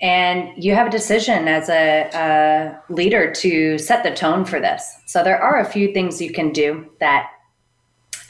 and 0.00 0.50
you 0.62 0.74
have 0.74 0.88
a 0.88 0.90
decision 0.90 1.46
as 1.46 1.68
a, 1.68 2.10
a 2.12 2.92
leader 2.92 3.32
to 3.34 3.78
set 3.78 4.02
the 4.02 4.10
tone 4.10 4.44
for 4.44 4.58
this. 4.58 4.92
So 5.06 5.22
there 5.22 5.40
are 5.40 5.60
a 5.60 5.64
few 5.64 5.92
things 5.92 6.20
you 6.20 6.32
can 6.32 6.52
do 6.52 6.90
that 6.98 7.30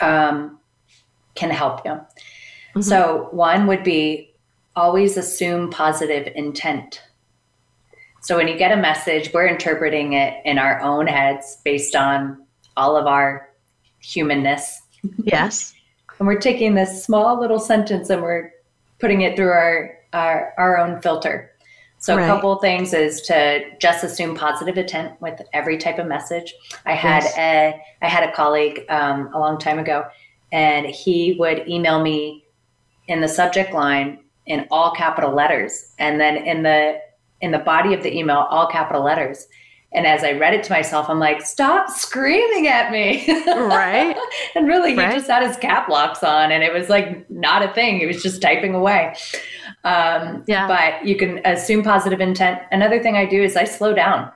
um, 0.02 0.58
can 1.34 1.50
help 1.50 1.84
you. 1.86 1.92
Mm-hmm. 1.92 2.82
So, 2.82 3.28
one 3.32 3.66
would 3.66 3.84
be 3.84 4.34
always 4.76 5.16
assume 5.16 5.70
positive 5.70 6.30
intent. 6.34 7.02
So, 8.22 8.36
when 8.36 8.48
you 8.48 8.56
get 8.56 8.72
a 8.72 8.76
message, 8.76 9.32
we're 9.34 9.48
interpreting 9.48 10.14
it 10.14 10.40
in 10.44 10.58
our 10.58 10.80
own 10.80 11.06
heads 11.06 11.58
based 11.64 11.94
on 11.94 12.44
all 12.76 12.96
of 12.96 13.06
our 13.06 13.50
humanness. 14.00 14.80
Yes. 15.24 15.74
and 16.18 16.28
we're 16.28 16.38
taking 16.38 16.74
this 16.74 17.04
small 17.04 17.40
little 17.40 17.58
sentence 17.58 18.08
and 18.10 18.22
we're 18.22 18.52
putting 19.00 19.22
it 19.22 19.36
through 19.36 19.50
our, 19.50 19.98
our, 20.12 20.54
our 20.56 20.78
own 20.78 21.02
filter. 21.02 21.50
So 21.98 22.16
right. 22.16 22.24
a 22.24 22.26
couple 22.26 22.54
things 22.56 22.94
is 22.94 23.20
to 23.22 23.62
just 23.80 24.04
assume 24.04 24.36
positive 24.36 24.76
intent 24.76 25.20
with 25.20 25.40
every 25.52 25.78
type 25.78 25.98
of 25.98 26.06
message. 26.06 26.54
I 26.86 26.94
had 26.94 27.24
yes. 27.24 27.38
a 27.38 27.80
I 28.02 28.08
had 28.08 28.28
a 28.28 28.32
colleague 28.32 28.84
um, 28.88 29.30
a 29.32 29.38
long 29.38 29.58
time 29.58 29.78
ago, 29.78 30.04
and 30.50 30.86
he 30.86 31.36
would 31.38 31.68
email 31.68 32.02
me 32.02 32.44
in 33.06 33.20
the 33.20 33.28
subject 33.28 33.72
line 33.72 34.18
in 34.46 34.66
all 34.70 34.92
capital 34.92 35.32
letters, 35.32 35.94
and 35.98 36.20
then 36.20 36.36
in 36.36 36.64
the 36.64 37.00
in 37.42 37.50
the 37.50 37.58
body 37.58 37.92
of 37.92 38.02
the 38.02 38.16
email 38.16 38.46
all 38.48 38.66
capital 38.66 39.02
letters. 39.02 39.46
And 39.94 40.06
as 40.06 40.24
I 40.24 40.32
read 40.32 40.54
it 40.54 40.62
to 40.64 40.72
myself, 40.72 41.10
I'm 41.10 41.18
like, 41.18 41.42
stop 41.42 41.90
screaming 41.90 42.66
at 42.66 42.90
me. 42.90 43.26
Right. 43.46 44.16
and 44.54 44.66
really, 44.66 44.92
he 44.92 44.98
right. 44.98 45.12
just 45.12 45.28
had 45.28 45.46
his 45.46 45.58
cap 45.58 45.88
locks 45.88 46.22
on 46.22 46.50
and 46.50 46.62
it 46.62 46.72
was 46.72 46.88
like 46.88 47.28
not 47.30 47.62
a 47.62 47.72
thing. 47.74 47.98
He 47.98 48.06
was 48.06 48.22
just 48.22 48.40
typing 48.40 48.74
away. 48.74 49.14
Um, 49.84 50.44
yeah. 50.46 50.66
But 50.66 51.06
you 51.06 51.16
can 51.16 51.44
assume 51.44 51.82
positive 51.82 52.22
intent. 52.22 52.60
Another 52.70 53.02
thing 53.02 53.16
I 53.16 53.26
do 53.26 53.42
is 53.42 53.54
I 53.54 53.64
slow 53.64 53.92
down. 53.92 54.32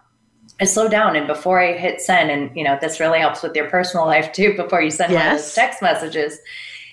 I 0.60 0.64
slow 0.64 0.88
down 0.88 1.16
and 1.16 1.26
before 1.26 1.60
I 1.60 1.72
hit 1.72 2.00
send, 2.00 2.30
and 2.30 2.54
you 2.54 2.64
know, 2.64 2.76
this 2.80 3.00
really 3.00 3.18
helps 3.18 3.42
with 3.42 3.54
your 3.56 3.70
personal 3.70 4.04
life 4.14 4.32
too, 4.32 4.54
before 4.56 4.82
you 4.82 4.90
send 4.90 5.12
yes. 5.12 5.20
one 5.20 5.26
of 5.28 5.38
those 5.38 5.54
text 5.54 5.80
messages, 5.80 6.38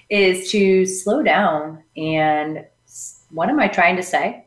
is 0.10 0.52
to 0.52 0.86
slow 0.86 1.22
down 1.22 1.84
and 1.98 2.66
what 3.32 3.50
am 3.50 3.60
I 3.60 3.68
trying 3.68 3.96
to 3.98 4.04
say? 4.04 4.43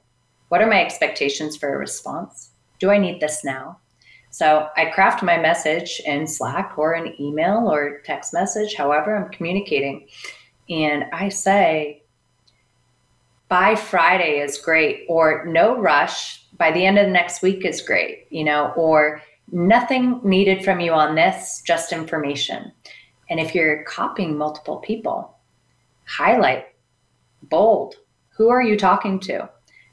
What 0.49 0.63
are 0.63 0.69
my 0.69 0.85
expectations 0.85 1.57
for 1.57 1.75
a 1.75 1.79
response? 1.79 2.51
Do 2.79 2.91
I 2.91 2.99
need 2.99 3.21
this 3.21 3.45
now? 3.45 3.79
So 4.31 4.69
I 4.77 4.87
craft 4.87 5.23
my 5.23 5.39
message 5.39 6.01
in 6.05 6.27
Slack 6.27 6.75
or 6.77 6.93
an 6.93 7.15
email 7.21 7.73
or 7.73 8.01
text 8.05 8.35
message, 8.35 8.75
however 8.75 9.17
I'm 9.17 9.31
communicating. 9.31 10.09
And 10.69 11.05
I 11.13 11.31
say, 11.31 12.03
by 13.49 13.77
Friday 13.77 14.41
is 14.41 14.59
great, 14.59 15.07
or 15.09 15.47
no 15.47 15.79
rush, 15.79 16.45
by 16.59 16.73
the 16.73 16.85
end 16.85 16.99
of 16.99 17.07
the 17.07 17.13
next 17.13 17.43
week 17.43 17.65
is 17.65 17.81
great, 17.81 18.27
you 18.31 18.45
know, 18.45 18.73
or 18.77 19.23
nothing 19.53 20.21
needed 20.25 20.65
from 20.65 20.81
you 20.81 20.93
on 20.93 21.15
this, 21.15 21.63
just 21.65 21.93
information. 21.93 22.73
And 23.31 23.41
if 23.41 23.55
you're 23.55 23.85
copying 23.85 24.37
multiple 24.37 24.79
people, 24.79 25.39
highlight, 26.07 26.67
bold, 27.43 27.95
who 28.37 28.49
are 28.49 28.63
you 28.63 28.77
talking 28.77 29.21
to? 29.21 29.49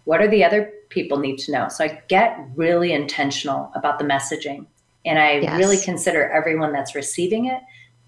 What 0.06 0.22
are 0.22 0.28
the 0.28 0.44
other 0.44 0.72
people 0.90 1.18
need 1.18 1.38
to 1.40 1.52
know? 1.52 1.68
So 1.70 1.86
I 1.86 2.02
get 2.08 2.38
really 2.56 2.92
intentional 2.94 3.72
about 3.76 4.00
the 4.00 4.06
messaging 4.06 4.66
and 5.06 5.20
I 5.20 5.40
yes. 5.40 5.58
really 5.58 5.78
consider 5.78 6.30
everyone 6.30 6.72
that's 6.74 6.96
receiving 6.96 7.46
it. 7.46 7.62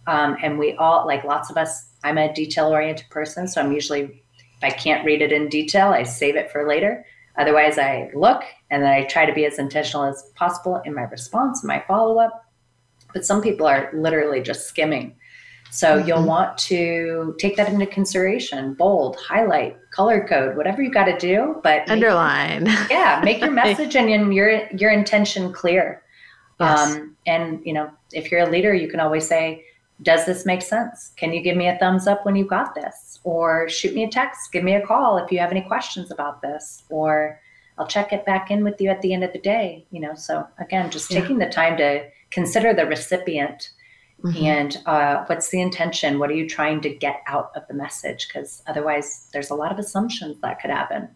Um, 0.08 0.38
and 0.43 0.60
we 0.60 0.76
all, 0.76 1.06
like 1.06 1.24
lots 1.24 1.50
of 1.50 1.58
us, 1.58 1.89
I'm 2.04 2.18
a 2.18 2.34
detail 2.34 2.68
oriented 2.68 3.10
person. 3.10 3.48
So 3.48 3.62
I'm 3.62 3.72
usually 3.72 4.24
if 4.58 4.64
I 4.64 4.70
can't 4.70 5.06
read 5.06 5.22
it 5.22 5.32
in 5.32 5.50
detail, 5.50 5.89
I 5.89 6.04
save 6.04 6.36
it 6.36 6.52
for 6.52 6.68
later. 6.68 7.06
Otherwise, 7.38 7.78
I 7.78 8.10
look 8.14 8.43
and 8.72 8.82
then 8.82 8.91
I 8.91 9.04
try 9.04 9.26
to 9.26 9.34
be 9.34 9.46
as 9.46 9.60
intentional 9.60 10.06
as 10.06 10.32
possible 10.36 10.82
in 10.86 10.93
my 10.93 11.04
response 11.04 11.62
and 11.62 11.68
my 11.68 11.84
follow 11.88 12.20
up. 12.20 12.46
But 13.14 13.26
some 13.26 13.41
people 13.41 13.68
are 13.68 13.89
literally 13.93 14.41
just 14.41 14.68
skimming. 14.68 15.16
So 15.76 15.98
mm-hmm. 15.98 16.08
you'll 16.08 16.24
want 16.24 16.58
to 16.60 17.36
take 17.38 17.58
that 17.58 17.68
into 17.68 17.86
consideration, 17.86 18.76
bold, 18.76 19.18
highlight, 19.18 19.78
color 19.92 20.26
code, 20.26 20.56
whatever 20.56 20.82
you 20.82 20.90
got 20.90 21.04
to 21.04 21.18
do, 21.18 21.60
but 21.64 21.90
underline. 21.90 22.68
Yeah, 22.90 23.22
make 23.26 23.42
your 23.42 23.52
message 23.52 23.94
and 23.98 24.34
your 24.34 24.68
your 24.78 24.92
intention 24.92 25.52
clear. 25.52 26.02
Yes. 26.62 26.80
Um, 26.80 27.18
and 27.28 27.60
you 27.66 27.74
know, 27.74 27.92
if 28.14 28.32
you're 28.32 28.40
a 28.40 28.50
leader, 28.50 28.74
you 28.74 28.88
can 28.88 29.02
always 29.02 29.28
say, 29.28 29.66
"Does 30.02 30.26
this 30.26 30.46
make 30.46 30.62
sense? 30.62 31.12
Can 31.18 31.34
you 31.34 31.42
give 31.42 31.58
me 31.58 31.68
a 31.68 31.78
thumbs 31.78 32.08
up 32.08 32.26
when 32.26 32.38
you 32.38 32.46
got 32.46 32.74
this?" 32.74 33.20
Or 33.26 33.68
shoot 33.68 33.94
me 33.94 34.06
a 34.06 34.10
text, 34.10 34.54
give 34.54 34.64
me 34.64 34.76
a 34.76 34.86
call 34.86 35.18
if 35.18 35.30
you 35.30 35.40
have 35.40 35.52
any 35.52 35.62
questions 35.62 36.10
about 36.10 36.42
this, 36.42 36.84
or 36.90 37.42
I'll 37.78 37.88
check 37.88 38.14
it 38.14 38.26
back 38.26 38.50
in 38.50 38.64
with 38.64 38.80
you 38.80 38.90
at 38.90 39.02
the 39.02 39.14
end 39.14 39.26
of 39.26 39.34
the 39.34 39.40
day. 39.40 39.86
You 39.92 40.00
know, 40.00 40.16
so 40.16 40.48
again, 40.58 40.90
just 40.90 41.12
yeah. 41.12 41.20
taking 41.20 41.40
the 41.40 41.50
time 41.50 41.76
to 41.78 42.08
consider 42.32 42.74
the 42.74 42.86
recipient 42.86 43.72
mm-hmm. 44.24 44.43
and 44.43 44.78
uh, 44.86 45.26
what's 45.26 45.49
the 45.49 45.61
intention? 45.61 46.20
What 46.20 46.30
are 46.30 46.36
you 46.36 46.47
trying 46.47 46.82
to 46.82 46.89
get 46.89 47.22
out 47.28 47.51
of 47.55 47.68
the 47.68 47.74
message? 47.74 48.28
Because 48.28 48.61
otherwise, 48.68 49.30
there's 49.34 49.49
a 49.49 49.55
lot 49.55 49.72
of 49.72 49.80
assumptions 49.80 50.39
that 50.41 50.61
could 50.61 50.72
happen. 50.72 51.09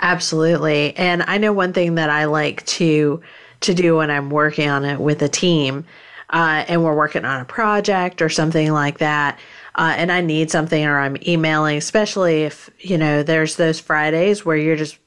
Absolutely, 0.00 0.96
and 0.96 1.22
I 1.22 1.38
know 1.38 1.52
one 1.52 1.72
thing 1.72 1.94
that 1.96 2.10
I 2.10 2.24
like 2.24 2.64
to 2.66 3.22
to 3.60 3.74
do 3.74 3.96
when 3.96 4.10
I'm 4.10 4.30
working 4.30 4.68
on 4.68 4.84
it 4.84 5.00
with 5.00 5.22
a 5.22 5.28
team, 5.28 5.86
uh, 6.30 6.64
and 6.68 6.84
we're 6.84 6.96
working 6.96 7.24
on 7.24 7.40
a 7.40 7.44
project 7.44 8.20
or 8.20 8.28
something 8.28 8.72
like 8.72 8.98
that. 8.98 9.38
Uh, 9.76 9.94
and 9.96 10.12
I 10.12 10.20
need 10.20 10.50
something, 10.50 10.84
or 10.84 10.98
I'm 10.98 11.16
emailing, 11.26 11.76
especially 11.76 12.42
if 12.42 12.70
you 12.78 12.98
know 12.98 13.22
there's 13.22 13.56
those 13.56 13.80
Fridays 13.80 14.44
where 14.44 14.56
you're 14.56 14.76
just 14.76 14.98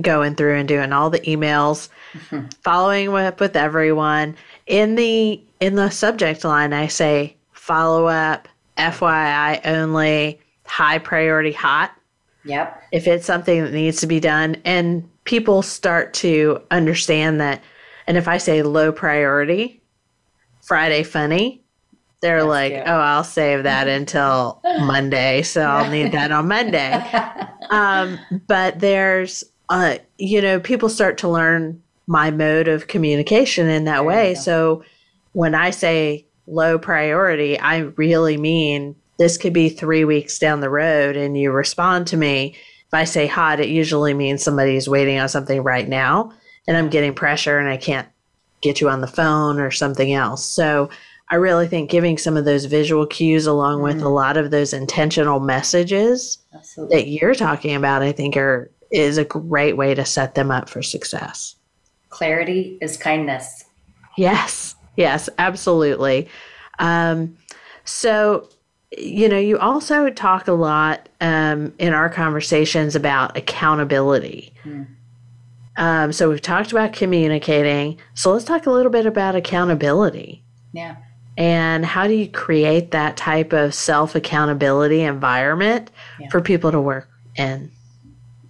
going 0.00 0.34
through 0.34 0.56
and 0.56 0.68
doing 0.68 0.92
all 0.92 1.10
the 1.10 1.20
emails, 1.20 1.88
mm-hmm. 2.12 2.46
following 2.62 3.14
up 3.14 3.40
with 3.40 3.56
everyone. 3.56 4.36
In 4.70 4.94
the 4.94 5.42
in 5.58 5.74
the 5.74 5.90
subject 5.90 6.44
line, 6.44 6.72
I 6.72 6.86
say 6.86 7.36
follow 7.52 8.06
up, 8.06 8.46
FYI 8.78 9.60
only, 9.64 10.40
high 10.64 10.98
priority 10.98 11.50
hot. 11.50 11.92
Yep. 12.44 12.80
If 12.92 13.08
it's 13.08 13.26
something 13.26 13.64
that 13.64 13.72
needs 13.72 14.00
to 14.00 14.06
be 14.06 14.20
done, 14.20 14.56
and 14.64 15.08
people 15.24 15.62
start 15.62 16.14
to 16.14 16.62
understand 16.70 17.40
that, 17.40 17.60
and 18.06 18.16
if 18.16 18.28
I 18.28 18.38
say 18.38 18.62
low 18.62 18.92
priority, 18.92 19.82
Friday 20.62 21.02
funny, 21.02 21.64
they're 22.22 22.38
That's 22.38 22.48
like, 22.48 22.72
cute. 22.74 22.84
oh, 22.86 23.00
I'll 23.00 23.24
save 23.24 23.64
that 23.64 23.88
until 23.98 24.60
Monday. 24.64 25.42
So 25.42 25.62
I'll 25.62 25.90
need 25.90 26.12
that 26.12 26.30
on 26.30 26.46
Monday. 26.46 26.92
um, 27.70 28.20
but 28.46 28.78
there's 28.78 29.42
uh, 29.68 29.98
you 30.18 30.40
know, 30.40 30.60
people 30.60 30.88
start 30.88 31.18
to 31.18 31.28
learn 31.28 31.82
my 32.10 32.28
mode 32.32 32.66
of 32.66 32.88
communication 32.88 33.68
in 33.68 33.84
that 33.84 33.98
there 33.98 34.02
way. 34.02 34.34
So 34.34 34.82
when 35.30 35.54
I 35.54 35.70
say 35.70 36.26
low 36.48 36.76
priority, 36.76 37.56
I 37.56 37.78
really 37.78 38.36
mean 38.36 38.96
this 39.16 39.38
could 39.38 39.52
be 39.52 39.68
three 39.68 40.04
weeks 40.04 40.36
down 40.36 40.58
the 40.58 40.68
road 40.68 41.16
and 41.16 41.38
you 41.38 41.52
respond 41.52 42.08
to 42.08 42.16
me. 42.16 42.56
If 42.88 42.94
I 42.94 43.04
say 43.04 43.28
hot, 43.28 43.60
it 43.60 43.68
usually 43.68 44.12
means 44.12 44.42
somebody's 44.42 44.88
waiting 44.88 45.20
on 45.20 45.28
something 45.28 45.62
right 45.62 45.88
now 45.88 46.32
and 46.66 46.76
I'm 46.76 46.90
getting 46.90 47.14
pressure 47.14 47.60
and 47.60 47.68
I 47.68 47.76
can't 47.76 48.08
get 48.60 48.80
you 48.80 48.88
on 48.88 49.02
the 49.02 49.06
phone 49.06 49.60
or 49.60 49.70
something 49.70 50.12
else. 50.12 50.44
So 50.44 50.90
I 51.30 51.36
really 51.36 51.68
think 51.68 51.90
giving 51.90 52.18
some 52.18 52.36
of 52.36 52.44
those 52.44 52.64
visual 52.64 53.06
cues 53.06 53.46
along 53.46 53.78
mm 53.78 53.82
with 53.84 53.98
a 53.98 54.00
mm-hmm. 54.00 54.08
lot 54.08 54.36
of 54.36 54.50
those 54.50 54.72
intentional 54.72 55.38
messages 55.38 56.38
Absolutely. 56.52 56.96
that 56.96 57.08
you're 57.08 57.36
talking 57.36 57.76
about, 57.76 58.02
I 58.02 58.10
think 58.10 58.36
are 58.36 58.68
is 58.90 59.16
a 59.16 59.24
great 59.24 59.76
way 59.76 59.94
to 59.94 60.04
set 60.04 60.34
them 60.34 60.50
up 60.50 60.68
for 60.68 60.82
success. 60.82 61.54
Clarity 62.10 62.78
is 62.80 62.96
kindness. 62.96 63.64
Yes, 64.16 64.74
yes, 64.96 65.28
absolutely. 65.38 66.28
Um, 66.78 67.36
so, 67.84 68.48
you 68.96 69.28
know, 69.28 69.38
you 69.38 69.58
also 69.58 70.10
talk 70.10 70.48
a 70.48 70.52
lot 70.52 71.08
um, 71.20 71.72
in 71.78 71.92
our 71.92 72.08
conversations 72.08 72.94
about 72.94 73.36
accountability. 73.36 74.52
Hmm. 74.62 74.82
Um, 75.76 76.12
so, 76.12 76.28
we've 76.28 76.42
talked 76.42 76.72
about 76.72 76.92
communicating. 76.92 77.98
So, 78.14 78.32
let's 78.32 78.44
talk 78.44 78.66
a 78.66 78.70
little 78.70 78.92
bit 78.92 79.06
about 79.06 79.34
accountability. 79.34 80.42
Yeah. 80.72 80.96
And 81.36 81.86
how 81.86 82.06
do 82.06 82.12
you 82.12 82.28
create 82.28 82.90
that 82.90 83.16
type 83.16 83.52
of 83.52 83.72
self 83.72 84.14
accountability 84.14 85.00
environment 85.02 85.90
yeah. 86.18 86.28
for 86.28 86.40
people 86.40 86.70
to 86.72 86.80
work 86.80 87.08
in? 87.36 87.70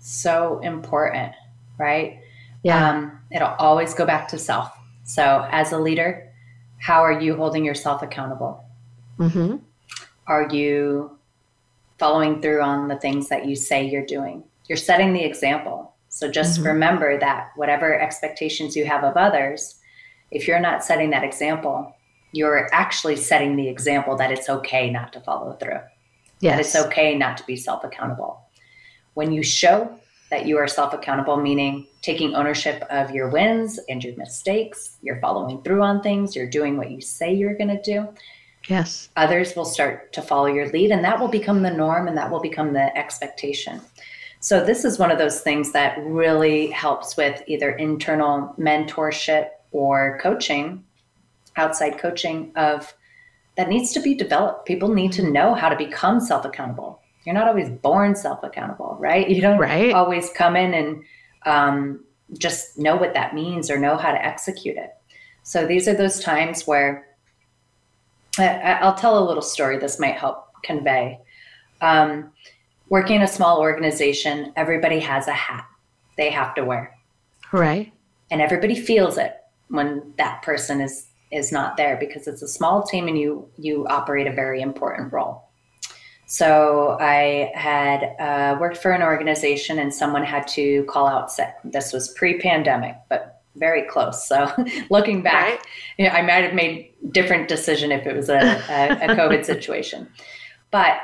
so 0.01 0.59
important, 0.61 1.33
right? 1.79 2.21
Yeah. 2.63 2.91
Um, 2.91 3.20
it'll 3.31 3.55
always 3.59 3.95
go 3.95 4.05
back 4.05 4.29
to 4.29 4.39
self. 4.39 4.71
So, 5.05 5.47
as 5.51 5.73
a 5.73 5.79
leader, 5.79 6.33
how 6.79 7.03
are 7.03 7.21
you 7.21 7.37
holding 7.37 7.65
yourself 7.65 8.03
accountable? 8.03 8.65
Mm-hmm. 9.19 9.57
Are 10.27 10.49
you 10.51 11.19
following 11.99 12.41
through 12.41 12.63
on 12.63 12.89
the 12.89 12.99
things 12.99 13.29
that 13.29 13.47
you 13.47 13.57
say 13.57 13.89
you're 13.89 14.07
doing? 14.07 14.45
You're 14.69 14.79
setting 14.79 15.13
the 15.13 15.25
example. 15.25 15.95
So, 16.09 16.31
just 16.31 16.59
mm-hmm. 16.59 16.69
remember 16.69 17.19
that 17.19 17.51
whatever 17.57 17.99
expectations 17.99 18.77
you 18.77 18.85
have 18.85 19.05
of 19.05 19.17
others, 19.17 19.77
if 20.31 20.47
you're 20.47 20.61
not 20.61 20.85
setting 20.85 21.11
that 21.11 21.25
example, 21.25 21.95
you're 22.33 22.69
actually 22.73 23.17
setting 23.17 23.57
the 23.57 23.69
example 23.69 24.17
that 24.17 24.31
it's 24.31 24.49
okay 24.49 24.91
not 24.91 25.13
to 25.13 25.21
follow 25.21 25.55
through. 25.55 25.81
Yes. 26.41 26.53
That 26.53 26.61
it's 26.61 26.87
okay 26.87 27.17
not 27.17 27.37
to 27.39 27.45
be 27.45 27.57
self 27.57 27.85
accountable. 27.85 28.43
When 29.15 29.33
you 29.33 29.43
show 29.43 29.99
that 30.31 30.47
you 30.47 30.57
are 30.59 30.69
self 30.69 30.95
accountable, 30.95 31.37
meaning 31.37 31.87
taking 32.03 32.35
ownership 32.35 32.83
of 32.91 33.11
your 33.11 33.29
wins 33.29 33.79
and 33.89 34.03
your 34.03 34.17
mistakes, 34.17 34.97
you're 35.03 35.21
following 35.21 35.63
through 35.63 35.83
on 35.83 36.03
things, 36.03 36.35
you're 36.35 36.49
doing 36.49 36.77
what 36.77 36.91
you 36.91 37.01
say 37.01 37.33
you're 37.33 37.57
going 37.57 37.69
to 37.69 37.83
do. 37.83 38.09
Yes. 38.69 39.09
Others 39.17 39.57
will 39.57 39.65
start 39.65 40.13
to 40.13 40.23
follow 40.23 40.47
your 40.47 40.69
lead, 40.69 40.91
and 40.91 41.05
that 41.05 41.19
will 41.19 41.29
become 41.29 41.63
the 41.63 41.71
norm 41.71 42.09
and 42.09 42.17
that 42.17 42.31
will 42.31 42.41
become 42.41 42.73
the 42.73 42.97
expectation. 42.97 43.81
So, 44.41 44.65
this 44.65 44.85
is 44.85 44.99
one 44.99 45.11
of 45.11 45.19
those 45.19 45.41
things 45.41 45.73
that 45.73 45.99
really 46.05 46.71
helps 46.71 47.17
with 47.17 47.43
either 47.47 47.73
internal 47.73 48.55
mentorship 48.59 49.49
or 49.73 50.19
coaching, 50.23 50.85
outside 51.57 51.99
coaching 51.99 52.53
of 52.57 52.95
that 53.57 53.69
needs 53.69 53.93
to 53.93 54.01
be 54.01 54.15
developed. 54.15 54.67
People 54.67 54.89
need 54.89 55.13
to 55.13 55.31
know 55.31 55.55
how 55.55 55.69
to 55.69 55.77
become 55.77 56.21
self 56.21 56.45
accountable 56.45 57.01
you're 57.25 57.35
not 57.35 57.49
always 57.49 57.69
born 57.69 58.15
self 58.15 58.43
accountable, 58.43 58.97
right? 58.99 59.29
You 59.29 59.41
don't 59.41 59.59
right. 59.59 59.93
always 59.93 60.31
come 60.31 60.57
in 60.57 60.75
and 60.75 61.03
um, 61.47 62.05
just 62.39 62.79
know 62.79 62.97
what 62.97 63.15
that 63.15 63.35
means 63.35 63.71
or 63.71 63.79
know 63.79 63.97
how 63.97 64.13
to 64.13 64.25
execute 64.25 64.77
it. 64.77 64.91
So 65.43 65.67
these 65.67 65.89
are 65.89 65.95
those 65.95 66.21
times 66.21 66.67
where 66.67 67.07
I, 68.39 68.79
will 68.83 68.95
tell 68.95 69.19
a 69.19 69.27
little 69.27 69.43
story. 69.43 69.79
This 69.79 69.99
might 69.99 70.17
help 70.17 70.47
convey. 70.63 71.19
Um, 71.81 72.31
working 72.89 73.17
in 73.17 73.23
a 73.23 73.29
small 73.29 73.59
organization, 73.59 74.53
everybody 74.57 75.01
has 75.01 75.27
a 75.27 75.33
hat 75.33 75.67
they 76.17 76.31
have 76.31 76.55
to 76.55 76.65
wear. 76.65 76.97
Right. 77.53 77.93
And 78.31 78.41
everybody 78.41 78.75
feels 78.79 79.17
it 79.19 79.37
when 79.69 80.13
that 80.19 80.43
person 80.43 80.81
is 80.81 81.07
is 81.33 81.53
not 81.53 81.77
there 81.77 81.97
because 81.97 82.27
it's 82.27 82.43
a 82.43 82.49
small 82.49 82.83
team 82.83 83.07
and 83.09 83.19
you 83.19 83.49
you 83.57 83.87
operate 83.87 84.27
a 84.27 84.33
very 84.33 84.61
important 84.61 85.13
role. 85.13 85.50
So 86.31 86.97
I 87.01 87.51
had 87.57 88.15
uh, 88.21 88.57
worked 88.61 88.77
for 88.77 88.93
an 88.93 89.03
organization 89.03 89.81
and 89.81 89.93
someone 89.93 90.23
had 90.23 90.47
to 90.49 90.85
call 90.85 91.09
out 91.09 91.33
sick. 91.33 91.53
This 91.65 91.93
was 91.93 92.11
pre-pandemic, 92.11 92.95
but 93.09 93.43
very 93.57 93.83
close. 93.83 94.29
So 94.29 94.49
looking 94.91 95.25
back, 95.25 95.49
right. 95.49 95.67
you 95.99 96.07
know, 96.07 96.13
I 96.13 96.23
might 96.23 96.45
have 96.45 96.55
made 96.55 96.93
different 97.11 97.49
decision 97.49 97.91
if 97.91 98.07
it 98.07 98.15
was 98.15 98.29
a, 98.29 98.39
a, 98.39 99.11
a 99.11 99.17
COVID 99.17 99.45
situation. 99.45 100.09
But 100.71 100.99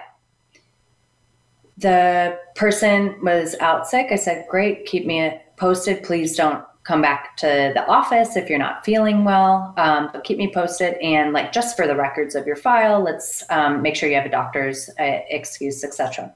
the 1.77 2.39
person 2.55 3.19
was 3.21 3.57
out 3.59 3.89
sick. 3.89 4.13
I 4.13 4.17
said, 4.17 4.47
"Great, 4.49 4.87
keep 4.87 5.07
me 5.07 5.41
posted. 5.57 6.05
Please 6.05 6.37
don't 6.37 6.65
come 6.87 7.03
back 7.03 7.37
to 7.37 7.73
the 7.75 7.85
office 7.89 8.37
if 8.37 8.49
you're 8.49 8.61
not 8.61 8.85
feeling 8.85 9.25
well. 9.25 9.75
Um, 9.77 10.09
but 10.13 10.23
keep 10.23 10.39
me 10.39 10.53
posted. 10.53 10.95
And 11.03 11.33
like 11.33 11.53
just 11.53 11.77
for 11.77 11.87
the 11.87 11.97
records 11.97 12.35
of 12.37 12.47
your 12.47 12.57
file 12.57 13.03
let's 13.03 13.43
um, 13.51 13.83
make 13.83 13.97
sure 13.97 14.09
you 14.09 14.15
have 14.15 14.27
a 14.27 14.31
doctor's 14.31 14.89
uh, 15.01 15.21
excuse 15.29 15.83
etc 15.83 16.35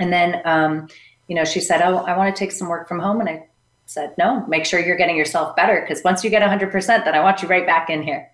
and 0.00 0.12
then 0.12 0.42
um, 0.44 0.88
you 1.28 1.36
know 1.36 1.44
she 1.44 1.60
said 1.60 1.80
oh 1.82 1.98
i 1.98 2.16
want 2.16 2.34
to 2.34 2.38
take 2.38 2.50
some 2.50 2.68
work 2.68 2.88
from 2.88 2.98
home. 2.98 3.20
And 3.20 3.28
i 3.28 3.46
said 3.86 4.14
no 4.18 4.44
make 4.46 4.64
sure 4.66 4.80
you're 4.80 4.96
getting 4.96 5.16
yourself 5.16 5.54
better 5.54 5.80
because 5.80 6.02
once 6.02 6.24
you 6.24 6.30
get 6.30 6.42
100% 6.42 6.86
then 7.04 7.14
i 7.14 7.20
want 7.20 7.40
you 7.42 7.48
right 7.48 7.66
back 7.66 7.90
in 7.90 8.02
here. 8.02 8.28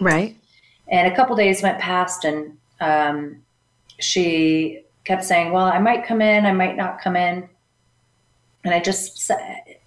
Right. 0.00 0.36
And 0.88 1.10
a 1.10 1.16
couple 1.16 1.36
days 1.36 1.62
went 1.62 1.78
past 1.78 2.24
and 2.24 2.58
um, 2.80 3.42
she 3.98 4.82
kept 5.04 5.24
saying 5.24 5.52
well 5.52 5.66
i 5.66 5.78
might 5.78 6.04
come 6.06 6.20
in 6.20 6.44
i 6.44 6.52
might 6.52 6.76
not 6.76 7.00
come 7.00 7.16
in. 7.16 7.48
And 8.64 8.72
I 8.72 8.78
just 8.78 9.18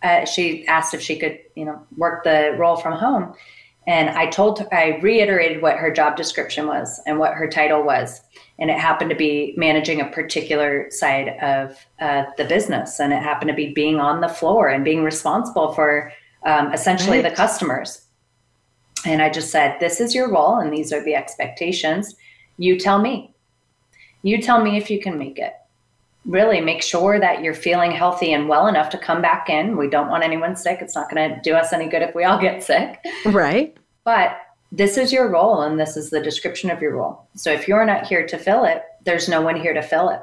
uh, 0.05 0.25
she 0.25 0.65
asked 0.67 0.93
if 0.93 1.01
she 1.01 1.17
could, 1.17 1.39
you 1.55 1.65
know, 1.65 1.81
work 1.97 2.23
the 2.23 2.55
role 2.57 2.75
from 2.75 2.93
home, 2.93 3.33
and 3.87 4.09
I 4.09 4.27
told 4.27 4.59
her, 4.59 4.73
I 4.73 4.99
reiterated 5.01 5.61
what 5.61 5.77
her 5.77 5.91
job 5.91 6.15
description 6.15 6.67
was 6.67 6.99
and 7.05 7.19
what 7.19 7.33
her 7.33 7.47
title 7.47 7.83
was, 7.83 8.21
and 8.57 8.69
it 8.69 8.79
happened 8.79 9.09
to 9.11 9.15
be 9.15 9.53
managing 9.57 10.01
a 10.01 10.09
particular 10.09 10.89
side 10.89 11.29
of 11.41 11.77
uh, 11.99 12.23
the 12.37 12.45
business, 12.45 12.99
and 12.99 13.13
it 13.13 13.21
happened 13.21 13.49
to 13.49 13.55
be 13.55 13.73
being 13.73 13.99
on 13.99 14.21
the 14.21 14.29
floor 14.29 14.69
and 14.69 14.83
being 14.83 15.03
responsible 15.03 15.73
for 15.73 16.11
um, 16.45 16.73
essentially 16.73 17.21
right. 17.21 17.29
the 17.29 17.35
customers. 17.35 18.05
And 19.05 19.21
I 19.21 19.29
just 19.29 19.51
said, 19.51 19.77
"This 19.79 19.99
is 19.99 20.15
your 20.15 20.31
role, 20.31 20.57
and 20.57 20.73
these 20.73 20.91
are 20.91 21.03
the 21.03 21.15
expectations." 21.15 22.15
You 22.57 22.79
tell 22.79 22.99
me. 22.99 23.33
You 24.23 24.41
tell 24.41 24.63
me 24.63 24.77
if 24.77 24.89
you 24.89 24.99
can 24.99 25.19
make 25.19 25.37
it. 25.37 25.53
Really 26.25 26.59
make 26.59 26.81
sure 26.81 27.19
that 27.19 27.41
you're 27.41 27.53
feeling 27.53 27.91
healthy 27.91 28.33
and 28.33 28.49
well 28.49 28.67
enough 28.67 28.89
to 28.91 28.97
come 28.97 29.21
back 29.21 29.49
in. 29.49 29.77
We 29.77 29.89
don't 29.89 30.09
want 30.09 30.23
anyone 30.23 30.55
sick. 30.55 30.79
It's 30.81 30.95
not 30.95 31.09
going 31.09 31.29
to 31.29 31.41
do 31.41 31.53
us 31.53 31.71
any 31.71 31.87
good 31.87 32.01
if 32.01 32.15
we 32.15 32.23
all 32.23 32.39
get 32.39 32.63
sick. 32.63 32.99
Right. 33.25 33.77
But 34.03 34.37
this 34.71 34.97
is 34.97 35.13
your 35.13 35.29
role 35.29 35.61
and 35.61 35.79
this 35.79 35.95
is 35.95 36.09
the 36.09 36.21
description 36.21 36.69
of 36.69 36.81
your 36.81 36.95
role. 36.95 37.27
So 37.35 37.51
if 37.51 37.67
you're 37.67 37.85
not 37.85 38.07
here 38.07 38.25
to 38.27 38.37
fill 38.37 38.65
it, 38.65 38.83
there's 39.03 39.29
no 39.29 39.41
one 39.41 39.59
here 39.59 39.73
to 39.73 39.81
fill 39.81 40.09
it. 40.09 40.21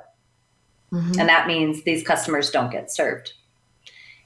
Mm-hmm. 0.93 1.21
And 1.21 1.29
that 1.29 1.47
means 1.47 1.83
these 1.83 2.03
customers 2.03 2.51
don't 2.51 2.71
get 2.71 2.91
served. 2.91 3.33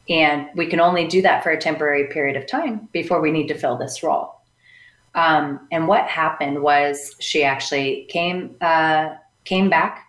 And 0.08 0.48
we 0.54 0.66
can 0.66 0.80
only 0.80 1.06
do 1.06 1.22
that 1.22 1.42
for 1.42 1.50
a 1.50 1.60
temporary 1.60 2.06
period 2.08 2.36
of 2.36 2.46
time 2.46 2.88
before 2.92 3.20
we 3.20 3.30
need 3.30 3.48
to 3.48 3.54
fill 3.54 3.76
this 3.76 4.02
role. 4.02 4.32
Um, 5.14 5.66
and 5.72 5.88
what 5.88 6.06
happened 6.06 6.62
was 6.62 7.14
she 7.20 7.42
actually 7.42 8.06
came 8.10 8.54
uh, 8.60 9.14
came 9.44 9.70
back. 9.70 10.06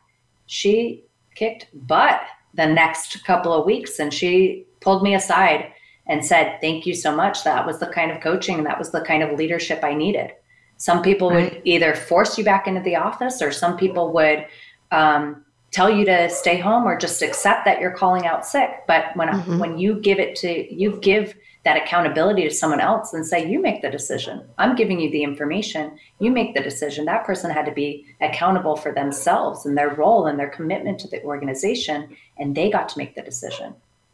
She 0.47 1.03
kicked 1.37 1.67
butt 1.87 2.21
the 2.53 2.65
next 2.65 3.23
couple 3.23 3.53
of 3.53 3.65
weeks, 3.65 3.99
and 3.99 4.13
she 4.13 4.65
pulled 4.79 5.03
me 5.03 5.15
aside 5.15 5.71
and 6.07 6.25
said, 6.25 6.57
Thank 6.61 6.85
you 6.85 6.93
so 6.93 7.15
much. 7.15 7.43
That 7.43 7.65
was 7.65 7.79
the 7.79 7.87
kind 7.87 8.11
of 8.11 8.21
coaching, 8.21 8.63
that 8.63 8.79
was 8.79 8.91
the 8.91 9.01
kind 9.01 9.23
of 9.23 9.37
leadership 9.37 9.83
I 9.83 9.93
needed. 9.93 10.31
Some 10.77 11.01
people 11.01 11.29
right. 11.29 11.53
would 11.53 11.61
either 11.65 11.95
force 11.95 12.37
you 12.37 12.43
back 12.43 12.67
into 12.67 12.81
the 12.81 12.95
office, 12.95 13.41
or 13.41 13.51
some 13.51 13.77
people 13.77 14.11
would 14.13 14.45
um, 14.91 15.43
tell 15.71 15.89
you 15.89 16.05
to 16.05 16.29
stay 16.29 16.57
home, 16.57 16.85
or 16.85 16.97
just 16.97 17.21
accept 17.21 17.65
that 17.65 17.79
you're 17.79 17.91
calling 17.91 18.25
out 18.25 18.45
sick. 18.45 18.69
But 18.87 19.15
when 19.15 19.27
mm-hmm. 19.27 19.59
when 19.59 19.77
you 19.77 19.99
give 19.99 20.19
it 20.19 20.35
to 20.37 20.73
you 20.73 20.99
give 21.01 21.35
that 21.63 21.81
accountability 21.81 22.43
to 22.43 22.53
someone 22.53 22.79
else 22.79 23.13
and 23.13 23.25
say, 23.25 23.49
You 23.49 23.61
make 23.61 23.81
the 23.81 23.89
decision. 23.89 24.47
I'm 24.57 24.75
giving 24.75 24.99
you 24.99 25.09
the 25.11 25.23
information. 25.23 25.97
You 26.19 26.31
make 26.31 26.53
the 26.53 26.61
decision. 26.61 27.05
That 27.05 27.25
person 27.25 27.51
had 27.51 27.65
to 27.65 27.71
be 27.71 28.05
accountable 28.21 28.75
for 28.75 28.93
themselves 28.93 29.65
and 29.65 29.77
their 29.77 29.89
role 29.89 30.27
and 30.27 30.39
their 30.39 30.49
commitment 30.49 30.99
to 30.99 31.07
the 31.07 31.23
organization, 31.23 32.15
and 32.37 32.55
they 32.55 32.69
got 32.69 32.89
to 32.89 32.97
make 32.97 33.15
the 33.15 33.21
decision. 33.21 33.73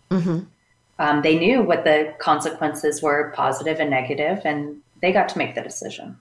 Mm-hmm 0.10 0.40
um, 1.00 1.22
they 1.22 1.38
knew 1.38 1.62
what 1.62 1.84
the 1.84 2.14
consequences 2.20 3.02
were 3.02 3.32
positive 3.36 3.80
and 3.80 3.90
negative 3.90 4.42
and 4.46 4.82
they 5.02 5.12
got 5.12 5.30
to 5.30 5.38
make 5.38 5.56
the 5.56 5.62
decision 5.62 6.18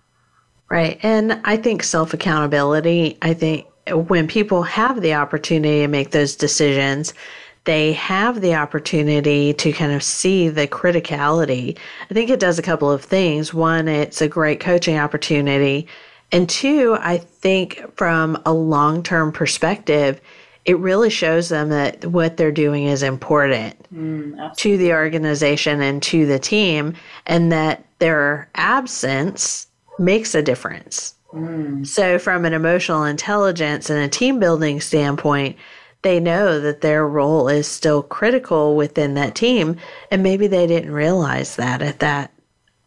right 0.68 0.98
and 1.02 1.40
i 1.44 1.56
think 1.56 1.82
self 1.82 2.14
accountability 2.14 3.18
i 3.22 3.34
think 3.34 3.66
when 3.90 4.26
people 4.26 4.62
have 4.62 5.00
the 5.00 5.14
opportunity 5.14 5.80
to 5.80 5.88
make 5.88 6.10
those 6.12 6.36
decisions 6.36 7.14
they 7.64 7.92
have 7.92 8.40
the 8.40 8.54
opportunity 8.54 9.52
to 9.52 9.72
kind 9.72 9.92
of 9.92 10.02
see 10.02 10.48
the 10.48 10.66
criticality 10.66 11.76
i 12.10 12.14
think 12.14 12.30
it 12.30 12.40
does 12.40 12.58
a 12.58 12.62
couple 12.62 12.90
of 12.90 13.02
things 13.02 13.54
one 13.54 13.88
it's 13.88 14.20
a 14.20 14.28
great 14.28 14.60
coaching 14.60 14.98
opportunity 14.98 15.86
and 16.32 16.48
two 16.48 16.96
i 17.00 17.16
think 17.18 17.82
from 17.96 18.40
a 18.46 18.52
long-term 18.52 19.32
perspective 19.32 20.20
it 20.64 20.78
really 20.78 21.10
shows 21.10 21.48
them 21.48 21.70
that 21.70 22.04
what 22.06 22.36
they're 22.36 22.52
doing 22.52 22.84
is 22.84 23.02
important 23.02 23.74
mm, 23.92 24.56
to 24.56 24.76
the 24.76 24.92
organization 24.92 25.80
and 25.82 26.02
to 26.02 26.24
the 26.26 26.38
team, 26.38 26.94
and 27.26 27.50
that 27.50 27.84
their 27.98 28.48
absence 28.54 29.66
makes 29.98 30.34
a 30.34 30.42
difference. 30.42 31.14
Mm. 31.32 31.86
So, 31.86 32.18
from 32.18 32.44
an 32.44 32.52
emotional 32.52 33.04
intelligence 33.04 33.90
and 33.90 33.98
a 33.98 34.08
team 34.08 34.38
building 34.38 34.80
standpoint, 34.80 35.56
they 36.02 36.18
know 36.18 36.60
that 36.60 36.80
their 36.80 37.06
role 37.06 37.48
is 37.48 37.66
still 37.66 38.02
critical 38.02 38.76
within 38.76 39.14
that 39.14 39.34
team, 39.34 39.76
and 40.10 40.22
maybe 40.22 40.46
they 40.46 40.66
didn't 40.66 40.92
realize 40.92 41.56
that 41.56 41.80
at 41.80 42.00
that 42.00 42.32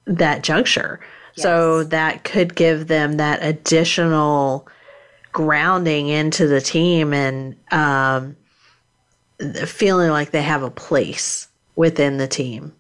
that 0.06 0.44
juncture. 0.44 1.00
Yes. 1.36 1.44
So 1.44 1.84
that 1.86 2.24
could 2.24 2.56
give 2.56 2.88
them 2.88 3.14
that 3.14 3.40
additional 3.42 4.68
grounding 5.32 6.08
into 6.08 6.48
the 6.48 6.62
team 6.62 7.14
and 7.14 7.56
um, 7.72 8.38
feeling 9.66 10.12
like 10.12 10.32
they 10.32 10.42
have 10.42 10.64
a 10.64 10.70
place 10.70 11.48
within 11.76 12.18
the 12.18 12.28
team, 12.28 12.74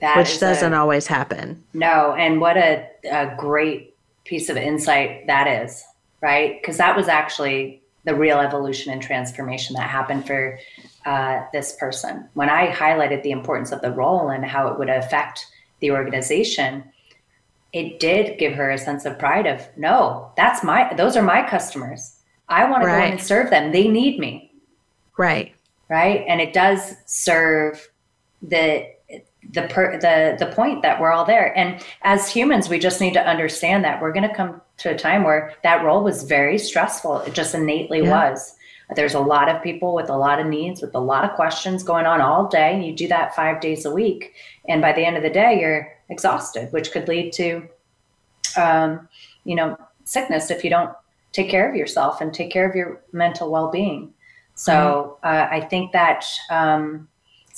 that 0.00 0.18
which 0.18 0.38
doesn't 0.38 0.74
a, 0.74 0.78
always 0.78 1.06
happen. 1.06 1.62
No, 1.72 2.14
and 2.14 2.40
what 2.40 2.56
a, 2.56 2.86
a 3.10 3.34
great 3.38 3.94
piece 4.24 4.48
of 4.48 4.56
insight 4.56 5.26
that 5.26 5.46
is, 5.46 5.82
right? 6.20 6.60
Because 6.60 6.76
that 6.76 6.96
was 6.96 7.08
actually 7.08 7.81
the 8.04 8.14
real 8.14 8.38
evolution 8.38 8.92
and 8.92 9.00
transformation 9.00 9.74
that 9.76 9.88
happened 9.88 10.26
for 10.26 10.58
uh, 11.06 11.44
this 11.52 11.74
person. 11.76 12.28
When 12.34 12.48
I 12.48 12.72
highlighted 12.72 13.22
the 13.22 13.30
importance 13.30 13.72
of 13.72 13.80
the 13.80 13.92
role 13.92 14.30
and 14.30 14.44
how 14.44 14.68
it 14.68 14.78
would 14.78 14.90
affect 14.90 15.46
the 15.80 15.90
organization, 15.90 16.84
it 17.72 18.00
did 18.00 18.38
give 18.38 18.54
her 18.54 18.70
a 18.70 18.78
sense 18.78 19.04
of 19.04 19.18
pride 19.18 19.46
of 19.46 19.66
no 19.76 20.30
that's 20.36 20.62
my 20.62 20.92
those 20.94 21.16
are 21.16 21.22
my 21.22 21.48
customers. 21.48 22.16
I 22.48 22.68
want 22.68 22.82
to 22.82 22.88
go 22.88 22.94
and 22.94 23.20
serve 23.20 23.50
them. 23.50 23.72
They 23.72 23.88
need 23.88 24.18
me. 24.18 24.52
Right. 25.16 25.54
Right? 25.88 26.24
And 26.28 26.40
it 26.40 26.52
does 26.52 26.94
serve 27.06 27.88
the 28.42 28.91
the 29.50 29.62
per, 29.62 29.98
the 29.98 30.36
the 30.38 30.52
point 30.52 30.82
that 30.82 31.00
we're 31.00 31.10
all 31.10 31.24
there 31.24 31.56
and 31.58 31.84
as 32.02 32.28
humans 32.28 32.68
we 32.68 32.78
just 32.78 33.00
need 33.00 33.12
to 33.12 33.26
understand 33.26 33.84
that 33.84 34.00
we're 34.00 34.12
going 34.12 34.28
to 34.28 34.34
come 34.34 34.60
to 34.76 34.90
a 34.90 34.96
time 34.96 35.24
where 35.24 35.52
that 35.64 35.84
role 35.84 36.04
was 36.04 36.22
very 36.22 36.56
stressful 36.58 37.18
it 37.22 37.34
just 37.34 37.54
innately 37.54 38.02
yeah. 38.02 38.10
was 38.10 38.54
there's 38.94 39.14
a 39.14 39.20
lot 39.20 39.48
of 39.48 39.62
people 39.62 39.94
with 39.94 40.10
a 40.10 40.16
lot 40.16 40.38
of 40.38 40.46
needs 40.46 40.80
with 40.80 40.94
a 40.94 41.00
lot 41.00 41.24
of 41.24 41.34
questions 41.34 41.82
going 41.82 42.06
on 42.06 42.20
all 42.20 42.46
day 42.46 42.80
you 42.84 42.94
do 42.94 43.08
that 43.08 43.34
5 43.34 43.60
days 43.60 43.84
a 43.84 43.90
week 43.90 44.34
and 44.68 44.80
by 44.80 44.92
the 44.92 45.04
end 45.04 45.16
of 45.16 45.24
the 45.24 45.30
day 45.30 45.60
you're 45.60 45.92
exhausted, 46.12 46.72
which 46.72 46.92
could 46.92 47.08
lead 47.08 47.32
to, 47.32 47.68
um, 48.56 49.08
you 49.44 49.56
know, 49.56 49.76
sickness 50.04 50.50
if 50.50 50.62
you 50.62 50.70
don't 50.70 50.92
take 51.32 51.48
care 51.50 51.68
of 51.68 51.74
yourself 51.74 52.20
and 52.20 52.32
take 52.32 52.52
care 52.52 52.68
of 52.68 52.76
your 52.76 53.02
mental 53.12 53.50
well-being. 53.50 54.12
So 54.54 55.18
mm-hmm. 55.24 55.26
uh, 55.26 55.48
I 55.50 55.66
think 55.66 55.92
that 55.92 56.24
um, 56.50 57.08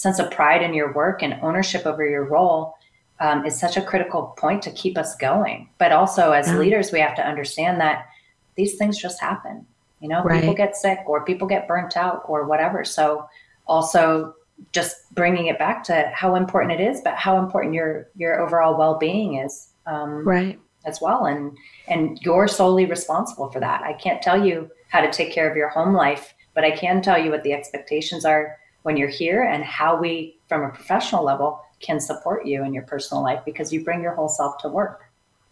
sense 0.04 0.18
of 0.18 0.30
pride 0.30 0.62
in 0.62 0.74
your 0.74 0.92
work 0.92 1.22
and 1.22 1.38
ownership 1.40 1.86
over 1.86 2.06
your 2.06 2.24
role 2.24 2.74
um, 3.20 3.46
is 3.46 3.58
such 3.58 3.78
a 3.78 3.82
critical 3.82 4.34
point 4.36 4.60
to 4.62 4.70
keep 4.70 4.98
us 4.98 5.16
going. 5.16 5.70
But 5.78 5.92
also, 5.92 6.32
as 6.32 6.46
mm-hmm. 6.46 6.58
leaders, 6.58 6.92
we 6.92 7.00
have 7.00 7.16
to 7.16 7.26
understand 7.26 7.80
that 7.80 8.06
these 8.54 8.76
things 8.76 8.98
just 8.98 9.18
happen. 9.18 9.66
You 10.00 10.10
know, 10.10 10.22
right. 10.22 10.40
people 10.40 10.54
get 10.54 10.76
sick 10.76 10.98
or 11.06 11.24
people 11.24 11.48
get 11.48 11.66
burnt 11.66 11.96
out 11.96 12.22
or 12.28 12.44
whatever. 12.44 12.84
So 12.84 13.26
also 13.66 14.34
just 14.72 14.96
bringing 15.14 15.46
it 15.46 15.58
back 15.58 15.82
to 15.84 16.12
how 16.14 16.34
important 16.34 16.78
it 16.78 16.84
is, 16.84 17.00
but 17.02 17.14
how 17.14 17.38
important 17.38 17.72
your 17.72 18.08
your 18.14 18.40
overall 18.40 18.76
well 18.76 18.98
being 18.98 19.36
is, 19.36 19.68
um, 19.86 20.28
right, 20.28 20.60
as 20.84 21.00
well. 21.00 21.24
And 21.24 21.56
and 21.88 22.18
you're 22.20 22.46
solely 22.46 22.84
responsible 22.84 23.50
for 23.50 23.60
that. 23.60 23.82
I 23.82 23.94
can't 23.94 24.20
tell 24.20 24.44
you 24.44 24.70
how 24.90 25.00
to 25.00 25.10
take 25.10 25.32
care 25.32 25.50
of 25.50 25.56
your 25.56 25.70
home 25.70 25.94
life, 25.94 26.34
but 26.52 26.64
I 26.64 26.72
can 26.72 27.00
tell 27.00 27.18
you 27.18 27.30
what 27.30 27.42
the 27.42 27.54
expectations 27.54 28.26
are 28.26 28.58
when 28.84 28.96
you're 28.96 29.08
here 29.08 29.42
and 29.42 29.64
how 29.64 29.96
we, 29.96 30.36
from 30.48 30.62
a 30.62 30.68
professional 30.70 31.24
level, 31.24 31.60
can 31.80 31.98
support 31.98 32.46
you 32.46 32.64
in 32.64 32.72
your 32.72 32.84
personal 32.84 33.22
life 33.22 33.40
because 33.44 33.72
you 33.72 33.82
bring 33.82 34.00
your 34.00 34.14
whole 34.14 34.28
self 34.28 34.58
to 34.58 34.68
work. 34.68 35.04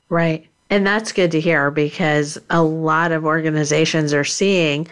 Right. 0.08 0.46
And 0.70 0.86
that's 0.86 1.12
good 1.12 1.30
to 1.32 1.40
hear 1.40 1.70
because 1.70 2.38
a 2.50 2.62
lot 2.62 3.10
of 3.10 3.24
organizations 3.24 4.12
are 4.12 4.24
seeing 4.24 4.86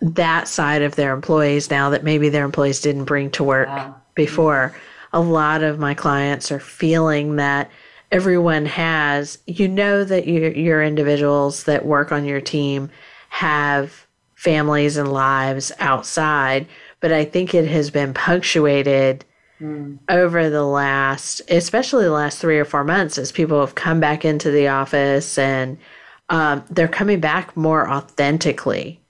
that 0.00 0.48
side 0.48 0.82
of 0.82 0.96
their 0.96 1.12
employees 1.12 1.70
now 1.70 1.90
that 1.90 2.02
maybe 2.02 2.28
their 2.28 2.44
employees 2.44 2.80
didn't 2.80 3.04
bring 3.04 3.30
to 3.32 3.44
work 3.44 3.68
wow. 3.68 3.94
before. 4.14 4.74
A 5.12 5.20
lot 5.20 5.62
of 5.62 5.78
my 5.78 5.94
clients 5.94 6.50
are 6.50 6.60
feeling 6.60 7.36
that 7.36 7.70
everyone 8.10 8.66
has, 8.66 9.38
you 9.46 9.68
know, 9.68 10.04
that 10.04 10.26
your, 10.26 10.50
your 10.52 10.82
individuals 10.82 11.64
that 11.64 11.84
work 11.84 12.12
on 12.12 12.24
your 12.24 12.40
team 12.40 12.90
have 13.28 14.06
families 14.34 14.96
and 14.96 15.12
lives 15.12 15.70
outside, 15.78 16.66
but 17.02 17.12
I 17.12 17.24
think 17.26 17.52
it 17.52 17.66
has 17.66 17.90
been 17.90 18.14
punctuated 18.14 19.24
mm. 19.60 19.98
over 20.08 20.48
the 20.48 20.64
last, 20.64 21.42
especially 21.50 22.04
the 22.04 22.12
last 22.12 22.38
three 22.38 22.58
or 22.58 22.64
four 22.64 22.84
months, 22.84 23.18
as 23.18 23.32
people 23.32 23.60
have 23.60 23.74
come 23.74 24.00
back 24.00 24.24
into 24.24 24.50
the 24.50 24.68
office 24.68 25.36
and 25.36 25.76
um, 26.30 26.64
they're 26.70 26.88
coming 26.88 27.20
back 27.20 27.54
more 27.56 27.90
authentically 27.90 29.00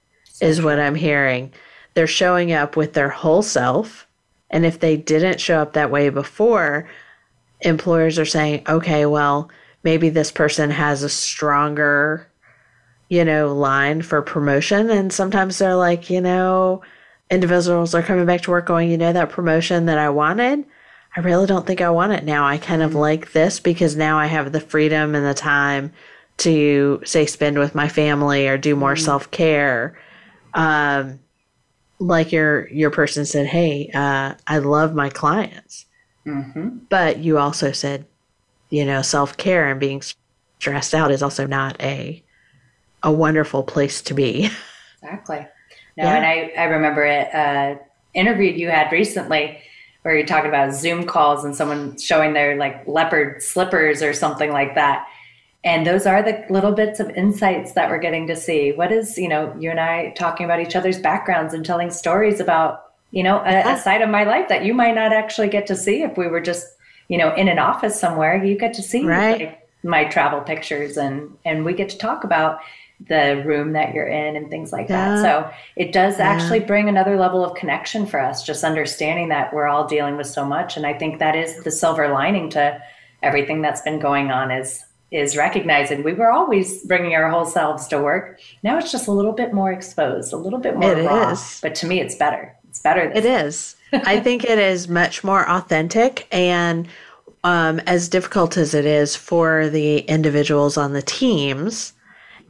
is 0.41 0.61
what 0.61 0.79
I'm 0.79 0.95
hearing. 0.95 1.53
They're 1.93 2.07
showing 2.07 2.51
up 2.51 2.75
with 2.75 2.93
their 2.93 3.09
whole 3.09 3.43
self. 3.43 4.07
And 4.49 4.65
if 4.65 4.79
they 4.79 4.97
didn't 4.97 5.39
show 5.39 5.59
up 5.59 5.73
that 5.73 5.91
way 5.91 6.09
before, 6.09 6.89
employers 7.61 8.17
are 8.17 8.25
saying, 8.25 8.63
okay, 8.67 9.05
well, 9.05 9.49
maybe 9.83 10.09
this 10.09 10.31
person 10.31 10.71
has 10.71 11.03
a 11.03 11.09
stronger, 11.09 12.27
you 13.07 13.23
know, 13.23 13.53
line 13.53 14.01
for 14.01 14.21
promotion. 14.23 14.89
And 14.89 15.13
sometimes 15.13 15.59
they're 15.59 15.75
like, 15.75 16.09
you 16.09 16.21
know, 16.21 16.81
individuals 17.29 17.95
are 17.95 18.03
coming 18.03 18.25
back 18.25 18.41
to 18.41 18.51
work 18.51 18.65
going, 18.65 18.89
you 18.89 18.97
know, 18.97 19.13
that 19.13 19.29
promotion 19.29 19.85
that 19.85 19.97
I 19.97 20.09
wanted, 20.09 20.65
I 21.15 21.21
really 21.21 21.47
don't 21.47 21.65
think 21.65 21.81
I 21.81 21.89
want 21.89 22.13
it 22.13 22.23
now. 22.23 22.45
I 22.45 22.57
kind 22.57 22.81
of 22.81 22.91
mm-hmm. 22.91 22.99
like 22.99 23.31
this 23.33 23.59
because 23.59 23.95
now 23.95 24.17
I 24.17 24.27
have 24.27 24.51
the 24.51 24.59
freedom 24.59 25.15
and 25.15 25.25
the 25.25 25.33
time 25.33 25.93
to, 26.37 27.01
say, 27.05 27.25
spend 27.25 27.59
with 27.59 27.75
my 27.75 27.87
family 27.87 28.47
or 28.47 28.57
do 28.57 28.75
more 28.75 28.95
mm-hmm. 28.95 29.05
self 29.05 29.29
care 29.31 29.97
um, 30.53 31.19
like 31.99 32.31
your 32.31 32.67
your 32.69 32.91
person 32.91 33.25
said, 33.25 33.47
"Hey, 33.47 33.89
uh, 33.93 34.35
I 34.47 34.57
love 34.59 34.93
my 34.93 35.09
clients," 35.09 35.85
mm-hmm. 36.25 36.77
but 36.89 37.19
you 37.19 37.37
also 37.37 37.71
said, 37.71 38.05
you 38.69 38.85
know, 38.85 39.01
self 39.01 39.37
care 39.37 39.69
and 39.69 39.79
being 39.79 40.01
stressed 40.59 40.93
out 40.93 41.11
is 41.11 41.23
also 41.23 41.47
not 41.47 41.81
a 41.81 42.23
a 43.01 43.11
wonderful 43.11 43.63
place 43.63 44.01
to 44.03 44.13
be. 44.13 44.49
Exactly. 45.03 45.45
No, 45.97 46.05
yeah. 46.05 46.15
and 46.15 46.25
I, 46.25 46.53
I 46.57 46.65
remember 46.65 47.03
it 47.05 47.33
uh, 47.33 47.75
interview 48.13 48.51
you 48.51 48.69
had 48.69 48.91
recently 48.91 49.59
where 50.01 50.15
you're 50.15 50.25
talking 50.25 50.49
about 50.49 50.73
Zoom 50.73 51.05
calls 51.05 51.45
and 51.45 51.55
someone 51.55 51.97
showing 51.97 52.33
their 52.33 52.57
like 52.57 52.85
leopard 52.87 53.41
slippers 53.41 54.01
or 54.01 54.13
something 54.13 54.51
like 54.51 54.75
that. 54.75 55.07
And 55.63 55.87
those 55.87 56.05
are 56.05 56.21
the 56.21 56.45
little 56.49 56.73
bits 56.73 56.99
of 56.99 57.09
insights 57.11 57.71
that 57.73 57.89
we're 57.89 57.99
getting 57.99 58.27
to 58.27 58.35
see. 58.35 58.73
What 58.73 58.91
is, 58.91 59.17
you 59.17 59.29
know, 59.29 59.55
you 59.57 59.71
and 59.71 59.79
I 59.79 60.09
talking 60.11 60.43
about 60.43 60.59
each 60.59 60.75
other's 60.75 60.99
backgrounds 60.99 61.53
and 61.53 61.65
telling 61.65 61.89
stories 61.89 62.41
about, 62.41 62.91
you 63.11 63.23
know, 63.23 63.37
a, 63.45 63.73
a 63.73 63.77
side 63.77 64.01
of 64.01 64.09
my 64.09 64.25
life 64.25 64.49
that 64.49 64.65
you 64.65 64.73
might 64.73 64.95
not 64.95 65.13
actually 65.13 65.47
get 65.47 65.65
to 65.67 65.75
see 65.75 66.03
if 66.03 66.17
we 66.17 66.27
were 66.27 66.41
just, 66.41 66.67
you 67.07 67.17
know, 67.17 67.33
in 67.35 67.47
an 67.47 67.59
office 67.59 67.97
somewhere. 67.97 68.43
You 68.43 68.57
get 68.57 68.73
to 68.73 68.81
see 68.81 69.05
right. 69.05 69.39
like, 69.39 69.69
my 69.83 70.05
travel 70.05 70.39
pictures 70.41 70.97
and 70.97 71.35
and 71.43 71.65
we 71.65 71.73
get 71.73 71.89
to 71.89 71.97
talk 71.97 72.23
about 72.23 72.59
the 73.07 73.43
room 73.45 73.73
that 73.73 73.93
you're 73.93 74.07
in 74.07 74.35
and 74.35 74.49
things 74.49 74.71
like 74.71 74.89
yeah. 74.89 75.15
that. 75.15 75.21
So 75.21 75.53
it 75.75 75.91
does 75.91 76.17
yeah. 76.17 76.29
actually 76.29 76.59
bring 76.59 76.89
another 76.89 77.17
level 77.17 77.43
of 77.43 77.55
connection 77.55 78.05
for 78.05 78.19
us, 78.19 78.43
just 78.43 78.63
understanding 78.63 79.29
that 79.29 79.53
we're 79.53 79.67
all 79.67 79.87
dealing 79.87 80.17
with 80.17 80.27
so 80.27 80.45
much. 80.45 80.77
And 80.77 80.85
I 80.85 80.93
think 80.93 81.19
that 81.19 81.35
is 81.35 81.63
the 81.63 81.71
silver 81.71 82.09
lining 82.09 82.49
to 82.51 82.81
everything 83.21 83.61
that's 83.61 83.81
been 83.81 83.99
going 83.99 84.31
on 84.31 84.51
is 84.51 84.83
is 85.11 85.37
recognizing 85.37 86.01
we 86.01 86.11
were 86.13 86.31
always 86.31 86.83
bringing 86.85 87.13
our 87.13 87.29
whole 87.29 87.45
selves 87.45 87.87
to 87.87 88.01
work. 88.01 88.39
Now 88.63 88.79
it's 88.79 88.91
just 88.91 89.07
a 89.07 89.11
little 89.11 89.31
bit 89.31 89.53
more 89.53 89.71
exposed, 89.71 90.33
a 90.33 90.37
little 90.37 90.57
bit 90.57 90.75
more 90.75 90.91
it 90.91 91.05
raw. 91.05 91.29
Is. 91.29 91.59
But 91.61 91.75
to 91.75 91.85
me, 91.85 92.01
it's 92.01 92.15
better. 92.15 92.55
It's 92.67 92.79
better. 92.79 93.11
It 93.13 93.23
is. 93.23 93.75
I 93.93 94.19
think 94.19 94.43
it 94.43 94.57
is 94.57 94.87
much 94.87 95.23
more 95.23 95.47
authentic 95.47 96.27
and 96.31 96.87
um, 97.43 97.79
as 97.81 98.09
difficult 98.09 98.57
as 98.57 98.73
it 98.73 98.85
is 98.85 99.15
for 99.15 99.69
the 99.69 99.99
individuals 99.99 100.77
on 100.77 100.93
the 100.93 101.03
teams 101.03 101.93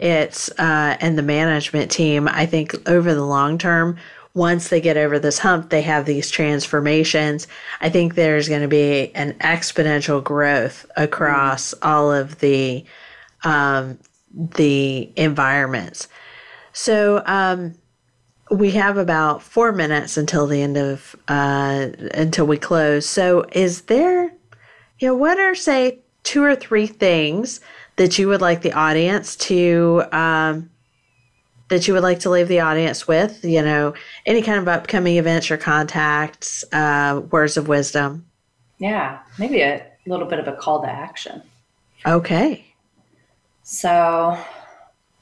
it's 0.03 0.49
uh, 0.59 0.97
and 0.99 1.17
the 1.17 1.23
management 1.23 1.89
team 1.89 2.27
i 2.27 2.45
think 2.45 2.75
over 2.87 3.13
the 3.13 3.23
long 3.25 3.57
term 3.57 3.97
once 4.33 4.69
they 4.69 4.81
get 4.81 4.97
over 4.97 5.19
this 5.19 5.39
hump 5.39 5.69
they 5.69 5.81
have 5.81 6.05
these 6.05 6.29
transformations. 6.31 7.47
I 7.81 7.89
think 7.89 8.15
there's 8.15 8.49
going 8.49 8.61
to 8.61 8.67
be 8.67 9.13
an 9.15 9.33
exponential 9.33 10.23
growth 10.23 10.85
across 10.95 11.73
all 11.81 12.11
of 12.11 12.39
the 12.39 12.83
um, 13.43 13.99
the 14.33 15.11
environments. 15.15 16.07
So 16.71 17.21
um, 17.25 17.75
we 18.49 18.71
have 18.71 18.97
about 18.97 19.43
four 19.43 19.71
minutes 19.71 20.17
until 20.17 20.47
the 20.47 20.61
end 20.61 20.77
of 20.77 21.15
uh, 21.27 21.89
until 22.13 22.47
we 22.47 22.57
close. 22.57 23.07
So 23.07 23.45
is 23.51 23.83
there 23.83 24.33
you 24.99 25.07
know 25.07 25.15
what 25.15 25.39
are 25.39 25.55
say 25.55 25.99
two 26.23 26.43
or 26.43 26.55
three 26.55 26.87
things 26.87 27.59
that 27.95 28.17
you 28.17 28.27
would 28.27 28.41
like 28.41 28.61
the 28.61 28.73
audience 28.73 29.35
to 29.35 30.03
um, 30.11 30.69
that 31.69 31.87
you 31.87 31.93
would 31.93 32.03
like 32.03 32.19
to 32.19 32.29
leave 32.29 32.47
the 32.47 32.59
audience 32.59 33.07
with 33.07 33.43
you 33.43 33.61
know 33.61 33.93
any 34.25 34.41
kind 34.41 34.59
of 34.59 34.67
upcoming 34.67 35.17
events 35.17 35.49
or 35.51 35.57
contacts 35.57 36.63
uh, 36.71 37.21
words 37.31 37.57
of 37.57 37.67
wisdom? 37.67 38.25
Yeah 38.79 39.19
maybe 39.37 39.61
a 39.61 39.85
little 40.05 40.27
bit 40.27 40.39
of 40.39 40.47
a 40.47 40.53
call 40.53 40.81
to 40.81 40.89
action. 40.89 41.41
Okay. 42.05 42.65
So 43.63 44.37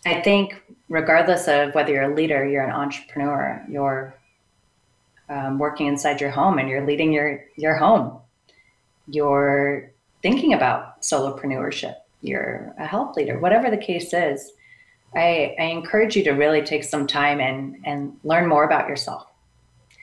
i 0.05 0.19
think 0.21 0.61
regardless 0.89 1.47
of 1.47 1.73
whether 1.75 1.91
you're 1.91 2.11
a 2.11 2.15
leader 2.15 2.47
you're 2.47 2.63
an 2.63 2.71
entrepreneur 2.71 3.63
you're 3.69 4.15
um, 5.29 5.57
working 5.57 5.87
inside 5.87 6.19
your 6.19 6.31
home 6.31 6.59
and 6.59 6.67
you're 6.67 6.85
leading 6.85 7.13
your 7.13 7.45
your 7.55 7.75
home 7.75 8.19
you're 9.07 9.91
thinking 10.21 10.53
about 10.53 11.01
solopreneurship 11.01 11.95
you're 12.21 12.73
a 12.77 12.85
health 12.85 13.17
leader, 13.17 13.39
whatever 13.39 13.69
the 13.69 13.77
case 13.77 14.13
is, 14.13 14.51
I, 15.15 15.55
I 15.59 15.63
encourage 15.63 16.15
you 16.15 16.23
to 16.23 16.31
really 16.31 16.61
take 16.61 16.83
some 16.83 17.05
time 17.05 17.39
and, 17.39 17.77
and 17.83 18.17
learn 18.23 18.47
more 18.47 18.63
about 18.63 18.87
yourself. 18.87 19.27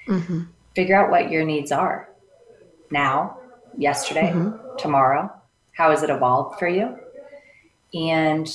Mm-hmm. 0.06 0.42
Figure 0.74 0.96
out 0.96 1.10
what 1.10 1.30
your 1.30 1.44
needs 1.44 1.72
are 1.72 2.08
now, 2.90 3.38
yesterday, 3.76 4.32
mm-hmm. 4.32 4.76
tomorrow. 4.76 5.32
How 5.72 5.90
has 5.90 6.02
it 6.02 6.10
evolved 6.10 6.58
for 6.58 6.68
you? 6.68 6.98
And 7.94 8.48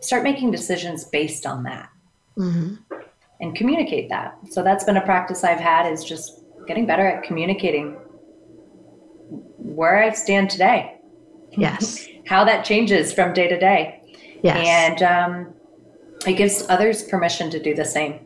start 0.00 0.22
making 0.22 0.50
decisions 0.50 1.04
based 1.04 1.46
on 1.46 1.62
that 1.64 1.90
mm-hmm. 2.36 2.74
and 3.40 3.54
communicate 3.54 4.08
that. 4.08 4.36
So 4.50 4.62
that's 4.62 4.84
been 4.84 4.96
a 4.96 5.04
practice 5.04 5.44
I've 5.44 5.60
had 5.60 5.90
is 5.90 6.04
just 6.04 6.40
getting 6.66 6.86
better 6.86 7.06
at 7.06 7.22
communicating 7.22 7.96
where 9.58 10.02
I 10.02 10.10
stand 10.12 10.50
today. 10.50 10.98
Yes. 11.52 12.06
how 12.30 12.44
that 12.44 12.64
changes 12.64 13.12
from 13.12 13.34
day 13.34 13.48
to 13.48 13.58
day. 13.58 14.00
Yes. 14.44 14.56
And 14.64 15.02
um, 15.02 15.54
it 16.24 16.34
gives 16.34 16.64
others 16.68 17.02
permission 17.02 17.50
to 17.50 17.60
do 17.60 17.74
the 17.74 17.84
same. 17.84 18.20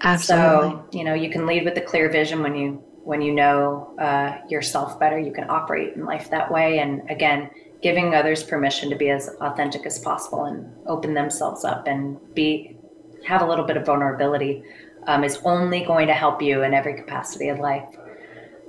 Absolutely. 0.00 0.70
So, 0.70 0.88
you 0.90 1.04
know, 1.04 1.12
you 1.12 1.28
can 1.28 1.44
lead 1.46 1.64
with 1.66 1.76
a 1.76 1.82
clear 1.82 2.10
vision 2.10 2.42
when 2.42 2.56
you 2.56 2.82
when 3.04 3.20
you 3.20 3.34
know 3.34 3.94
uh, 3.98 4.38
yourself 4.48 4.98
better. 4.98 5.18
You 5.18 5.32
can 5.32 5.50
operate 5.50 5.94
in 5.96 6.06
life 6.06 6.30
that 6.30 6.50
way. 6.50 6.78
And 6.78 7.08
again, 7.10 7.50
giving 7.82 8.14
others 8.14 8.42
permission 8.42 8.88
to 8.88 8.96
be 8.96 9.10
as 9.10 9.28
authentic 9.42 9.84
as 9.84 9.98
possible 9.98 10.44
and 10.44 10.72
open 10.86 11.12
themselves 11.12 11.62
up 11.62 11.86
and 11.86 12.18
be 12.34 12.78
have 13.26 13.42
a 13.42 13.46
little 13.46 13.66
bit 13.66 13.76
of 13.76 13.84
vulnerability 13.84 14.64
um, 15.06 15.24
is 15.24 15.38
only 15.44 15.84
going 15.84 16.06
to 16.06 16.14
help 16.14 16.40
you 16.40 16.62
in 16.62 16.72
every 16.72 16.94
capacity 16.94 17.48
of 17.48 17.58
life. 17.58 17.84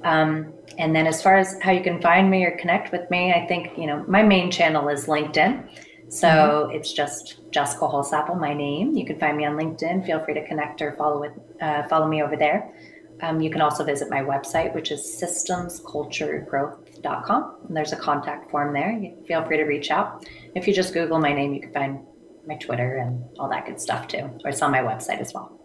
Um, 0.03 0.53
and 0.77 0.95
then 0.95 1.07
as 1.07 1.21
far 1.21 1.37
as 1.37 1.57
how 1.61 1.71
you 1.71 1.83
can 1.83 2.01
find 2.01 2.29
me 2.29 2.45
or 2.45 2.57
connect 2.57 2.91
with 2.91 3.09
me, 3.09 3.31
I 3.31 3.45
think, 3.47 3.77
you 3.77 3.87
know, 3.87 4.03
my 4.07 4.23
main 4.23 4.51
channel 4.51 4.89
is 4.89 5.05
LinkedIn. 5.05 5.69
So 6.09 6.27
mm-hmm. 6.27 6.75
it's 6.75 6.91
just 6.93 7.39
Jessica 7.51 7.85
Holsapple, 7.85 8.39
my 8.39 8.53
name. 8.53 8.95
You 8.95 9.05
can 9.05 9.19
find 9.19 9.37
me 9.37 9.45
on 9.45 9.55
LinkedIn. 9.55 10.05
Feel 10.05 10.23
free 10.23 10.35
to 10.35 10.47
connect 10.47 10.81
or 10.81 10.93
follow 10.93 11.19
with 11.19 11.33
uh, 11.61 11.87
follow 11.87 12.07
me 12.07 12.21
over 12.21 12.35
there. 12.35 12.71
Um, 13.21 13.41
you 13.41 13.49
can 13.49 13.61
also 13.61 13.83
visit 13.83 14.09
my 14.09 14.21
website, 14.21 14.75
which 14.75 14.91
is 14.91 15.01
systemsculturegrowth.com. 15.01 17.55
And 17.67 17.75
there's 17.75 17.93
a 17.93 17.95
contact 17.95 18.51
form 18.51 18.73
there. 18.73 18.91
You 18.91 19.15
feel 19.27 19.43
free 19.45 19.57
to 19.57 19.63
reach 19.63 19.89
out. 19.91 20.25
If 20.55 20.67
you 20.67 20.73
just 20.73 20.93
Google 20.93 21.19
my 21.19 21.33
name, 21.33 21.53
you 21.53 21.61
can 21.61 21.71
find 21.71 21.99
my 22.45 22.55
Twitter 22.55 22.97
and 22.97 23.23
all 23.39 23.47
that 23.49 23.65
good 23.65 23.79
stuff 23.79 24.07
too. 24.07 24.29
Or 24.43 24.49
it's 24.49 24.61
on 24.61 24.71
my 24.71 24.81
website 24.81 25.21
as 25.21 25.33
well. 25.33 25.57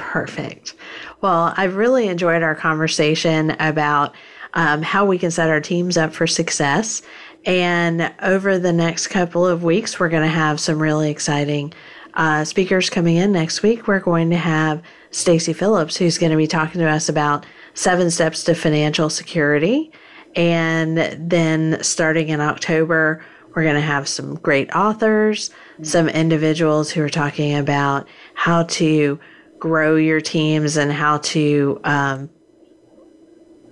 Perfect. 0.00 0.74
Well, 1.20 1.52
I've 1.58 1.76
really 1.76 2.08
enjoyed 2.08 2.42
our 2.42 2.54
conversation 2.54 3.50
about 3.60 4.14
um, 4.54 4.80
how 4.80 5.04
we 5.04 5.18
can 5.18 5.30
set 5.30 5.50
our 5.50 5.60
teams 5.60 5.98
up 5.98 6.14
for 6.14 6.26
success. 6.26 7.02
And 7.44 8.10
over 8.22 8.58
the 8.58 8.72
next 8.72 9.08
couple 9.08 9.46
of 9.46 9.62
weeks, 9.62 10.00
we're 10.00 10.08
going 10.08 10.22
to 10.22 10.28
have 10.28 10.58
some 10.58 10.80
really 10.80 11.10
exciting 11.10 11.74
uh, 12.14 12.44
speakers 12.44 12.88
coming 12.88 13.16
in 13.16 13.30
next 13.30 13.62
week. 13.62 13.86
We're 13.86 14.00
going 14.00 14.30
to 14.30 14.38
have 14.38 14.82
Stacy 15.10 15.52
Phillips, 15.52 15.98
who's 15.98 16.16
going 16.16 16.32
to 16.32 16.36
be 16.36 16.46
talking 16.46 16.80
to 16.80 16.88
us 16.88 17.10
about 17.10 17.44
seven 17.74 18.10
steps 18.10 18.42
to 18.44 18.54
financial 18.54 19.10
security. 19.10 19.92
And 20.34 20.96
then 20.96 21.82
starting 21.82 22.30
in 22.30 22.40
October, 22.40 23.22
we're 23.54 23.64
going 23.64 23.74
to 23.74 23.80
have 23.82 24.08
some 24.08 24.36
great 24.36 24.74
authors, 24.74 25.50
some 25.82 26.08
individuals 26.08 26.90
who 26.90 27.02
are 27.02 27.10
talking 27.10 27.54
about 27.54 28.08
how 28.34 28.62
to 28.64 29.20
grow 29.60 29.96
your 29.96 30.20
teams 30.20 30.76
and 30.76 30.90
how 30.90 31.18
to 31.18 31.80
um, 31.84 32.30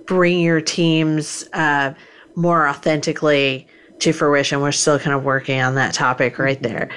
bring 0.06 0.40
your 0.40 0.60
teams 0.60 1.48
uh, 1.54 1.94
more 2.36 2.68
authentically 2.68 3.66
to 3.98 4.12
fruition. 4.12 4.60
We're 4.60 4.72
still 4.72 4.98
kind 4.98 5.16
of 5.16 5.24
working 5.24 5.60
on 5.60 5.74
that 5.74 5.94
topic 5.94 6.38
right 6.38 6.62
there. 6.62 6.90